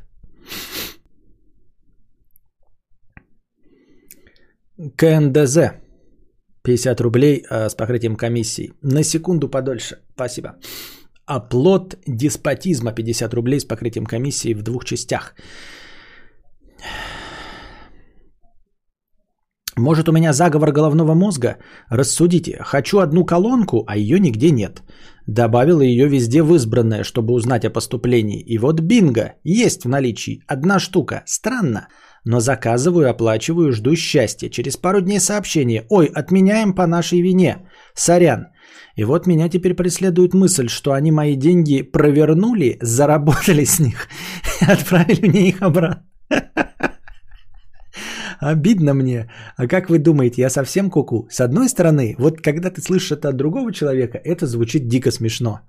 [4.98, 5.58] КНДЗ.
[6.64, 8.74] 50 рублей э, с покрытием комиссии.
[8.82, 9.98] На секунду подольше.
[10.16, 10.56] Спасибо.
[11.26, 15.36] Оплот деспотизма 50 рублей с покрытием комиссии в двух частях.
[19.82, 21.58] Может, у меня заговор головного мозга?
[21.90, 22.60] Рассудите.
[22.62, 24.84] Хочу одну колонку, а ее нигде нет.
[25.28, 28.42] Добавила ее везде в избранное, чтобы узнать о поступлении.
[28.42, 30.44] И вот бинго, есть в наличии.
[30.48, 31.24] Одна штука.
[31.26, 31.88] Странно.
[32.26, 34.50] Но заказываю, оплачиваю, жду счастья.
[34.50, 35.86] Через пару дней сообщение.
[35.90, 37.68] Ой, отменяем по нашей вине.
[37.96, 38.50] Сорян.
[38.96, 44.08] И вот меня теперь преследует мысль, что они мои деньги провернули, заработали с них
[44.62, 46.06] и отправили мне их обратно.
[48.42, 49.30] Обидно мне.
[49.56, 51.28] А как вы думаете, я совсем куку?
[51.30, 55.60] С одной стороны, вот когда ты слышишь это от другого человека, это звучит дико смешно.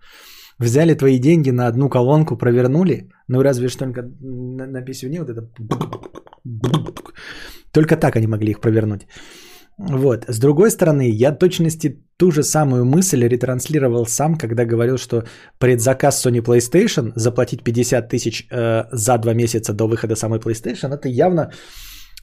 [0.58, 5.30] Взяли твои деньги на одну колонку, провернули, ну разве что только на, на писюне вот
[5.30, 5.42] это...
[7.72, 9.06] Только так они могли их провернуть.
[9.78, 10.24] Вот.
[10.28, 15.24] С другой стороны, я точности ту же самую мысль ретранслировал сам, когда говорил, что
[15.58, 21.08] предзаказ Sony PlayStation заплатить 50 тысяч э, за два месяца до выхода самой PlayStation, это
[21.08, 21.50] явно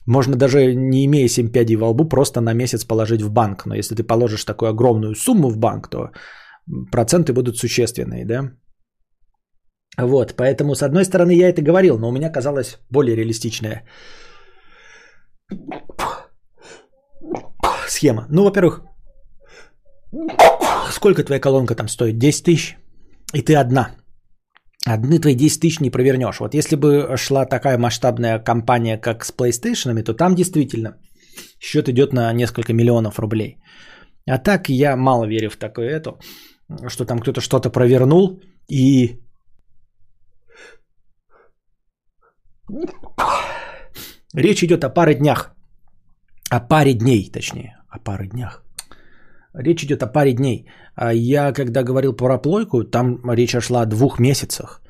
[0.10, 3.66] можно даже не имея 7 пядей во лбу, просто на месяц положить в банк.
[3.66, 6.10] Но если ты положишь такую огромную сумму в банк, то
[6.92, 8.52] проценты будут существенные, да?
[9.98, 13.84] Вот, поэтому, с одной стороны, я это говорил, но у меня казалось более реалистичная
[17.88, 18.26] схема.
[18.30, 18.82] Ну, во-первых,
[20.92, 22.18] сколько твоя колонка там стоит?
[22.18, 22.78] 10 тысяч?
[23.34, 23.99] И ты одна.
[24.88, 26.40] Одни твои 10 тысяч не провернешь.
[26.40, 30.98] Вот если бы шла такая масштабная компания, как с PlayStation, то там действительно
[31.60, 33.58] счет идет на несколько миллионов рублей.
[34.26, 36.18] А так я мало верю в такое это,
[36.88, 39.20] что там кто-то что-то провернул и...
[44.34, 45.56] Речь идет о паре днях.
[46.52, 47.76] О паре дней, точнее.
[47.90, 48.64] О паре днях.
[49.54, 50.68] Речь идет о паре дней.
[50.96, 54.82] А я, когда говорил про плойку, там речь шла о двух месяцах.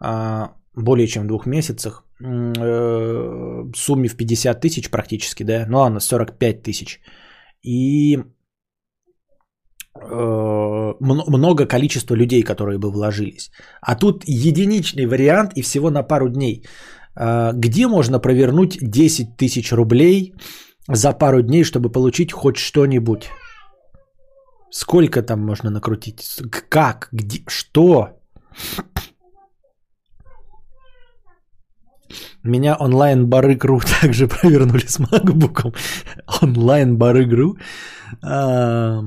[0.00, 2.04] А, более чем двух месяцах.
[2.20, 5.66] Э, сумме в 50 тысяч практически, да?
[5.68, 7.00] Ну ладно, 45 тысяч.
[7.62, 8.16] И
[10.00, 13.50] э, много количества людей, которые бы вложились.
[13.80, 16.64] А тут единичный вариант и всего на пару дней.
[17.16, 20.34] А, где можно провернуть 10 тысяч рублей
[20.88, 23.30] за пару дней, чтобы получить хоть что-нибудь?
[24.74, 26.42] Сколько там можно накрутить?
[26.68, 27.08] Как?
[27.12, 27.44] Где?
[27.46, 28.08] Что?
[32.42, 35.72] Меня онлайн-барыгру также провернули с макбуком.
[36.42, 37.56] Онлайн-барыгру.
[38.22, 39.02] А,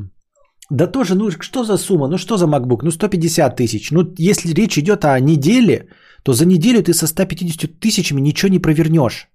[0.69, 2.07] да тоже, ну что за сумма?
[2.07, 2.84] Ну что за MacBook?
[2.84, 3.91] Ну 150 тысяч.
[3.91, 5.89] Ну если речь идет о неделе,
[6.23, 9.27] то за неделю ты со 150 тысячами ничего не провернешь.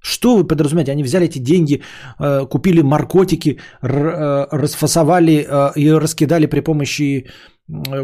[0.00, 0.92] Что вы подразумеваете?
[0.92, 1.82] Они взяли эти деньги,
[2.20, 7.26] э, купили наркотики, э, расфасовали э, и раскидали при помощи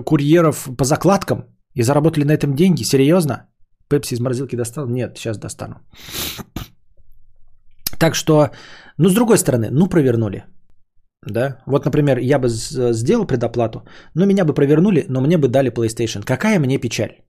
[0.04, 1.44] курьеров по закладкам
[1.74, 2.84] и заработали на этом деньги?
[2.84, 3.46] Серьезно?
[3.88, 4.88] Пепси из морозилки достал?
[4.88, 5.74] Нет, сейчас достану.
[7.98, 8.50] Так что,
[8.98, 10.44] ну, с другой стороны, ну, провернули.
[11.26, 11.62] Да?
[11.66, 16.24] Вот, например, я бы сделал предоплату, но меня бы провернули, но мне бы дали PlayStation.
[16.24, 17.22] Какая мне печаль?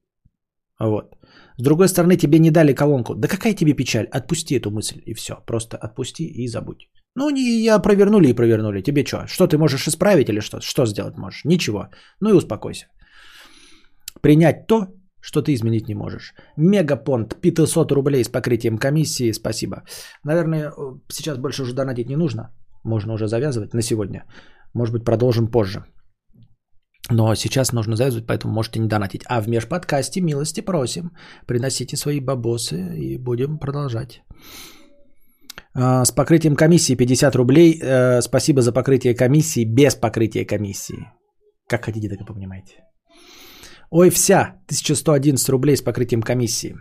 [0.79, 1.15] Вот.
[1.57, 3.15] С другой стороны, тебе не дали колонку.
[3.15, 4.07] Да какая тебе печаль?
[4.11, 5.33] Отпусти эту мысль и все.
[5.45, 6.89] Просто отпусти и забудь.
[7.15, 8.81] Ну, не я провернули и провернули.
[8.81, 9.27] Тебе что?
[9.27, 10.61] Что ты можешь исправить или что?
[10.61, 11.45] Что сделать можешь?
[11.45, 11.87] Ничего.
[12.21, 12.87] Ну и успокойся.
[14.21, 14.87] Принять то,
[15.21, 16.33] что ты изменить не можешь.
[16.57, 19.83] Мегапонт, 500 рублей с покрытием комиссии, спасибо.
[20.23, 22.49] Наверное, э, сейчас больше уже донатить не нужно.
[22.83, 24.25] Можно уже завязывать на сегодня.
[24.73, 25.85] Может быть, продолжим позже.
[27.09, 29.23] Но сейчас нужно завязывать, поэтому можете не донатить.
[29.25, 31.11] А в межподкасте милости просим.
[31.47, 34.23] Приносите свои бабосы и будем продолжать.
[35.73, 37.79] А, С покрытием комиссии 50 рублей.
[37.81, 41.07] Э, Спасибо за покрытие комиссии без покрытия комиссии.
[41.67, 42.83] Как хотите, так и понимаете.
[43.89, 44.55] Ой, вся.
[44.67, 46.75] 1111 рублей с покрытием комиссии.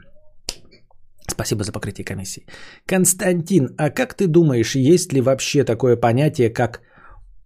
[1.28, 2.46] Спасибо за покрытие комиссии.
[2.86, 6.80] Константин, а как ты думаешь, есть ли вообще такое понятие, как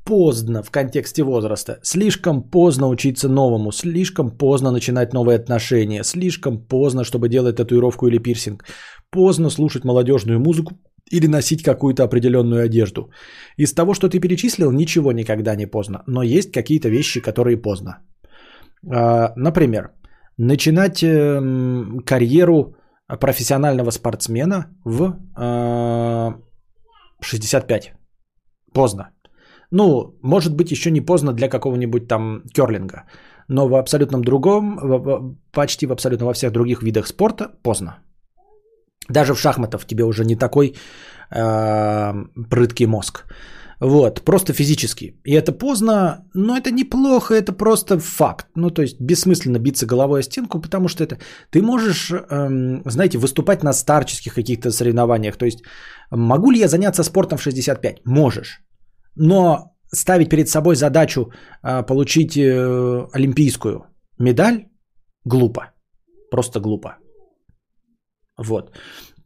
[0.06, 1.78] поздно в контексте возраста?
[1.82, 8.18] Слишком поздно учиться новому, слишком поздно начинать новые отношения, слишком поздно, чтобы делать татуировку или
[8.18, 8.64] пирсинг,
[9.10, 10.74] поздно слушать молодежную музыку
[11.12, 13.10] или носить какую-то определенную одежду.
[13.58, 17.98] Из того, что ты перечислил, ничего никогда не поздно, но есть какие-то вещи, которые поздно.
[18.90, 19.90] А, Например,
[20.38, 22.76] начинать эм, карьеру
[23.20, 26.34] профессионального спортсмена в а,
[27.20, 27.92] 65.
[28.72, 29.10] Поздно.
[29.70, 33.04] Ну, может быть, еще не поздно для какого-нибудь там керлинга.
[33.48, 37.98] Но в абсолютном другом, почти в абсолютно во всех других видах спорта поздно.
[39.08, 40.74] Даже в шахматах тебе уже не такой
[41.30, 42.14] э,
[42.50, 43.24] прыткий мозг.
[43.80, 45.20] Вот, просто физически.
[45.24, 48.46] И это поздно, но это неплохо, это просто факт.
[48.54, 51.18] Ну, то есть бессмысленно биться головой о стенку, потому что это...
[51.50, 55.36] Ты можешь, эм, знаете, выступать на старческих каких-то соревнованиях.
[55.36, 55.62] То есть
[56.10, 58.00] могу ли я заняться спортом в 65?
[58.04, 58.62] Можешь.
[59.16, 61.32] Но ставить перед собой задачу
[61.62, 63.86] э, получить э, олимпийскую
[64.18, 64.66] медаль
[65.24, 65.72] глупо.
[66.30, 66.98] Просто глупо.
[68.38, 68.76] Вот.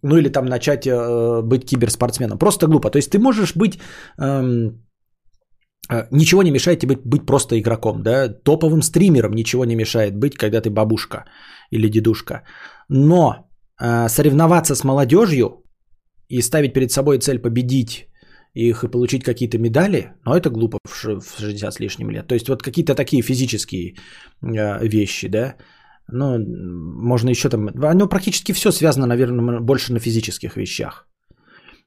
[0.02, 2.38] Ну или там начать э, быть киберспортсменом.
[2.38, 2.90] Просто глупо.
[2.90, 3.80] То есть ты можешь быть...
[4.18, 4.84] эм,
[5.90, 8.02] э, ничего не мешает тебе быть, просто игроком.
[8.02, 8.28] Да?
[8.28, 11.24] Топовым стримером ничего не мешает быть, когда ты бабушка
[11.70, 12.42] или дедушка.
[12.88, 13.46] Но
[14.08, 15.64] соревноваться с молодежью
[16.28, 18.09] и ставить перед собой цель победить
[18.54, 22.26] их и получить какие-то медали, но это глупо в ш- в 60 с лишним лет.
[22.26, 23.94] То есть вот какие-то такие физические
[24.42, 25.54] э, вещи, да.
[26.12, 27.68] Ну, можно еще там...
[27.84, 31.06] Оно практически все связано, наверное, больше на физических вещах.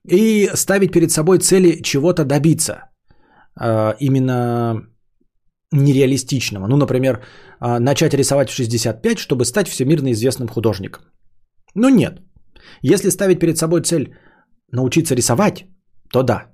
[0.10, 2.74] И ставить перед собой цели чего-то добиться.
[3.62, 4.88] э, Именно
[5.72, 6.68] нереалистичного.
[6.68, 7.16] Ну, например,
[7.62, 11.04] э, начать рисовать в 65, чтобы стать всемирно известным художником.
[11.76, 12.22] Ну, нет.
[12.82, 14.16] Если ставить перед собой цель
[14.72, 15.66] научиться рисовать,
[16.12, 16.53] то да.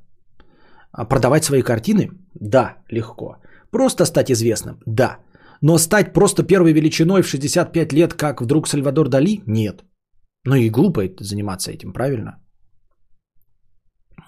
[0.91, 2.09] А Продавать свои картины?
[2.33, 3.37] Да, легко.
[3.71, 4.79] Просто стать известным?
[4.85, 5.17] Да.
[5.61, 9.41] Но стать просто первой величиной в 65 лет, как вдруг Сальвадор Дали?
[9.45, 9.83] Нет.
[10.45, 12.39] Ну и глупо заниматься этим, правильно?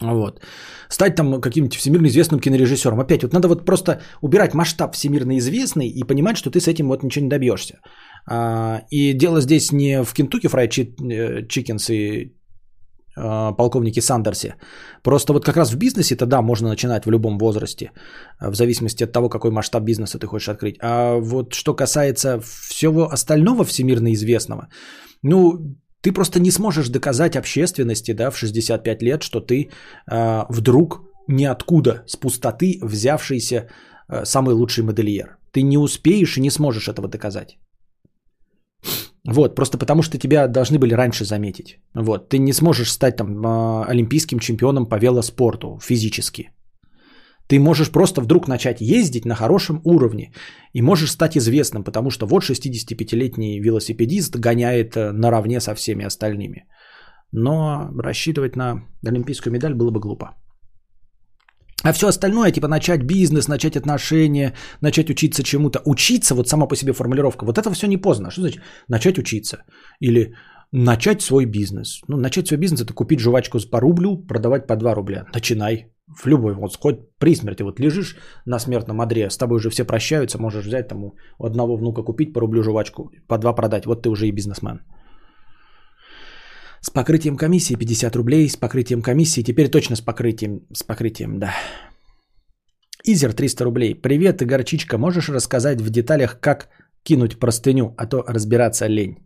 [0.01, 0.41] Вот.
[0.89, 2.99] Стать там каким-нибудь всемирно известным кинорежиссером.
[2.99, 6.87] Опять вот надо вот просто убирать масштаб всемирно известный и понимать, что ты с этим
[6.87, 7.79] вот ничего не добьешься.
[8.29, 10.71] А, И дело здесь не в Кентукки Фрайд
[11.49, 12.35] Чикенс и
[13.15, 14.55] полковнике Сандерсе.
[15.03, 17.91] Просто вот как раз в бизнесе-то да, можно начинать в любом возрасте,
[18.39, 20.77] а, в зависимости от того, какой масштаб бизнеса ты хочешь открыть.
[20.81, 24.67] А вот что касается всего остального всемирно известного,
[25.23, 29.69] ну, ты просто не сможешь доказать общественности, да, в 65 лет, что ты
[30.07, 33.67] а, вдруг ниоткуда, с пустоты, взявшийся
[34.07, 35.37] а, самый лучший модельер.
[35.51, 37.57] Ты не успеешь и не сможешь этого доказать.
[39.27, 41.79] Вот, просто потому что тебя должны были раньше заметить.
[41.93, 46.49] Вот, ты не сможешь стать там а, олимпийским чемпионом по велоспорту физически.
[47.47, 50.31] Ты можешь просто вдруг начать ездить на хорошем уровне
[50.73, 56.65] и можешь стать известным, потому что вот 65-летний велосипедист гоняет э, наравне со всеми остальными.
[57.33, 60.37] Но рассчитывать на олимпийскую медаль было бы глупо.
[61.83, 65.81] А все остальное, типа начать бизнес, начать отношения, начать учиться чему-то.
[65.85, 68.31] Учиться, вот сама по себе формулировка, вот это все не поздно.
[68.31, 69.63] Что значит начать учиться?
[69.99, 70.35] Или
[70.71, 72.01] начать свой бизнес.
[72.07, 75.25] Ну, начать свой бизнес– это купить жвачку по рублю, продавать по 2 рубля.
[75.33, 75.87] Начинай.
[76.23, 79.85] В любой, вот хоть при смерти, вот лежишь на смертном одре, с тобой уже все
[79.85, 84.01] прощаются, можешь взять там у одного внука купить по рублю жвачку, по 2 продать, вот
[84.03, 84.81] ты уже и бизнесмен.
[86.83, 91.53] С покрытием комиссии 50 рублей, с покрытием комиссии, теперь точно с покрытием, с покрытием, да.
[93.03, 93.95] Изер 300 рублей.
[93.95, 96.69] Привет, ты горчичка, можешь рассказать в деталях, как
[97.03, 99.17] кинуть простыню, а то разбираться лень.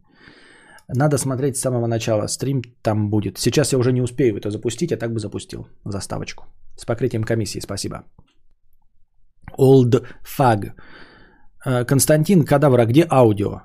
[0.88, 3.38] Надо смотреть с самого начала, стрим там будет.
[3.38, 6.44] Сейчас я уже не успею это запустить, а так бы запустил заставочку.
[6.77, 8.03] С покрытием комиссии, спасибо.
[9.57, 10.72] Old Fag.
[11.65, 13.61] Э, Константин Кадавра, где аудио?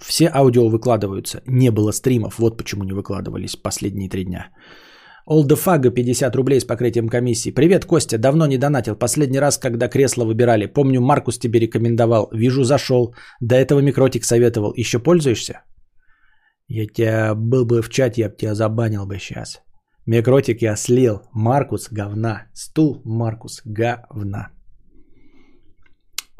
[0.00, 1.42] Все аудио выкладываются.
[1.46, 4.50] Не было стримов, вот почему не выкладывались последние три дня.
[5.26, 7.52] Олдефага 50 рублей с покрытием комиссии.
[7.52, 8.96] Привет, Костя, давно не донатил.
[8.96, 10.66] Последний раз, когда кресло выбирали.
[10.66, 12.30] Помню, Маркус тебе рекомендовал.
[12.32, 13.14] Вижу, зашел.
[13.40, 14.72] До этого Микротик советовал.
[14.76, 15.62] Еще пользуешься?
[16.68, 19.60] Я тебя был бы в чате, я бы тебя забанил бы сейчас.
[20.06, 21.20] Микротик я слил.
[21.32, 22.46] Маркус говна.
[22.54, 24.50] Стул Маркус говна.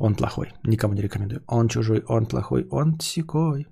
[0.01, 0.47] Он плохой.
[0.64, 1.43] Никому не рекомендую.
[1.47, 3.66] Он чужой, он плохой, он секой.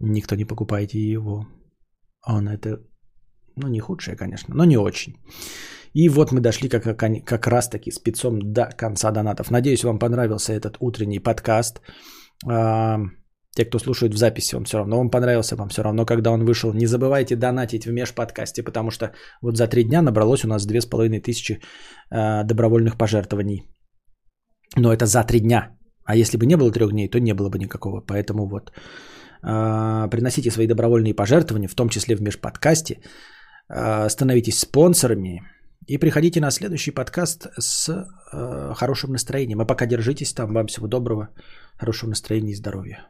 [0.00, 1.46] Никто не покупайте его.
[2.26, 2.78] Он это,
[3.56, 5.12] ну не худшее, конечно, но не очень.
[5.94, 9.50] И вот мы дошли как, как, как раз таки спецом до конца донатов.
[9.50, 11.80] Надеюсь, вам понравился этот утренний подкаст.
[12.46, 12.98] А,
[13.56, 16.44] те, кто слушает в записи, он все равно вам понравился, вам все равно, когда он
[16.44, 16.74] вышел.
[16.74, 21.58] Не забывайте донатить в межподкасте, потому что вот за три дня набралось у нас 2500
[22.10, 23.73] а, добровольных пожертвований.
[24.76, 25.70] Но это за три дня.
[26.04, 28.00] А если бы не было трех дней, то не было бы никакого.
[28.00, 28.72] Поэтому вот
[29.42, 33.00] а, приносите свои добровольные пожертвования, в том числе в межподкасте.
[33.68, 35.42] А, становитесь спонсорами
[35.86, 37.88] и приходите на следующий подкаст с
[38.32, 39.60] а, хорошим настроением.
[39.60, 40.52] А пока держитесь там.
[40.52, 41.28] Вам всего доброго,
[41.78, 43.06] хорошего настроения и здоровья.